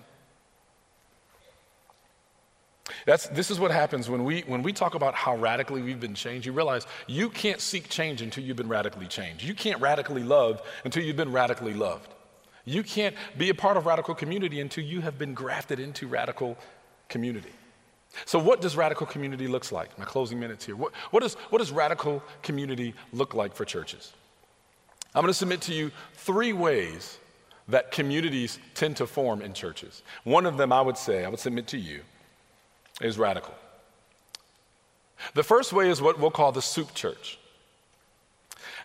That's, 3.05 3.27
this 3.27 3.51
is 3.51 3.59
what 3.59 3.71
happens 3.71 4.09
when 4.09 4.23
we, 4.23 4.41
when 4.41 4.63
we 4.63 4.73
talk 4.73 4.95
about 4.95 5.13
how 5.13 5.35
radically 5.35 5.81
we've 5.81 5.99
been 5.99 6.15
changed. 6.15 6.45
You 6.45 6.53
realize 6.53 6.87
you 7.05 7.29
can't 7.29 7.61
seek 7.61 7.89
change 7.89 8.21
until 8.21 8.43
you've 8.43 8.57
been 8.57 8.69
radically 8.69 9.07
changed. 9.07 9.43
You 9.43 9.53
can't 9.53 9.79
radically 9.79 10.23
love 10.23 10.61
until 10.83 11.03
you've 11.03 11.15
been 11.15 11.31
radically 11.31 11.73
loved. 11.73 12.13
You 12.65 12.83
can't 12.83 13.15
be 13.37 13.49
a 13.49 13.53
part 13.53 13.77
of 13.77 13.85
radical 13.85 14.15
community 14.15 14.59
until 14.59 14.83
you 14.83 15.01
have 15.01 15.17
been 15.17 15.33
grafted 15.33 15.79
into 15.79 16.07
radical 16.07 16.57
community. 17.07 17.53
So, 18.25 18.39
what 18.39 18.61
does 18.61 18.75
radical 18.75 19.05
community 19.05 19.47
looks 19.47 19.71
like? 19.71 19.97
My 19.97 20.05
closing 20.05 20.39
minutes 20.39 20.65
here. 20.65 20.75
What, 20.75 21.23
is, 21.23 21.35
what 21.49 21.59
does 21.59 21.71
radical 21.71 22.23
community 22.41 22.93
look 23.13 23.33
like 23.33 23.55
for 23.55 23.65
churches? 23.65 24.13
I'm 25.13 25.21
going 25.21 25.31
to 25.31 25.33
submit 25.33 25.61
to 25.61 25.73
you 25.73 25.91
three 26.13 26.53
ways 26.53 27.17
that 27.69 27.91
communities 27.91 28.59
tend 28.75 28.97
to 28.97 29.07
form 29.07 29.41
in 29.41 29.53
churches. 29.53 30.03
One 30.23 30.45
of 30.45 30.57
them, 30.57 30.71
I 30.71 30.81
would 30.81 30.97
say, 30.97 31.25
I 31.25 31.29
would 31.29 31.39
submit 31.39 31.67
to 31.67 31.77
you, 31.77 32.01
is 33.01 33.17
radical. 33.17 33.53
The 35.33 35.43
first 35.43 35.73
way 35.73 35.89
is 35.89 36.01
what 36.01 36.19
we'll 36.19 36.31
call 36.31 36.51
the 36.51 36.61
soup 36.61 36.93
church. 36.93 37.39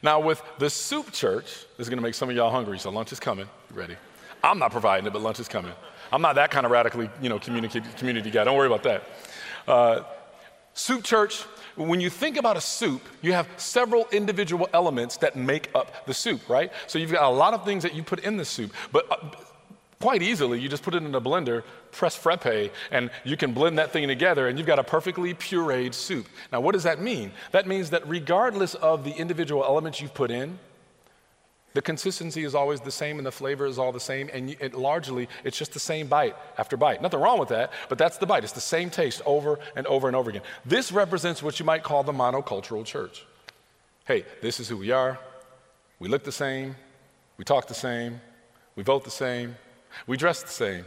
Now, 0.02 0.20
with 0.20 0.42
the 0.58 0.68
soup 0.68 1.12
church, 1.12 1.44
this 1.76 1.86
is 1.86 1.88
going 1.88 1.98
to 1.98 2.02
make 2.02 2.14
some 2.14 2.28
of 2.28 2.34
y'all 2.34 2.50
hungry, 2.50 2.78
so 2.78 2.90
lunch 2.90 3.12
is 3.12 3.20
coming. 3.20 3.48
You 3.70 3.76
ready? 3.78 3.96
I'm 4.42 4.58
not 4.58 4.72
providing 4.72 5.06
it, 5.06 5.12
but 5.12 5.22
lunch 5.22 5.38
is 5.38 5.48
coming. 5.48 5.72
I'm 6.12 6.20
not 6.20 6.34
that 6.34 6.50
kind 6.50 6.66
of 6.66 6.72
radically, 6.72 7.08
you 7.22 7.28
know, 7.28 7.38
community, 7.38 7.80
community 7.96 8.30
guy. 8.30 8.44
Don't 8.44 8.56
worry 8.56 8.66
about 8.66 8.82
that. 8.82 9.02
Uh, 9.66 10.02
soup 10.74 11.04
church, 11.04 11.42
when 11.76 12.00
you 12.00 12.10
think 12.10 12.36
about 12.36 12.56
a 12.56 12.60
soup, 12.60 13.02
you 13.22 13.32
have 13.32 13.48
several 13.56 14.06
individual 14.12 14.68
elements 14.74 15.16
that 15.18 15.36
make 15.36 15.70
up 15.74 16.06
the 16.06 16.12
soup, 16.12 16.48
right? 16.48 16.70
So 16.86 16.98
you've 16.98 17.12
got 17.12 17.24
a 17.24 17.34
lot 17.34 17.54
of 17.54 17.64
things 17.64 17.82
that 17.82 17.94
you 17.94 18.02
put 18.02 18.20
in 18.20 18.36
the 18.36 18.44
soup, 18.44 18.74
but 18.92 19.10
uh, 19.10 19.30
quite 20.00 20.22
easily 20.22 20.60
you 20.60 20.68
just 20.68 20.82
put 20.82 20.94
it 20.94 21.02
in 21.02 21.14
a 21.14 21.20
blender, 21.20 21.62
press 21.92 22.14
frappe, 22.14 22.70
and 22.90 23.10
you 23.24 23.36
can 23.36 23.54
blend 23.54 23.78
that 23.78 23.90
thing 23.90 24.06
together 24.06 24.48
and 24.48 24.58
you've 24.58 24.66
got 24.66 24.78
a 24.78 24.84
perfectly 24.84 25.32
pureed 25.32 25.94
soup. 25.94 26.28
Now, 26.52 26.60
what 26.60 26.72
does 26.72 26.82
that 26.82 27.00
mean? 27.00 27.32
That 27.52 27.66
means 27.66 27.88
that 27.90 28.06
regardless 28.06 28.74
of 28.74 29.04
the 29.04 29.12
individual 29.12 29.64
elements 29.64 30.00
you've 30.00 30.14
put 30.14 30.30
in, 30.30 30.58
the 31.74 31.82
consistency 31.82 32.44
is 32.44 32.54
always 32.54 32.80
the 32.80 32.90
same 32.90 33.18
and 33.18 33.26
the 33.26 33.32
flavor 33.32 33.66
is 33.66 33.78
all 33.78 33.92
the 33.92 34.00
same, 34.00 34.28
and 34.32 34.56
it, 34.60 34.74
largely 34.74 35.28
it's 35.44 35.56
just 35.56 35.72
the 35.72 35.80
same 35.80 36.06
bite 36.06 36.36
after 36.58 36.76
bite. 36.76 37.00
Nothing 37.00 37.20
wrong 37.20 37.38
with 37.38 37.48
that, 37.48 37.72
but 37.88 37.98
that's 37.98 38.18
the 38.18 38.26
bite. 38.26 38.44
It's 38.44 38.52
the 38.52 38.60
same 38.60 38.90
taste 38.90 39.22
over 39.24 39.58
and 39.76 39.86
over 39.86 40.06
and 40.06 40.16
over 40.16 40.30
again. 40.30 40.42
This 40.64 40.92
represents 40.92 41.42
what 41.42 41.58
you 41.58 41.64
might 41.64 41.82
call 41.82 42.02
the 42.02 42.12
monocultural 42.12 42.84
church. 42.84 43.24
Hey, 44.04 44.24
this 44.40 44.60
is 44.60 44.68
who 44.68 44.76
we 44.76 44.90
are. 44.90 45.18
We 45.98 46.08
look 46.08 46.24
the 46.24 46.32
same, 46.32 46.74
we 47.38 47.44
talk 47.44 47.68
the 47.68 47.74
same, 47.74 48.20
we 48.74 48.82
vote 48.82 49.04
the 49.04 49.10
same, 49.10 49.56
we 50.06 50.16
dress 50.16 50.42
the 50.42 50.48
same, 50.48 50.84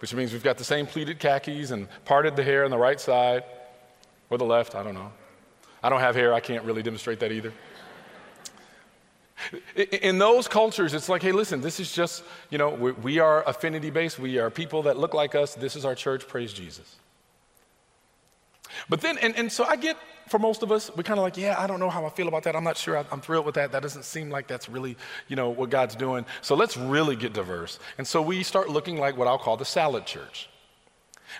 which 0.00 0.12
means 0.14 0.32
we've 0.32 0.42
got 0.42 0.58
the 0.58 0.64
same 0.64 0.86
pleated 0.86 1.18
khakis 1.20 1.70
and 1.70 1.86
parted 2.04 2.34
the 2.34 2.42
hair 2.42 2.64
on 2.64 2.70
the 2.70 2.78
right 2.78 3.00
side 3.00 3.44
or 4.30 4.38
the 4.38 4.44
left, 4.44 4.74
I 4.74 4.82
don't 4.82 4.94
know. 4.94 5.12
I 5.82 5.88
don't 5.88 6.00
have 6.00 6.16
hair, 6.16 6.34
I 6.34 6.40
can't 6.40 6.64
really 6.64 6.82
demonstrate 6.82 7.20
that 7.20 7.30
either. 7.30 7.52
In 9.74 10.18
those 10.18 10.48
cultures, 10.48 10.94
it's 10.94 11.08
like, 11.08 11.22
hey, 11.22 11.32
listen, 11.32 11.60
this 11.60 11.80
is 11.80 11.92
just, 11.92 12.22
you 12.50 12.58
know, 12.58 12.70
we 12.70 13.18
are 13.18 13.42
affinity 13.48 13.90
based. 13.90 14.18
We 14.18 14.38
are 14.38 14.50
people 14.50 14.82
that 14.82 14.98
look 14.98 15.14
like 15.14 15.34
us. 15.34 15.54
This 15.54 15.76
is 15.76 15.84
our 15.84 15.94
church. 15.94 16.28
Praise 16.28 16.52
Jesus. 16.52 16.96
But 18.88 19.00
then, 19.00 19.18
and, 19.18 19.36
and 19.36 19.50
so 19.50 19.64
I 19.64 19.76
get 19.76 19.96
for 20.28 20.38
most 20.38 20.62
of 20.62 20.70
us, 20.70 20.90
we're 20.94 21.02
kind 21.02 21.18
of 21.18 21.24
like, 21.24 21.36
yeah, 21.36 21.54
I 21.58 21.66
don't 21.66 21.80
know 21.80 21.90
how 21.90 22.04
I 22.04 22.10
feel 22.10 22.28
about 22.28 22.42
that. 22.44 22.54
I'm 22.54 22.64
not 22.64 22.76
sure 22.76 23.04
I'm 23.10 23.20
thrilled 23.20 23.46
with 23.46 23.54
that. 23.54 23.72
That 23.72 23.82
doesn't 23.82 24.04
seem 24.04 24.30
like 24.30 24.46
that's 24.46 24.68
really, 24.68 24.96
you 25.26 25.36
know, 25.36 25.48
what 25.50 25.70
God's 25.70 25.96
doing. 25.96 26.26
So 26.42 26.54
let's 26.54 26.76
really 26.76 27.16
get 27.16 27.32
diverse. 27.32 27.78
And 27.96 28.06
so 28.06 28.20
we 28.22 28.42
start 28.42 28.68
looking 28.68 28.98
like 28.98 29.16
what 29.16 29.26
I'll 29.26 29.38
call 29.38 29.56
the 29.56 29.64
salad 29.64 30.06
church. 30.06 30.48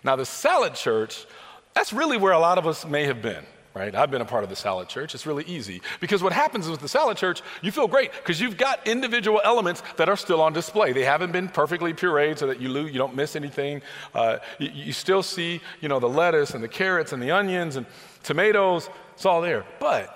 Now, 0.03 0.17
the 0.17 0.27
salad 0.27 0.75
church, 0.75 1.27
that's 1.75 1.93
really 1.93 2.17
where 2.17 2.33
a 2.33 2.39
lot 2.39 2.59
of 2.59 2.67
us 2.67 2.85
may 2.85 3.05
have 3.05 3.23
been 3.23 3.45
right? 3.75 3.95
I've 3.95 4.11
been 4.11 4.21
a 4.21 4.27
part 4.27 4.45
of 4.45 4.51
the 4.51 4.57
salad 4.57 4.89
church. 4.89 5.15
It's 5.15 5.27
really 5.27 5.45
easy 5.45 5.83
because 6.01 6.23
what 6.23 6.33
happens 6.33 6.69
with 6.69 6.81
the 6.81 6.89
salad 6.89 7.17
church, 7.17 7.43
you 7.63 7.71
feel 7.71 7.89
great 7.89 8.13
because 8.13 8.41
you've 8.41 8.57
got 8.57 8.87
individual 8.87 9.41
elements 9.45 9.83
that 9.97 10.09
are 10.09 10.17
still 10.17 10.41
on 10.41 10.53
display. 10.53 10.93
They 10.93 11.05
haven't 11.05 11.33
been 11.33 11.49
perfectly 11.49 11.93
pureed 11.93 12.39
so 12.39 12.47
that 12.47 12.61
you 12.61 12.69
lose, 12.69 12.91
you 12.93 12.99
don't 12.99 13.15
miss 13.15 13.37
anything. 13.37 13.83
Uh, 14.15 14.39
you, 14.59 14.71
you 14.71 14.93
still 14.93 15.23
see, 15.23 15.61
you 15.81 15.89
know, 15.89 16.01
the 16.01 16.09
lettuce 16.09 16.55
and 16.55 16.63
the 16.63 16.69
carrots 16.69 17.13
and 17.13 17.23
the 17.23 17.31
onions 17.31 17.77
and 17.77 17.87
tomatoes. 18.23 18.89
It's 19.15 19.27
all 19.27 19.41
there. 19.41 19.65
But 19.81 20.15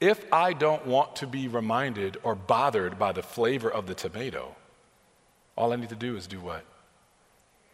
if 0.00 0.24
I 0.32 0.52
don't 0.52 0.86
want 0.86 1.16
to 1.16 1.26
be 1.26 1.48
reminded 1.48 2.18
or 2.22 2.34
bothered 2.34 2.98
by 2.98 3.12
the 3.12 3.22
flavor 3.22 3.70
of 3.70 3.86
the 3.86 3.94
tomato, 3.94 4.54
all 5.56 5.72
I 5.72 5.76
need 5.76 5.88
to 5.90 5.94
do 5.94 6.16
is 6.16 6.26
do 6.26 6.40
what? 6.40 6.64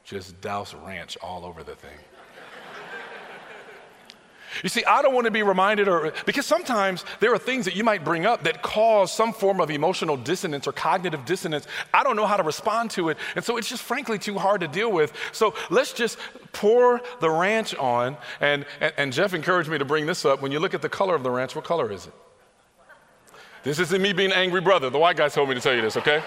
Just 0.05 0.41
douse 0.41 0.75
ranch 0.75 1.17
all 1.23 1.45
over 1.45 1.63
the 1.63 1.75
thing. 1.75 1.99
You 4.63 4.69
see, 4.69 4.85
I 4.85 5.03
don't 5.03 5.15
want 5.15 5.27
to 5.27 5.31
be 5.31 5.43
reminded, 5.43 5.89
or 5.89 6.13
because 6.27 6.47
sometimes 6.47 7.05
there 7.21 7.33
are 7.33 7.39
things 7.39 7.65
that 7.65 7.77
you 7.77 7.85
might 7.85 8.05
bring 8.05 8.27
up 8.27 8.43
that 8.45 8.63
cause 8.63 9.13
some 9.13 9.33
form 9.33 9.61
of 9.61 9.71
emotional 9.71 10.17
dissonance 10.17 10.67
or 10.67 10.73
cognitive 10.73 11.25
dissonance. 11.25 11.67
I 11.93 12.03
don't 12.03 12.17
know 12.17 12.27
how 12.27 12.37
to 12.37 12.43
respond 12.43 12.91
to 12.93 13.09
it. 13.11 13.19
And 13.37 13.45
so 13.45 13.57
it's 13.57 13.69
just 13.69 13.83
frankly 13.83 14.19
too 14.19 14.39
hard 14.39 14.61
to 14.61 14.69
deal 14.69 14.91
with. 14.91 15.13
So 15.33 15.55
let's 15.71 15.93
just 15.93 16.19
pour 16.53 17.01
the 17.21 17.31
ranch 17.31 17.75
on. 17.77 18.17
And, 18.41 18.67
and, 18.81 18.93
and 18.97 19.13
Jeff 19.13 19.35
encouraged 19.35 19.71
me 19.71 19.79
to 19.79 19.85
bring 19.85 20.07
this 20.07 20.25
up. 20.25 20.43
When 20.43 20.53
you 20.53 20.61
look 20.61 20.75
at 20.75 20.83
the 20.83 20.89
color 20.89 21.15
of 21.15 21.23
the 21.23 21.31
ranch, 21.31 21.55
what 21.55 21.65
color 21.65 21.91
is 21.91 22.07
it? 22.07 22.13
This 23.63 23.79
isn't 23.79 24.01
me 24.01 24.13
being 24.13 24.33
angry 24.33 24.61
brother. 24.63 24.89
The 24.89 24.99
white 24.99 25.17
guy 25.17 25.29
told 25.29 25.49
me 25.49 25.55
to 25.55 25.61
tell 25.61 25.75
you 25.75 25.83
this, 25.83 25.97
okay? 25.97 26.23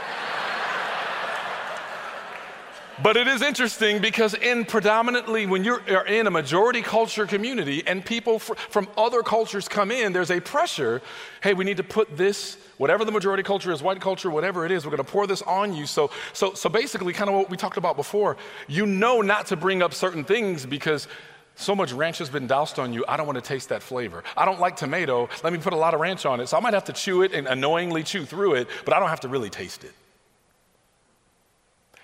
But 3.02 3.18
it 3.18 3.28
is 3.28 3.42
interesting 3.42 4.00
because 4.00 4.36
in 4.36 4.66
predominantly 4.66 5.48
when 5.48 5.64
you're 5.64 5.82
in 6.06 6.28
a 6.28 6.32
majority 6.32 6.84
culture 6.84 7.26
community 7.26 7.82
and 7.88 8.06
people 8.06 8.38
fr- 8.38 8.54
from 8.54 8.88
other 8.96 9.24
cultures 9.24 9.68
come 9.68 9.90
in, 9.90 10.14
there's 10.14 10.30
a 10.30 10.40
pressure. 10.40 11.02
Hey, 11.42 11.56
we 11.56 11.66
need 11.66 11.78
to 11.78 11.84
put 11.84 12.16
this, 12.16 12.58
whatever 12.78 13.04
the 13.04 13.12
majority 13.12 13.42
culture 13.42 13.72
is, 13.72 13.82
white 13.82 14.00
culture, 14.00 14.30
whatever 14.30 14.64
it 14.64 14.72
is, 14.72 14.86
we're 14.86 14.92
going 14.92 15.04
to 15.04 15.12
pour 15.12 15.26
this 15.26 15.42
on 15.42 15.74
you. 15.74 15.88
So, 15.88 16.12
so, 16.34 16.54
so 16.54 16.70
basically, 16.70 17.14
kind 17.14 17.30
of 17.30 17.36
what 17.36 17.50
we 17.50 17.58
talked 17.58 17.78
about 17.78 17.96
before, 17.96 18.38
you 18.68 18.86
know 18.86 19.22
not 19.22 19.48
to 19.48 19.56
bring 19.56 19.82
up 19.82 19.94
certain 19.94 20.24
things 20.24 20.66
because 20.66 21.08
so 21.56 21.76
much 21.76 21.94
ranch 21.94 22.20
has 22.20 22.30
been 22.30 22.46
doused 22.46 22.78
on 22.78 22.94
you, 22.94 23.06
I 23.08 23.18
don't 23.18 23.26
want 23.26 23.38
to 23.38 23.48
taste 23.48 23.70
that 23.70 23.82
flavor. 23.82 24.24
I 24.38 24.46
don't 24.46 24.60
like 24.60 24.76
tomato, 24.76 25.30
let 25.44 25.52
me 25.52 25.58
put 25.58 25.74
a 25.74 25.78
lot 25.78 25.96
of 25.96 26.00
ranch 26.00 26.28
on 26.28 26.40
it. 26.40 26.48
So 26.48 26.58
I 26.58 26.60
might 26.60 26.74
have 26.74 26.86
to 26.86 26.94
chew 26.94 27.24
it 27.24 27.34
and 27.34 27.48
annoyingly 27.48 28.04
chew 28.04 28.26
through 28.26 28.56
it, 28.56 28.68
but 28.86 28.94
I 28.94 29.00
don't 29.00 29.10
have 29.10 29.22
to 29.22 29.28
really 29.28 29.50
taste 29.50 29.84
it. 29.84 29.94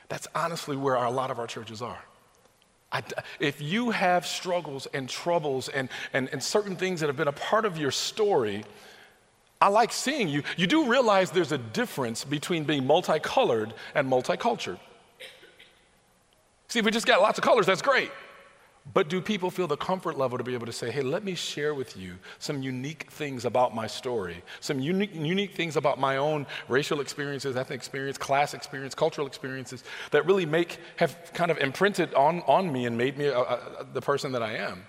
That's 0.10 0.28
honestly 0.36 0.76
where 0.76 0.98
our, 0.98 1.06
a 1.06 1.12
lot 1.12 1.32
of 1.32 1.40
our 1.40 1.48
churches 1.48 1.82
are. 1.82 2.04
I, 2.92 3.04
if 3.40 3.62
you 3.62 3.92
have 3.92 4.26
struggles 4.26 4.88
and 4.88 5.08
troubles 5.08 5.70
and, 5.70 5.90
and, 6.12 6.28
and 6.32 6.44
certain 6.44 6.76
things 6.76 7.00
that 7.00 7.08
have 7.08 7.18
been 7.18 7.28
a 7.28 7.32
part 7.32 7.66
of 7.66 7.78
your 7.78 7.92
story, 7.92 8.64
I 9.62 9.68
like 9.68 9.94
seeing 9.94 10.28
you. 10.28 10.42
You 10.58 10.68
do 10.68 10.90
realize 10.90 11.32
there's 11.32 11.52
a 11.52 11.58
difference 11.58 12.24
between 12.24 12.64
being 12.64 12.88
multicolored 12.88 13.74
and 13.94 14.10
multicultural. 14.10 14.80
See, 16.68 16.80
if 16.80 16.86
we 16.86 16.92
just 16.92 17.06
got 17.06 17.22
lots 17.22 17.38
of 17.38 17.44
colors, 17.44 17.66
that's 17.66 17.82
great. 17.82 18.12
But 18.92 19.08
do 19.08 19.22
people 19.22 19.52
feel 19.52 19.68
the 19.68 19.78
comfort 19.78 20.18
level 20.18 20.38
to 20.38 20.44
be 20.44 20.56
able 20.56 20.66
to 20.66 20.74
say, 20.74 20.90
hey, 20.90 21.02
let 21.02 21.24
me 21.24 21.36
share 21.36 21.76
with 21.76 21.96
you 21.96 22.16
some 22.40 22.64
unique 22.64 23.12
things 23.12 23.46
about 23.46 23.76
my 23.76 23.86
story, 23.86 24.44
some 24.62 24.80
unique, 24.80 25.14
unique 25.14 25.54
things 25.54 25.76
about 25.76 26.00
my 26.00 26.18
own 26.18 26.48
racial 26.68 27.00
experiences, 27.00 27.56
ethnic 27.56 27.78
experience, 27.78 28.18
class 28.18 28.56
experience, 28.56 28.96
cultural 28.96 29.28
experiences 29.28 29.84
that 30.10 30.26
really 30.26 30.46
make, 30.46 30.80
have 30.96 31.16
kind 31.34 31.52
of 31.52 31.60
imprinted 31.60 32.14
on, 32.16 32.42
on 32.48 32.72
me 32.72 32.88
and 32.88 32.98
made 32.98 33.16
me 33.16 33.26
a, 33.26 33.38
a, 33.38 33.86
the 33.94 34.02
person 34.02 34.32
that 34.32 34.42
I 34.42 34.56
am? 34.56 34.84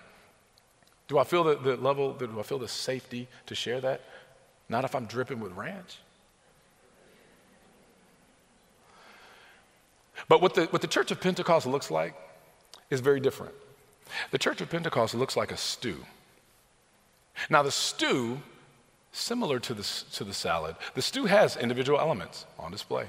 Do 1.08 1.18
I 1.18 1.24
feel 1.24 1.44
the, 1.44 1.56
the 1.56 1.76
level, 1.76 2.14
do 2.14 2.38
I 2.38 2.42
feel 2.42 2.58
the 2.58 2.68
safety 2.68 3.28
to 3.46 3.54
share 3.54 3.82
that? 3.82 4.00
Not 4.70 4.84
if 4.84 4.94
I'm 4.94 5.06
dripping 5.06 5.40
with 5.40 5.52
ranch. 5.52 5.98
But 10.26 10.40
what 10.40 10.54
the, 10.54 10.66
what 10.66 10.80
the 10.80 10.88
Church 10.88 11.10
of 11.10 11.20
Pentecost 11.20 11.66
looks 11.66 11.90
like 11.90 12.14
is 12.88 13.00
very 13.00 13.20
different. 13.20 13.54
The 14.30 14.38
Church 14.38 14.60
of 14.60 14.70
Pentecost 14.70 15.14
looks 15.14 15.36
like 15.36 15.52
a 15.52 15.56
stew. 15.56 16.04
Now, 17.48 17.62
the 17.62 17.70
stew, 17.70 18.40
similar 19.12 19.58
to 19.60 19.74
the, 19.74 19.82
to 20.12 20.24
the 20.24 20.34
salad, 20.34 20.76
the 20.94 21.02
stew 21.02 21.26
has 21.26 21.56
individual 21.56 21.98
elements 21.98 22.46
on 22.58 22.70
display. 22.70 23.08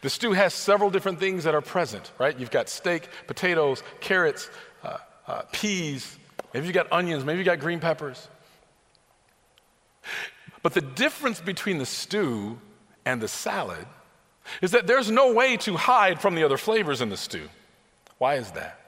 The 0.00 0.10
stew 0.10 0.32
has 0.32 0.54
several 0.54 0.90
different 0.90 1.18
things 1.18 1.44
that 1.44 1.54
are 1.54 1.60
present, 1.60 2.12
right? 2.18 2.38
You've 2.38 2.50
got 2.50 2.68
steak, 2.68 3.08
potatoes, 3.26 3.82
carrots, 4.00 4.48
uh, 4.84 4.98
uh, 5.26 5.42
peas, 5.52 6.16
maybe 6.54 6.66
you've 6.66 6.74
got 6.74 6.90
onions, 6.92 7.24
maybe 7.24 7.38
you've 7.38 7.46
got 7.46 7.58
green 7.58 7.80
peppers. 7.80 8.28
But 10.62 10.74
the 10.74 10.80
difference 10.80 11.40
between 11.40 11.78
the 11.78 11.86
stew 11.86 12.58
and 13.04 13.20
the 13.20 13.28
salad 13.28 13.86
is 14.60 14.70
that 14.72 14.86
there's 14.86 15.10
no 15.10 15.32
way 15.32 15.56
to 15.58 15.76
hide 15.76 16.20
from 16.20 16.34
the 16.34 16.44
other 16.44 16.56
flavors 16.56 17.00
in 17.00 17.08
the 17.08 17.16
stew. 17.16 17.48
Why 18.18 18.36
is 18.36 18.52
that? 18.52 18.81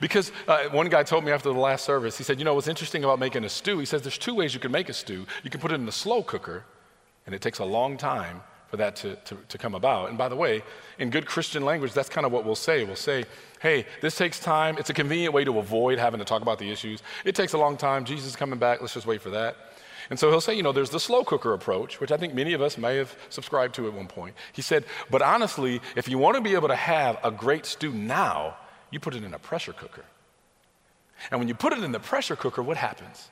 Because 0.00 0.32
uh, 0.48 0.64
one 0.70 0.88
guy 0.88 1.02
told 1.02 1.24
me 1.24 1.32
after 1.32 1.52
the 1.52 1.58
last 1.58 1.84
service, 1.84 2.18
he 2.18 2.24
said, 2.24 2.38
You 2.38 2.44
know 2.44 2.54
what's 2.54 2.68
interesting 2.68 3.04
about 3.04 3.18
making 3.18 3.44
a 3.44 3.48
stew? 3.48 3.78
He 3.78 3.86
says, 3.86 4.02
There's 4.02 4.18
two 4.18 4.34
ways 4.34 4.54
you 4.54 4.60
can 4.60 4.72
make 4.72 4.88
a 4.88 4.92
stew. 4.92 5.26
You 5.42 5.50
can 5.50 5.60
put 5.60 5.72
it 5.72 5.76
in 5.76 5.88
a 5.88 5.92
slow 5.92 6.22
cooker, 6.22 6.64
and 7.26 7.34
it 7.34 7.40
takes 7.40 7.58
a 7.58 7.64
long 7.64 7.96
time 7.96 8.42
for 8.68 8.76
that 8.76 8.94
to, 8.96 9.16
to, 9.16 9.36
to 9.48 9.58
come 9.58 9.74
about. 9.74 10.08
And 10.08 10.18
by 10.18 10.28
the 10.28 10.36
way, 10.36 10.62
in 10.98 11.10
good 11.10 11.26
Christian 11.26 11.64
language, 11.64 11.92
that's 11.92 12.08
kind 12.08 12.24
of 12.24 12.32
what 12.32 12.44
we'll 12.44 12.54
say. 12.54 12.84
We'll 12.84 12.96
say, 12.96 13.24
Hey, 13.60 13.86
this 14.00 14.16
takes 14.16 14.40
time. 14.40 14.78
It's 14.78 14.90
a 14.90 14.94
convenient 14.94 15.34
way 15.34 15.44
to 15.44 15.58
avoid 15.58 15.98
having 15.98 16.18
to 16.18 16.24
talk 16.24 16.42
about 16.42 16.58
the 16.58 16.70
issues. 16.70 17.02
It 17.24 17.34
takes 17.34 17.52
a 17.52 17.58
long 17.58 17.76
time. 17.76 18.04
Jesus 18.04 18.28
is 18.28 18.36
coming 18.36 18.58
back. 18.58 18.80
Let's 18.80 18.94
just 18.94 19.06
wait 19.06 19.22
for 19.22 19.30
that. 19.30 19.56
And 20.10 20.18
so 20.18 20.28
he'll 20.28 20.40
say, 20.40 20.54
you 20.54 20.62
know, 20.64 20.72
there's 20.72 20.90
the 20.90 20.98
slow 20.98 21.22
cooker 21.22 21.52
approach, 21.52 22.00
which 22.00 22.10
I 22.10 22.16
think 22.16 22.34
many 22.34 22.52
of 22.52 22.60
us 22.60 22.76
may 22.76 22.96
have 22.96 23.14
subscribed 23.28 23.76
to 23.76 23.86
at 23.86 23.92
one 23.92 24.08
point. 24.08 24.34
He 24.52 24.60
said, 24.60 24.84
but 25.08 25.22
honestly, 25.22 25.80
if 25.94 26.08
you 26.08 26.18
want 26.18 26.34
to 26.36 26.40
be 26.40 26.54
able 26.54 26.68
to 26.68 26.76
have 26.76 27.18
a 27.22 27.30
great 27.30 27.64
stew 27.64 27.92
now, 27.92 28.56
you 28.90 29.00
put 29.00 29.14
it 29.14 29.24
in 29.24 29.34
a 29.34 29.38
pressure 29.38 29.72
cooker. 29.72 30.04
And 31.30 31.38
when 31.38 31.48
you 31.48 31.54
put 31.54 31.72
it 31.72 31.82
in 31.82 31.92
the 31.92 32.00
pressure 32.00 32.36
cooker, 32.36 32.62
what 32.62 32.76
happens? 32.76 33.28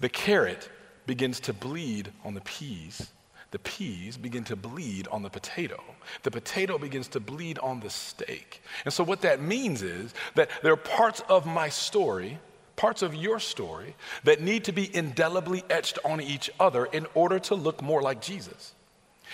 The 0.00 0.08
carrot 0.08 0.68
begins 1.06 1.40
to 1.40 1.52
bleed 1.52 2.12
on 2.24 2.34
the 2.34 2.40
peas. 2.40 3.10
The 3.50 3.58
peas 3.58 4.16
begin 4.16 4.44
to 4.44 4.56
bleed 4.56 5.06
on 5.08 5.22
the 5.22 5.30
potato. 5.30 5.82
The 6.22 6.30
potato 6.30 6.78
begins 6.78 7.08
to 7.08 7.20
bleed 7.20 7.58
on 7.58 7.80
the 7.80 7.90
steak. 7.90 8.62
And 8.84 8.92
so, 8.92 9.04
what 9.04 9.22
that 9.22 9.40
means 9.40 9.82
is 9.82 10.12
that 10.34 10.50
there 10.62 10.72
are 10.72 10.76
parts 10.76 11.22
of 11.28 11.46
my 11.46 11.68
story, 11.68 12.38
parts 12.74 13.02
of 13.02 13.14
your 13.14 13.38
story, 13.38 13.94
that 14.24 14.40
need 14.40 14.64
to 14.64 14.72
be 14.72 14.94
indelibly 14.94 15.62
etched 15.70 15.98
on 16.04 16.20
each 16.20 16.50
other 16.58 16.86
in 16.86 17.06
order 17.14 17.38
to 17.40 17.54
look 17.54 17.80
more 17.80 18.02
like 18.02 18.20
Jesus 18.20 18.73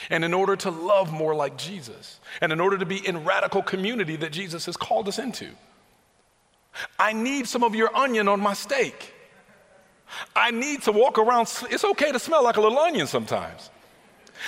and 0.08 0.24
in 0.24 0.32
order 0.32 0.56
to 0.56 0.70
love 0.70 1.12
more 1.12 1.34
like 1.34 1.56
Jesus, 1.56 2.20
and 2.40 2.52
in 2.52 2.60
order 2.60 2.78
to 2.78 2.86
be 2.86 3.06
in 3.06 3.24
radical 3.24 3.62
community 3.62 4.16
that 4.16 4.32
Jesus 4.32 4.66
has 4.66 4.76
called 4.76 5.08
us 5.08 5.18
into. 5.18 5.48
I 6.98 7.12
need 7.12 7.46
some 7.46 7.64
of 7.64 7.74
your 7.74 7.94
onion 7.94 8.28
on 8.28 8.40
my 8.40 8.54
steak. 8.54 9.14
I 10.34 10.50
need 10.50 10.82
to 10.82 10.92
walk 10.92 11.18
around, 11.18 11.48
it's 11.70 11.84
okay 11.84 12.12
to 12.12 12.18
smell 12.18 12.42
like 12.42 12.56
a 12.56 12.60
little 12.60 12.78
onion 12.78 13.06
sometimes. 13.06 13.70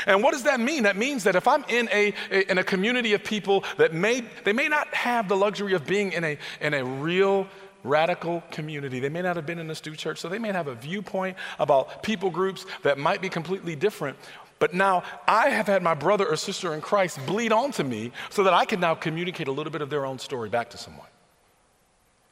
And 0.07 0.23
what 0.23 0.33
does 0.33 0.45
that 0.45 0.61
mean? 0.61 0.85
That 0.85 0.97
means 0.97 1.25
that 1.25 1.37
if 1.37 1.47
I'm 1.47 1.65
in 1.69 1.89
a, 1.93 2.15
a, 2.31 2.51
in 2.51 2.59
a 2.59 2.65
community 2.65 3.13
of 3.13 3.23
people 3.23 3.65
that 3.77 3.93
may 3.93 4.25
they 4.45 4.55
may 4.55 4.69
not 4.69 4.93
have 4.95 5.29
the 5.29 5.37
luxury 5.37 5.75
of 5.75 5.87
being 5.87 6.13
in 6.13 6.25
a 6.25 6.39
in 6.63 6.73
a 6.73 6.83
real 6.83 7.47
radical 7.85 8.43
community. 8.51 9.01
They 9.01 9.09
may 9.09 9.23
not 9.23 9.37
have 9.37 9.47
been 9.47 9.59
in 9.59 9.71
a 9.71 9.75
stew 9.75 9.97
church, 9.97 10.19
so 10.19 10.29
they 10.29 10.39
may 10.39 10.53
have 10.53 10.69
a 10.69 10.75
viewpoint 10.75 11.37
about 11.59 12.03
people 12.03 12.31
groups 12.31 12.65
that 12.83 12.99
might 12.99 13.21
be 13.21 13.29
completely 13.29 13.75
different. 13.75 14.17
But 14.63 14.75
now 14.75 15.03
I 15.27 15.49
have 15.49 15.67
had 15.67 15.83
my 15.83 15.95
brother 15.95 16.25
or 16.25 16.37
sister 16.37 16.73
in 16.73 16.81
Christ 16.81 17.19
bleed 17.27 17.51
onto 17.51 17.83
me 17.83 18.13
so 18.31 18.45
that 18.45 18.55
I 18.55 18.65
can 18.65 18.79
now 18.79 18.95
communicate 18.95 19.49
a 19.49 19.51
little 19.51 19.73
bit 19.73 19.83
of 19.83 19.91
their 19.91 20.07
own 20.07 20.21
story 20.21 20.49
back 20.49 20.71
to 20.71 20.79
someone. 20.79 21.09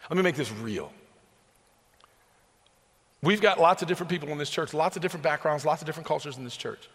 Let 0.08 0.16
me 0.16 0.22
make 0.22 0.36
this 0.36 0.52
real. 0.52 0.92
We've 3.20 3.40
got 3.40 3.58
lots 3.58 3.82
of 3.82 3.88
different 3.88 4.10
people 4.10 4.28
in 4.28 4.38
this 4.38 4.48
church, 4.48 4.72
lots 4.72 4.94
of 4.94 5.02
different 5.02 5.24
backgrounds, 5.24 5.64
lots 5.64 5.82
of 5.82 5.86
different 5.86 6.06
cultures 6.06 6.36
in 6.36 6.44
this 6.44 6.56
church. 6.56 6.88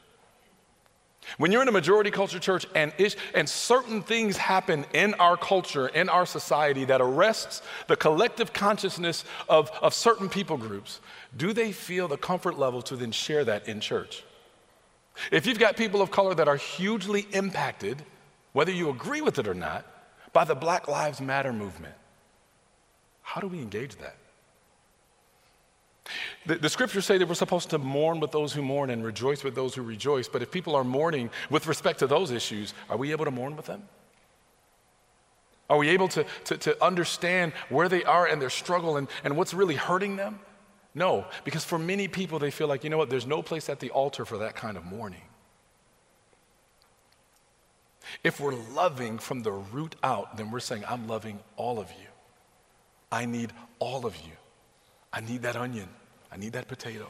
When 1.37 1.51
you're 1.51 1.61
in 1.61 1.67
a 1.67 1.73
majority 1.73 2.11
culture 2.11 2.39
church 2.39 2.65
and, 2.73 2.93
ish, 2.97 3.17
and 3.33 3.49
certain 3.49 4.03
things 4.03 4.37
happen 4.37 4.85
in 4.93 5.15
our 5.15 5.35
culture, 5.35 5.89
in 5.89 6.07
our 6.07 6.25
society 6.25 6.85
that 6.85 7.01
arrests 7.01 7.61
the 7.87 7.97
collective 7.97 8.53
consciousness 8.53 9.25
of, 9.49 9.69
of 9.81 9.93
certain 9.93 10.29
people 10.29 10.55
groups, 10.55 11.01
do 11.35 11.51
they 11.51 11.73
feel 11.73 12.07
the 12.07 12.15
comfort 12.15 12.57
level 12.57 12.81
to 12.83 12.95
then 12.95 13.11
share 13.11 13.43
that 13.43 13.67
in 13.67 13.81
church? 13.81 14.23
If 15.31 15.45
you've 15.45 15.59
got 15.59 15.77
people 15.77 16.01
of 16.01 16.11
color 16.11 16.35
that 16.35 16.47
are 16.47 16.57
hugely 16.57 17.27
impacted, 17.31 18.03
whether 18.53 18.71
you 18.71 18.89
agree 18.89 19.21
with 19.21 19.39
it 19.39 19.47
or 19.47 19.53
not, 19.53 19.85
by 20.33 20.43
the 20.43 20.55
Black 20.55 20.87
Lives 20.87 21.21
Matter 21.21 21.53
movement, 21.53 21.95
how 23.21 23.41
do 23.41 23.47
we 23.47 23.59
engage 23.59 23.95
that? 23.97 24.17
The, 26.45 26.55
the, 26.55 26.69
scriptures 26.69 27.05
say 27.05 27.17
that 27.17 27.27
we're 27.27 27.33
supposed 27.33 27.71
to 27.71 27.79
mourn 27.79 28.19
with 28.19 28.31
those 28.31 28.53
who 28.53 28.61
mourn 28.61 28.91
and 28.91 29.03
rejoice 29.03 29.43
with 29.43 29.55
those 29.55 29.73
who 29.73 29.81
rejoice. 29.81 30.27
But 30.27 30.43
if 30.43 30.51
people 30.51 30.75
are 30.75 30.83
mourning 30.83 31.31
with 31.49 31.65
respect 31.65 31.99
to 31.99 32.07
those 32.07 32.29
issues, 32.29 32.73
are 32.89 32.97
we 32.97 33.11
able 33.11 33.25
to 33.25 33.31
mourn 33.31 33.55
with 33.55 33.65
them? 33.65 33.83
Are 35.69 35.77
we 35.77 35.89
able 35.89 36.07
to, 36.09 36.25
to, 36.45 36.57
to 36.57 36.83
understand 36.83 37.53
where 37.69 37.89
they 37.89 38.03
are 38.03 38.27
and 38.27 38.39
their 38.39 38.51
struggle 38.51 38.97
and, 38.97 39.07
and 39.23 39.35
what's 39.35 39.53
really 39.53 39.75
hurting 39.75 40.15
them? 40.15 40.39
No, 40.95 41.25
because 41.43 41.65
for 41.65 41.77
many 41.77 42.07
people, 42.07 42.39
they 42.39 42.51
feel 42.51 42.67
like, 42.67 42.85
you 42.85 42.89
know 42.89 42.97
what, 42.97 43.09
there's 43.09 43.27
no 43.27 43.41
place 43.41 43.67
at 43.67 43.81
the 43.81 43.91
altar 43.91 44.23
for 44.23 44.37
that 44.39 44.55
kind 44.55 44.77
of 44.77 44.85
mourning. 44.85 45.21
If 48.23 48.39
we're 48.39 48.55
loving 48.73 49.17
from 49.17 49.41
the 49.41 49.51
root 49.51 49.95
out, 50.03 50.37
then 50.37 50.51
we're 50.51 50.61
saying, 50.61 50.85
I'm 50.87 51.07
loving 51.07 51.39
all 51.57 51.79
of 51.79 51.89
you. 51.89 52.07
I 53.11 53.25
need 53.25 53.51
all 53.79 54.05
of 54.05 54.15
you. 54.15 54.31
I 55.11 55.19
need 55.19 55.41
that 55.41 55.57
onion. 55.57 55.89
I 56.31 56.37
need 56.37 56.53
that 56.53 56.67
potato. 56.67 57.07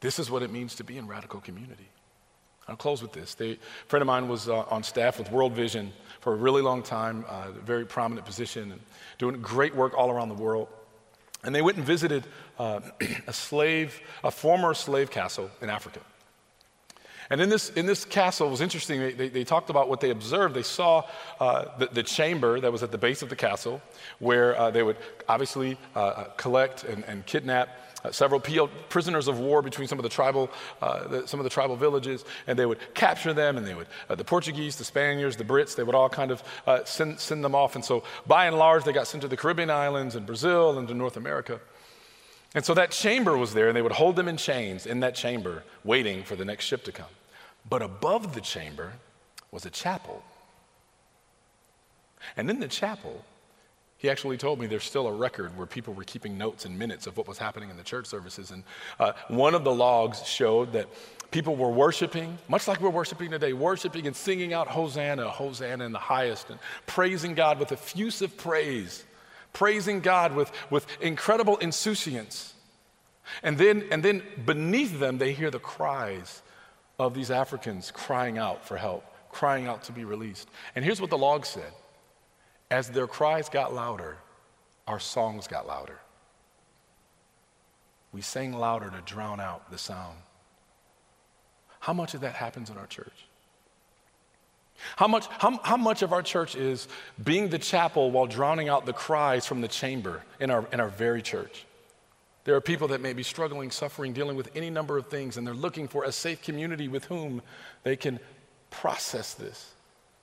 This 0.00 0.18
is 0.18 0.30
what 0.30 0.42
it 0.42 0.50
means 0.50 0.74
to 0.76 0.84
be 0.84 0.96
in 0.96 1.06
radical 1.06 1.40
community. 1.40 1.88
I'll 2.68 2.76
close 2.76 3.02
with 3.02 3.12
this. 3.12 3.36
A 3.40 3.58
friend 3.86 4.02
of 4.02 4.06
mine 4.06 4.28
was 4.28 4.48
uh, 4.48 4.60
on 4.70 4.82
staff 4.82 5.18
with 5.18 5.30
World 5.30 5.52
Vision 5.52 5.92
for 6.20 6.32
a 6.32 6.36
really 6.36 6.62
long 6.62 6.82
time, 6.82 7.24
uh, 7.28 7.50
very 7.64 7.84
prominent 7.84 8.26
position, 8.26 8.72
and 8.72 8.80
doing 9.18 9.40
great 9.42 9.74
work 9.74 9.94
all 9.96 10.10
around 10.10 10.28
the 10.28 10.34
world. 10.34 10.68
And 11.44 11.54
they 11.54 11.62
went 11.62 11.76
and 11.76 11.86
visited 11.86 12.24
uh, 12.58 12.80
a 13.26 13.32
slave, 13.32 14.00
a 14.22 14.30
former 14.30 14.74
slave 14.74 15.10
castle 15.10 15.50
in 15.60 15.70
Africa. 15.70 16.00
And 17.30 17.40
in 17.40 17.48
this, 17.48 17.70
in 17.70 17.86
this 17.86 18.04
castle, 18.04 18.48
it 18.48 18.50
was 18.50 18.60
interesting. 18.60 19.00
They, 19.00 19.12
they, 19.12 19.28
they 19.28 19.44
talked 19.44 19.70
about 19.70 19.88
what 19.88 20.00
they 20.00 20.10
observed. 20.10 20.54
They 20.54 20.62
saw 20.62 21.04
uh, 21.40 21.78
the, 21.78 21.86
the, 21.86 22.02
chamber 22.02 22.60
that 22.60 22.70
was 22.70 22.82
at 22.82 22.92
the 22.92 22.98
base 22.98 23.22
of 23.22 23.30
the 23.30 23.36
castle, 23.36 23.80
where 24.18 24.58
uh, 24.58 24.70
they 24.70 24.82
would 24.82 24.98
obviously 25.28 25.78
uh, 25.96 25.98
uh 25.98 26.24
collect 26.36 26.84
and, 26.84 27.04
and 27.06 27.24
kidnap 27.24 27.70
uh, 28.04 28.10
several 28.10 28.40
prisoners 28.40 29.28
of 29.28 29.38
war 29.38 29.62
between 29.62 29.88
some 29.88 29.98
of 29.98 30.02
the 30.02 30.08
tribal, 30.08 30.50
uh, 30.80 31.08
the, 31.08 31.28
some 31.28 31.40
of 31.40 31.44
the 31.44 31.50
tribal 31.50 31.76
villages, 31.76 32.24
and 32.46 32.58
they 32.58 32.66
would 32.66 32.78
capture 32.94 33.32
them, 33.32 33.56
and 33.56 33.66
they 33.66 33.74
would 33.74 33.86
the 34.08 34.24
Portuguese, 34.24 34.76
the 34.76 34.84
Spaniards, 34.84 35.36
the 35.36 35.44
Brits, 35.44 35.74
they 35.74 35.82
would 35.82 35.94
all 35.94 36.08
kind 36.08 36.30
of 36.30 36.42
send, 36.84 37.18
send 37.18 37.44
them 37.44 37.54
off. 37.54 37.74
And 37.74 37.84
so, 37.84 38.04
by 38.26 38.46
and 38.46 38.56
large, 38.56 38.84
they 38.84 38.92
got 38.92 39.06
sent 39.06 39.22
to 39.22 39.28
the 39.28 39.36
Caribbean 39.36 39.70
islands 39.70 40.14
and 40.14 40.26
Brazil 40.26 40.78
and 40.78 40.88
to 40.88 40.94
North 40.94 41.16
America. 41.16 41.60
And 42.54 42.64
so 42.64 42.74
that 42.74 42.90
chamber 42.90 43.36
was 43.36 43.54
there, 43.54 43.68
and 43.68 43.76
they 43.76 43.82
would 43.82 43.92
hold 43.92 44.16
them 44.16 44.28
in 44.28 44.36
chains 44.36 44.86
in 44.86 45.00
that 45.00 45.14
chamber, 45.14 45.64
waiting 45.84 46.22
for 46.22 46.36
the 46.36 46.44
next 46.44 46.66
ship 46.66 46.84
to 46.84 46.92
come. 46.92 47.06
But 47.68 47.80
above 47.80 48.34
the 48.34 48.40
chamber 48.40 48.94
was 49.50 49.64
a 49.64 49.70
chapel. 49.70 50.22
And 52.36 52.50
in 52.50 52.60
the 52.60 52.68
chapel, 52.68 53.24
he 54.02 54.10
actually 54.10 54.36
told 54.36 54.58
me 54.58 54.66
there's 54.66 54.82
still 54.82 55.06
a 55.06 55.12
record 55.12 55.56
where 55.56 55.64
people 55.64 55.94
were 55.94 56.02
keeping 56.02 56.36
notes 56.36 56.64
and 56.64 56.76
minutes 56.76 57.06
of 57.06 57.16
what 57.16 57.28
was 57.28 57.38
happening 57.38 57.70
in 57.70 57.76
the 57.76 57.84
church 57.84 58.06
services. 58.06 58.50
And 58.50 58.64
uh, 58.98 59.12
one 59.28 59.54
of 59.54 59.62
the 59.62 59.72
logs 59.72 60.26
showed 60.26 60.72
that 60.72 60.88
people 61.30 61.54
were 61.54 61.70
worshiping, 61.70 62.36
much 62.48 62.66
like 62.66 62.80
we're 62.80 62.90
worshiping 62.90 63.30
today, 63.30 63.52
worshiping 63.52 64.08
and 64.08 64.16
singing 64.16 64.52
out 64.52 64.66
Hosanna, 64.66 65.30
Hosanna 65.30 65.84
in 65.84 65.92
the 65.92 66.00
highest, 66.00 66.50
and 66.50 66.58
praising 66.84 67.34
God 67.34 67.60
with 67.60 67.70
effusive 67.70 68.36
praise, 68.36 69.04
praising 69.52 70.00
God 70.00 70.34
with, 70.34 70.50
with 70.68 70.84
incredible 71.00 71.56
insouciance. 71.58 72.54
And 73.44 73.56
then, 73.56 73.84
and 73.92 74.02
then 74.02 74.24
beneath 74.44 74.98
them, 74.98 75.18
they 75.18 75.32
hear 75.32 75.52
the 75.52 75.60
cries 75.60 76.42
of 76.98 77.14
these 77.14 77.30
Africans 77.30 77.92
crying 77.92 78.36
out 78.36 78.66
for 78.66 78.76
help, 78.76 79.04
crying 79.30 79.68
out 79.68 79.84
to 79.84 79.92
be 79.92 80.04
released. 80.04 80.48
And 80.74 80.84
here's 80.84 81.00
what 81.00 81.10
the 81.10 81.18
log 81.18 81.46
said 81.46 81.72
As 82.72 82.88
their 82.88 83.06
cries 83.06 83.50
got 83.50 83.74
louder, 83.74 84.16
our 84.88 84.98
songs 84.98 85.46
got 85.46 85.66
louder. 85.66 85.98
We 88.14 88.22
sang 88.22 88.54
louder 88.54 88.88
to 88.88 89.02
drown 89.02 89.40
out 89.40 89.70
the 89.70 89.76
sound. 89.76 90.16
How 91.80 91.92
much 91.92 92.14
of 92.14 92.22
that 92.22 92.34
happens 92.34 92.70
in 92.70 92.78
our 92.78 92.86
church? 92.86 93.26
How 94.96 95.06
much, 95.06 95.26
how, 95.26 95.60
how 95.62 95.76
much 95.76 96.00
of 96.00 96.14
our 96.14 96.22
church 96.22 96.56
is 96.56 96.88
being 97.22 97.50
the 97.50 97.58
chapel 97.58 98.10
while 98.10 98.24
drowning 98.24 98.70
out 98.70 98.86
the 98.86 98.94
cries 98.94 99.44
from 99.44 99.60
the 99.60 99.68
chamber 99.68 100.22
in 100.40 100.50
our, 100.50 100.66
in 100.72 100.80
our 100.80 100.88
very 100.88 101.20
church? 101.20 101.66
There 102.44 102.56
are 102.56 102.62
people 102.62 102.88
that 102.88 103.02
may 103.02 103.12
be 103.12 103.22
struggling, 103.22 103.70
suffering, 103.70 104.14
dealing 104.14 104.38
with 104.38 104.50
any 104.56 104.70
number 104.70 104.96
of 104.96 105.08
things, 105.08 105.36
and 105.36 105.46
they're 105.46 105.52
looking 105.52 105.88
for 105.88 106.04
a 106.04 106.12
safe 106.12 106.40
community 106.40 106.88
with 106.88 107.04
whom 107.04 107.42
they 107.82 107.96
can 107.96 108.18
process 108.70 109.34
this. 109.34 109.74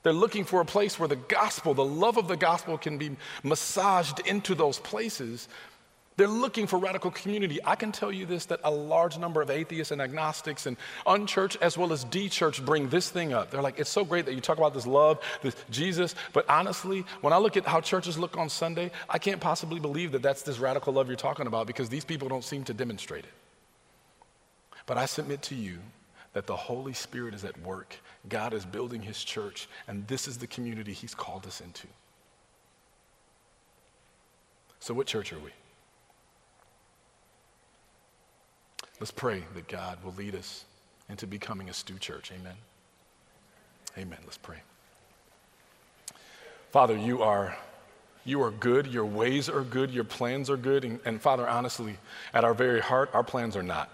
They're 0.02 0.12
looking 0.12 0.44
for 0.44 0.60
a 0.60 0.64
place 0.64 0.98
where 0.98 1.08
the 1.08 1.16
gospel, 1.16 1.74
the 1.74 1.84
love 1.84 2.16
of 2.16 2.26
the 2.26 2.36
gospel, 2.36 2.78
can 2.78 2.96
be 2.96 3.16
massaged 3.42 4.20
into 4.20 4.54
those 4.54 4.78
places 4.78 5.48
they're 6.20 6.28
looking 6.28 6.66
for 6.66 6.78
radical 6.78 7.10
community. 7.10 7.60
I 7.64 7.76
can 7.76 7.92
tell 7.92 8.12
you 8.12 8.26
this 8.26 8.44
that 8.46 8.60
a 8.62 8.70
large 8.70 9.16
number 9.16 9.40
of 9.40 9.48
atheists 9.48 9.90
and 9.90 10.02
agnostics 10.02 10.66
and 10.66 10.76
unchurched 11.06 11.56
as 11.62 11.78
well 11.78 11.94
as 11.94 12.04
de 12.04 12.28
church 12.28 12.62
bring 12.62 12.90
this 12.90 13.08
thing 13.08 13.32
up. 13.32 13.50
They're 13.50 13.62
like, 13.62 13.78
it's 13.78 13.88
so 13.88 14.04
great 14.04 14.26
that 14.26 14.34
you 14.34 14.42
talk 14.42 14.58
about 14.58 14.74
this 14.74 14.86
love, 14.86 15.18
this 15.40 15.56
Jesus, 15.70 16.14
but 16.34 16.44
honestly, 16.46 17.06
when 17.22 17.32
I 17.32 17.38
look 17.38 17.56
at 17.56 17.64
how 17.64 17.80
churches 17.80 18.18
look 18.18 18.36
on 18.36 18.50
Sunday, 18.50 18.90
I 19.08 19.16
can't 19.16 19.40
possibly 19.40 19.80
believe 19.80 20.12
that 20.12 20.20
that's 20.20 20.42
this 20.42 20.58
radical 20.58 20.92
love 20.92 21.08
you're 21.08 21.16
talking 21.16 21.46
about 21.46 21.66
because 21.66 21.88
these 21.88 22.04
people 22.04 22.28
don't 22.28 22.44
seem 22.44 22.64
to 22.64 22.74
demonstrate 22.74 23.24
it. 23.24 23.32
But 24.84 24.98
I 24.98 25.06
submit 25.06 25.40
to 25.44 25.54
you 25.54 25.78
that 26.32 26.46
the 26.46 26.56
Holy 26.56 26.92
Spirit 26.92 27.34
is 27.34 27.44
at 27.44 27.60
work. 27.62 27.96
God 28.28 28.54
is 28.54 28.64
building 28.64 29.02
his 29.02 29.22
church, 29.24 29.68
and 29.88 30.06
this 30.06 30.28
is 30.28 30.38
the 30.38 30.46
community 30.46 30.92
he's 30.92 31.14
called 31.14 31.46
us 31.46 31.60
into. 31.60 31.88
So, 34.78 34.94
what 34.94 35.06
church 35.06 35.32
are 35.32 35.38
we? 35.38 35.50
Let's 39.00 39.10
pray 39.10 39.44
that 39.54 39.66
God 39.68 39.98
will 40.04 40.14
lead 40.14 40.34
us 40.34 40.64
into 41.08 41.26
becoming 41.26 41.68
a 41.68 41.72
stew 41.72 41.98
church. 41.98 42.30
Amen. 42.38 42.54
Amen. 43.98 44.18
Let's 44.24 44.38
pray. 44.38 44.58
Father, 46.70 46.96
you 46.96 47.22
are 47.22 47.56
you 48.24 48.42
are 48.42 48.50
good, 48.50 48.86
your 48.86 49.06
ways 49.06 49.48
are 49.48 49.62
good, 49.62 49.90
your 49.90 50.04
plans 50.04 50.50
are 50.50 50.56
good, 50.56 50.84
and, 50.84 51.00
and 51.04 51.20
Father, 51.20 51.48
honestly, 51.48 51.96
at 52.34 52.44
our 52.44 52.52
very 52.52 52.80
heart, 52.80 53.10
our 53.14 53.24
plans 53.24 53.56
are 53.56 53.62
not. 53.62 53.90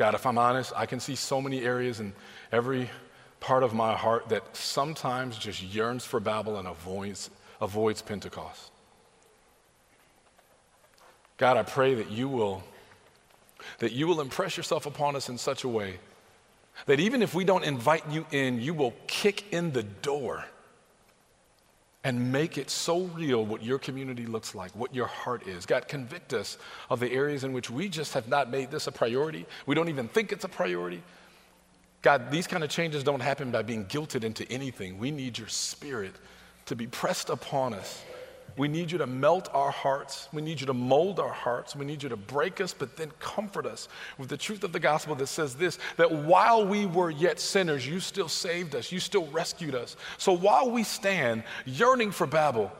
God, 0.00 0.14
if 0.14 0.24
I'm 0.24 0.38
honest, 0.38 0.72
I 0.74 0.86
can 0.86 0.98
see 0.98 1.14
so 1.14 1.42
many 1.42 1.62
areas 1.62 2.00
in 2.00 2.14
every 2.50 2.88
part 3.38 3.62
of 3.62 3.74
my 3.74 3.94
heart 3.94 4.30
that 4.30 4.56
sometimes 4.56 5.36
just 5.36 5.62
yearns 5.62 6.06
for 6.06 6.18
Babel 6.20 6.56
and 6.56 6.66
avoids, 6.66 7.28
avoids 7.60 8.00
Pentecost. 8.00 8.72
God, 11.36 11.58
I 11.58 11.64
pray 11.64 11.96
that 11.96 12.10
you 12.10 12.30
will 12.30 12.62
that 13.80 13.92
you 13.92 14.06
will 14.06 14.22
impress 14.22 14.56
yourself 14.56 14.86
upon 14.86 15.16
us 15.16 15.28
in 15.28 15.36
such 15.36 15.64
a 15.64 15.68
way 15.68 15.98
that 16.86 16.98
even 16.98 17.20
if 17.20 17.34
we 17.34 17.44
don't 17.44 17.62
invite 17.62 18.10
you 18.10 18.24
in, 18.30 18.58
you 18.58 18.72
will 18.72 18.94
kick 19.06 19.52
in 19.52 19.72
the 19.72 19.82
door 19.82 20.46
and 22.02 22.32
make 22.32 22.56
it 22.56 22.70
so 22.70 23.02
real 23.02 23.44
what 23.44 23.62
your 23.62 23.78
community 23.78 24.24
looks 24.24 24.54
like, 24.54 24.74
what 24.74 24.94
your 24.94 25.06
heart 25.06 25.46
is. 25.46 25.66
God, 25.66 25.86
convict 25.86 26.32
us 26.32 26.56
of 26.88 26.98
the 26.98 27.12
areas 27.12 27.44
in 27.44 27.52
which 27.52 27.68
we 27.68 27.88
just 27.88 28.14
have 28.14 28.26
not 28.28 28.50
made 28.50 28.70
this 28.70 28.86
a 28.86 28.92
priority. 28.92 29.44
We 29.66 29.74
don't 29.74 29.88
even 29.88 30.08
think 30.08 30.32
it's 30.32 30.44
a 30.44 30.48
priority. 30.48 31.02
God, 32.02 32.30
these 32.30 32.46
kind 32.46 32.64
of 32.64 32.70
changes 32.70 33.04
don't 33.04 33.20
happen 33.20 33.50
by 33.50 33.62
being 33.62 33.84
guilted 33.84 34.24
into 34.24 34.50
anything. 34.50 34.98
We 34.98 35.10
need 35.10 35.38
your 35.38 35.48
spirit 35.48 36.14
to 36.66 36.74
be 36.74 36.86
pressed 36.86 37.28
upon 37.28 37.74
us 37.74 38.02
we 38.56 38.68
need 38.68 38.90
you 38.90 38.98
to 38.98 39.06
melt 39.06 39.48
our 39.54 39.70
hearts. 39.70 40.28
We 40.32 40.42
need 40.42 40.60
you 40.60 40.66
to 40.66 40.74
mold 40.74 41.20
our 41.20 41.32
hearts. 41.32 41.74
We 41.76 41.84
need 41.84 42.02
you 42.02 42.08
to 42.08 42.16
break 42.16 42.60
us, 42.60 42.74
but 42.74 42.96
then 42.96 43.10
comfort 43.18 43.66
us 43.66 43.88
with 44.18 44.28
the 44.28 44.36
truth 44.36 44.64
of 44.64 44.72
the 44.72 44.80
gospel 44.80 45.14
that 45.16 45.26
says 45.26 45.54
this 45.54 45.78
that 45.96 46.10
while 46.10 46.66
we 46.66 46.86
were 46.86 47.10
yet 47.10 47.40
sinners, 47.40 47.86
you 47.86 48.00
still 48.00 48.28
saved 48.28 48.74
us, 48.74 48.92
you 48.92 49.00
still 49.00 49.26
rescued 49.28 49.74
us. 49.74 49.96
So 50.18 50.32
while 50.32 50.70
we 50.70 50.82
stand 50.82 51.44
yearning 51.64 52.10
for 52.10 52.26
Babel, 52.26 52.72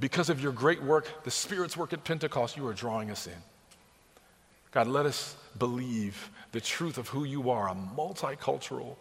because 0.00 0.30
of 0.30 0.40
your 0.40 0.52
great 0.52 0.82
work, 0.82 1.24
the 1.24 1.30
Spirit's 1.30 1.76
work 1.76 1.92
at 1.92 2.04
Pentecost, 2.04 2.56
you 2.56 2.66
are 2.66 2.74
drawing 2.74 3.10
us 3.10 3.26
in. 3.26 3.32
God, 4.70 4.86
let 4.86 5.06
us 5.06 5.36
believe 5.58 6.30
the 6.52 6.60
truth 6.60 6.98
of 6.98 7.08
who 7.08 7.24
you 7.24 7.50
are 7.50 7.68
a 7.68 7.74
multicultural, 7.74 8.96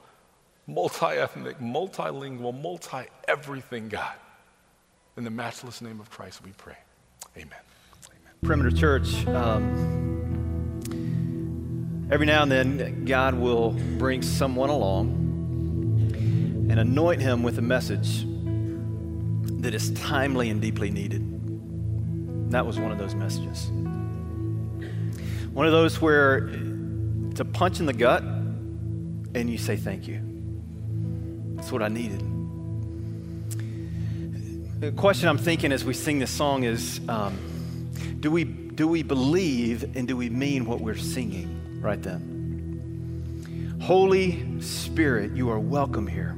multi 0.66 1.06
ethnic, 1.06 1.60
multilingual, 1.60 2.60
multi 2.60 3.06
everything 3.28 3.90
God. 3.90 4.16
In 5.18 5.24
the 5.24 5.32
matchless 5.32 5.82
name 5.82 6.00
of 6.00 6.12
Christ, 6.12 6.44
we 6.46 6.52
pray. 6.52 6.78
Amen. 7.36 7.50
Amen. 8.08 8.34
Perimeter 8.44 8.70
Church, 8.70 9.26
um, 9.28 9.98
Every 12.10 12.26
now 12.26 12.44
and 12.44 12.52
then, 12.52 13.04
God 13.04 13.34
will 13.34 13.72
bring 13.98 14.22
someone 14.22 14.70
along 14.70 15.10
and 16.70 16.80
anoint 16.80 17.20
him 17.20 17.44
with 17.44 17.58
a 17.58 17.62
message 17.62 18.26
that 19.62 19.74
is 19.74 19.92
timely 19.92 20.50
and 20.50 20.62
deeply 20.62 20.90
needed. 20.90 22.52
That 22.52 22.66
was 22.66 22.80
one 22.80 22.94
of 22.94 22.98
those 22.98 23.14
messages. 23.14 23.70
One 25.52 25.66
of 25.66 25.74
those 25.74 26.00
where 26.00 26.48
it's 27.32 27.42
a 27.42 27.46
punch 27.46 27.82
in 27.82 27.88
the 27.88 27.94
gut 27.94 28.22
and 28.24 29.50
you 29.50 29.58
say, 29.58 29.76
Thank 29.76 30.08
you. 30.08 30.22
That's 31.56 31.72
what 31.72 31.82
I 31.82 31.90
needed. 31.90 32.37
The 34.80 34.92
question 34.92 35.28
I'm 35.28 35.40
thinking 35.40 35.72
as 35.72 35.84
we 35.84 35.96
sing 35.96 36.20
this 36.20 36.30
song 36.30 36.62
is 36.62 37.02
um, 37.10 37.36
do, 38.20 38.30
we, 38.30 38.44
do 38.44 38.88
we 38.88 39.02
believe 39.02 39.96
and 39.98 40.08
do 40.08 40.16
we 40.16 40.30
mean 40.30 40.66
what 40.66 40.82
we're 40.82 40.96
singing 40.96 41.82
right 41.82 42.00
then? 42.00 43.80
Holy 43.82 44.62
Spirit, 44.62 45.32
you 45.32 45.50
are 45.50 45.60
welcome 45.60 46.06
here. 46.06 46.36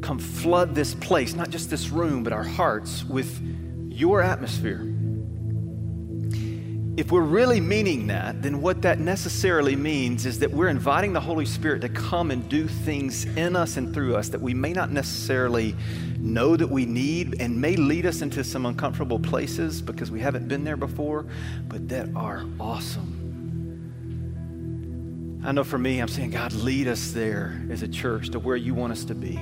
Come 0.00 0.18
flood 0.18 0.74
this 0.74 0.92
place, 0.96 1.34
not 1.34 1.50
just 1.50 1.70
this 1.70 1.90
room, 1.90 2.24
but 2.24 2.32
our 2.32 2.42
hearts 2.42 3.04
with 3.04 3.40
your 3.88 4.20
atmosphere. 4.20 4.80
If 6.96 7.10
we're 7.10 7.22
really 7.22 7.58
meaning 7.58 8.06
that, 8.06 8.40
then 8.40 8.62
what 8.62 8.82
that 8.82 9.00
necessarily 9.00 9.74
means 9.74 10.26
is 10.26 10.38
that 10.38 10.52
we're 10.52 10.68
inviting 10.68 11.12
the 11.12 11.20
Holy 11.20 11.44
Spirit 11.44 11.80
to 11.80 11.88
come 11.88 12.30
and 12.30 12.48
do 12.48 12.68
things 12.68 13.24
in 13.36 13.56
us 13.56 13.76
and 13.76 13.92
through 13.92 14.14
us 14.14 14.28
that 14.28 14.40
we 14.40 14.54
may 14.54 14.72
not 14.72 14.92
necessarily 14.92 15.74
know 16.20 16.56
that 16.56 16.68
we 16.68 16.86
need 16.86 17.40
and 17.40 17.60
may 17.60 17.74
lead 17.74 18.06
us 18.06 18.22
into 18.22 18.44
some 18.44 18.64
uncomfortable 18.64 19.18
places 19.18 19.82
because 19.82 20.12
we 20.12 20.20
haven't 20.20 20.46
been 20.46 20.62
there 20.62 20.76
before, 20.76 21.26
but 21.66 21.88
that 21.88 22.08
are 22.14 22.44
awesome. 22.60 23.20
I 25.44 25.50
know 25.50 25.64
for 25.64 25.78
me, 25.78 25.98
I'm 25.98 26.06
saying, 26.06 26.30
God, 26.30 26.52
lead 26.52 26.86
us 26.86 27.10
there 27.10 27.60
as 27.70 27.82
a 27.82 27.88
church 27.88 28.30
to 28.30 28.38
where 28.38 28.56
you 28.56 28.72
want 28.72 28.92
us 28.92 29.04
to 29.06 29.16
be. 29.16 29.34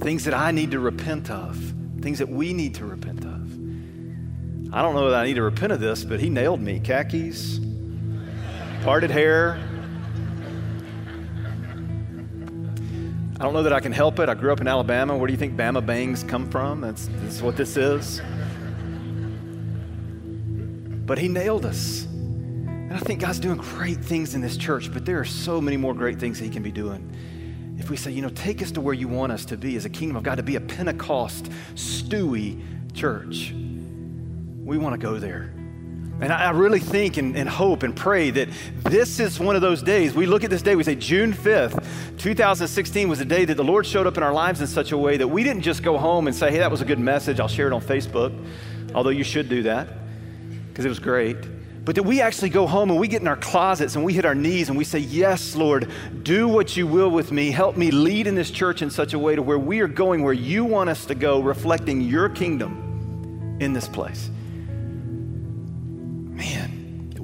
Things 0.00 0.24
that 0.24 0.34
I 0.34 0.50
need 0.50 0.72
to 0.72 0.80
repent 0.80 1.30
of, 1.30 1.56
things 2.00 2.18
that 2.18 2.28
we 2.28 2.52
need 2.52 2.74
to 2.74 2.84
repent. 2.84 3.23
I 4.74 4.82
don't 4.82 4.96
know 4.96 5.08
that 5.08 5.20
I 5.20 5.24
need 5.24 5.34
to 5.34 5.42
repent 5.42 5.70
of 5.72 5.78
this, 5.78 6.02
but 6.02 6.18
he 6.18 6.28
nailed 6.28 6.60
me. 6.60 6.80
Khakis, 6.80 7.60
parted 8.82 9.08
hair. 9.08 9.56
I 13.38 13.44
don't 13.44 13.52
know 13.52 13.62
that 13.62 13.72
I 13.72 13.78
can 13.78 13.92
help 13.92 14.18
it. 14.18 14.28
I 14.28 14.34
grew 14.34 14.52
up 14.52 14.60
in 14.60 14.66
Alabama. 14.66 15.16
Where 15.16 15.28
do 15.28 15.32
you 15.32 15.38
think 15.38 15.56
Bama 15.56 15.86
Bangs 15.86 16.24
come 16.24 16.50
from? 16.50 16.80
That's, 16.80 17.08
that's 17.20 17.40
what 17.40 17.56
this 17.56 17.76
is. 17.76 18.20
But 21.06 21.18
he 21.18 21.28
nailed 21.28 21.64
us. 21.66 22.06
And 22.06 22.94
I 22.94 22.98
think 22.98 23.20
God's 23.20 23.38
doing 23.38 23.58
great 23.58 24.04
things 24.04 24.34
in 24.34 24.40
this 24.40 24.56
church, 24.56 24.92
but 24.92 25.06
there 25.06 25.20
are 25.20 25.24
so 25.24 25.60
many 25.60 25.76
more 25.76 25.94
great 25.94 26.18
things 26.18 26.40
he 26.40 26.50
can 26.50 26.64
be 26.64 26.72
doing. 26.72 27.14
If 27.78 27.90
we 27.90 27.96
say, 27.96 28.10
you 28.10 28.22
know, 28.22 28.28
take 28.28 28.60
us 28.60 28.72
to 28.72 28.80
where 28.80 28.94
you 28.94 29.06
want 29.06 29.30
us 29.30 29.44
to 29.44 29.56
be 29.56 29.76
as 29.76 29.84
a 29.84 29.90
kingdom 29.90 30.16
of 30.16 30.24
God, 30.24 30.34
to 30.34 30.42
be 30.42 30.56
a 30.56 30.60
Pentecost, 30.60 31.44
stewy 31.76 32.60
church 32.92 33.54
we 34.64 34.78
want 34.78 34.98
to 34.98 35.06
go 35.06 35.18
there. 35.18 35.52
And 36.20 36.32
I, 36.32 36.50
really 36.50 36.78
think 36.78 37.16
and, 37.16 37.36
and, 37.36 37.48
hope 37.48 37.82
and 37.82 37.94
pray 37.94 38.30
that 38.30 38.48
this 38.84 39.18
is 39.18 39.40
one 39.40 39.56
of 39.56 39.62
those 39.62 39.82
days. 39.82 40.14
We 40.14 40.26
look 40.26 40.44
at 40.44 40.48
this 40.48 40.62
day, 40.62 40.76
we 40.76 40.84
say 40.84 40.94
June 40.94 41.32
5th, 41.32 41.84
2016 42.18 43.08
was 43.08 43.20
a 43.20 43.24
day 43.24 43.44
that 43.44 43.56
the 43.56 43.64
Lord 43.64 43.84
showed 43.84 44.06
up 44.06 44.16
in 44.16 44.22
our 44.22 44.32
lives 44.32 44.60
in 44.60 44.68
such 44.68 44.92
a 44.92 44.98
way 44.98 45.16
that 45.16 45.26
we 45.26 45.42
didn't 45.42 45.62
just 45.62 45.82
go 45.82 45.98
home 45.98 46.28
and 46.28 46.34
say, 46.34 46.52
hey, 46.52 46.58
that 46.58 46.70
was 46.70 46.80
a 46.80 46.84
good 46.84 47.00
message. 47.00 47.40
I'll 47.40 47.48
share 47.48 47.66
it 47.66 47.72
on 47.72 47.82
Facebook, 47.82 48.32
although 48.94 49.10
you 49.10 49.24
should 49.24 49.48
do 49.48 49.64
that 49.64 49.88
because 50.68 50.84
it 50.84 50.88
was 50.88 51.00
great. 51.00 51.36
But 51.84 51.96
that 51.96 52.04
we 52.04 52.22
actually 52.22 52.48
go 52.48 52.66
home 52.66 52.90
and 52.90 52.98
we 52.98 53.08
get 53.08 53.20
in 53.20 53.28
our 53.28 53.36
closets 53.36 53.96
and 53.96 54.04
we 54.04 54.14
hit 54.14 54.24
our 54.24 54.36
knees 54.36 54.68
and 54.68 54.78
we 54.78 54.84
say, 54.84 55.00
Yes, 55.00 55.54
Lord, 55.54 55.90
do 56.22 56.48
what 56.48 56.76
you 56.76 56.86
will 56.86 57.10
with 57.10 57.30
me. 57.30 57.50
Help 57.50 57.76
me 57.76 57.90
lead 57.90 58.26
in 58.26 58.34
this 58.34 58.50
church 58.50 58.80
in 58.80 58.88
such 58.88 59.12
a 59.12 59.18
way 59.18 59.34
to 59.34 59.42
where 59.42 59.58
we 59.58 59.80
are 59.80 59.88
going 59.88 60.22
where 60.22 60.32
you 60.32 60.64
want 60.64 60.88
us 60.88 61.04
to 61.06 61.14
go, 61.14 61.40
reflecting 61.40 62.00
your 62.00 62.30
kingdom 62.30 63.58
in 63.60 63.74
this 63.74 63.86
place 63.86 64.30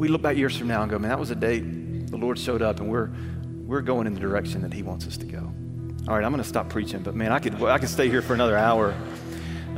we 0.00 0.08
look 0.08 0.22
back 0.22 0.34
years 0.34 0.56
from 0.56 0.66
now 0.66 0.80
and 0.80 0.90
go, 0.90 0.98
man, 0.98 1.10
that 1.10 1.18
was 1.18 1.30
a 1.30 1.34
day 1.34 1.60
the 1.60 2.16
Lord 2.16 2.38
showed 2.38 2.62
up 2.62 2.80
and 2.80 2.88
we're, 2.88 3.10
we're 3.66 3.82
going 3.82 4.06
in 4.06 4.14
the 4.14 4.20
direction 4.20 4.62
that 4.62 4.72
He 4.72 4.82
wants 4.82 5.06
us 5.06 5.18
to 5.18 5.26
go. 5.26 5.52
All 6.08 6.16
right, 6.16 6.24
I'm 6.24 6.32
going 6.32 6.42
to 6.42 6.48
stop 6.48 6.70
preaching, 6.70 7.02
but 7.02 7.14
man, 7.14 7.32
I 7.32 7.38
could, 7.38 7.62
I 7.62 7.76
could 7.76 7.90
stay 7.90 8.08
here 8.08 8.22
for 8.22 8.32
another 8.32 8.56
hour. 8.56 8.94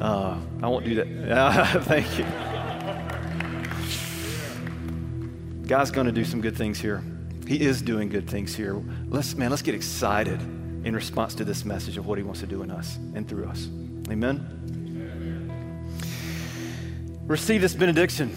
Uh, 0.00 0.38
I 0.62 0.68
won't 0.68 0.84
do 0.84 0.94
that. 0.94 1.82
Thank 1.84 2.18
you. 2.18 2.24
God's 5.66 5.90
going 5.90 6.06
to 6.06 6.12
do 6.12 6.24
some 6.24 6.40
good 6.40 6.56
things 6.56 6.80
here. 6.80 7.02
He 7.48 7.60
is 7.60 7.82
doing 7.82 8.08
good 8.08 8.30
things 8.30 8.54
here. 8.54 8.80
Let's, 9.08 9.34
man, 9.34 9.50
let's 9.50 9.62
get 9.62 9.74
excited 9.74 10.40
in 10.40 10.94
response 10.94 11.34
to 11.34 11.44
this 11.44 11.64
message 11.64 11.96
of 11.96 12.06
what 12.06 12.16
He 12.16 12.22
wants 12.22 12.38
to 12.40 12.46
do 12.46 12.62
in 12.62 12.70
us 12.70 12.96
and 13.16 13.28
through 13.28 13.46
us. 13.46 13.68
Amen. 14.08 14.38
Receive 17.26 17.60
this 17.60 17.74
benediction. 17.74 18.32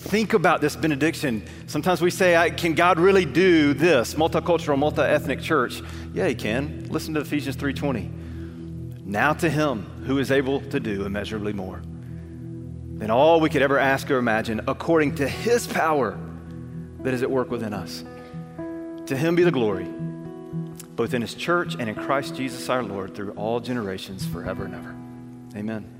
Think 0.00 0.32
about 0.32 0.62
this 0.62 0.76
benediction. 0.76 1.44
Sometimes 1.66 2.00
we 2.00 2.10
say, 2.10 2.50
Can 2.56 2.74
God 2.74 2.98
really 2.98 3.26
do 3.26 3.74
this? 3.74 4.14
Multicultural, 4.14 4.78
multi 4.78 5.02
ethnic 5.02 5.42
church. 5.42 5.82
Yeah, 6.14 6.26
He 6.26 6.34
can. 6.34 6.86
Listen 6.88 7.12
to 7.14 7.20
Ephesians 7.20 7.56
3.20. 7.56 9.04
Now 9.04 9.34
to 9.34 9.50
Him 9.50 9.82
who 10.06 10.18
is 10.18 10.30
able 10.30 10.62
to 10.62 10.80
do 10.80 11.04
immeasurably 11.04 11.52
more 11.52 11.82
than 12.94 13.10
all 13.10 13.40
we 13.40 13.50
could 13.50 13.60
ever 13.60 13.78
ask 13.78 14.10
or 14.10 14.16
imagine, 14.16 14.62
according 14.66 15.16
to 15.16 15.28
His 15.28 15.66
power 15.66 16.18
that 17.02 17.12
is 17.12 17.22
at 17.22 17.30
work 17.30 17.50
within 17.50 17.74
us. 17.74 18.02
To 19.04 19.14
Him 19.14 19.34
be 19.34 19.44
the 19.44 19.50
glory, 19.50 19.84
both 20.96 21.12
in 21.12 21.20
His 21.20 21.34
church 21.34 21.76
and 21.78 21.90
in 21.90 21.94
Christ 21.94 22.34
Jesus 22.34 22.70
our 22.70 22.82
Lord, 22.82 23.14
through 23.14 23.32
all 23.32 23.60
generations, 23.60 24.24
forever 24.24 24.64
and 24.64 24.74
ever. 24.74 24.96
Amen. 25.58 25.99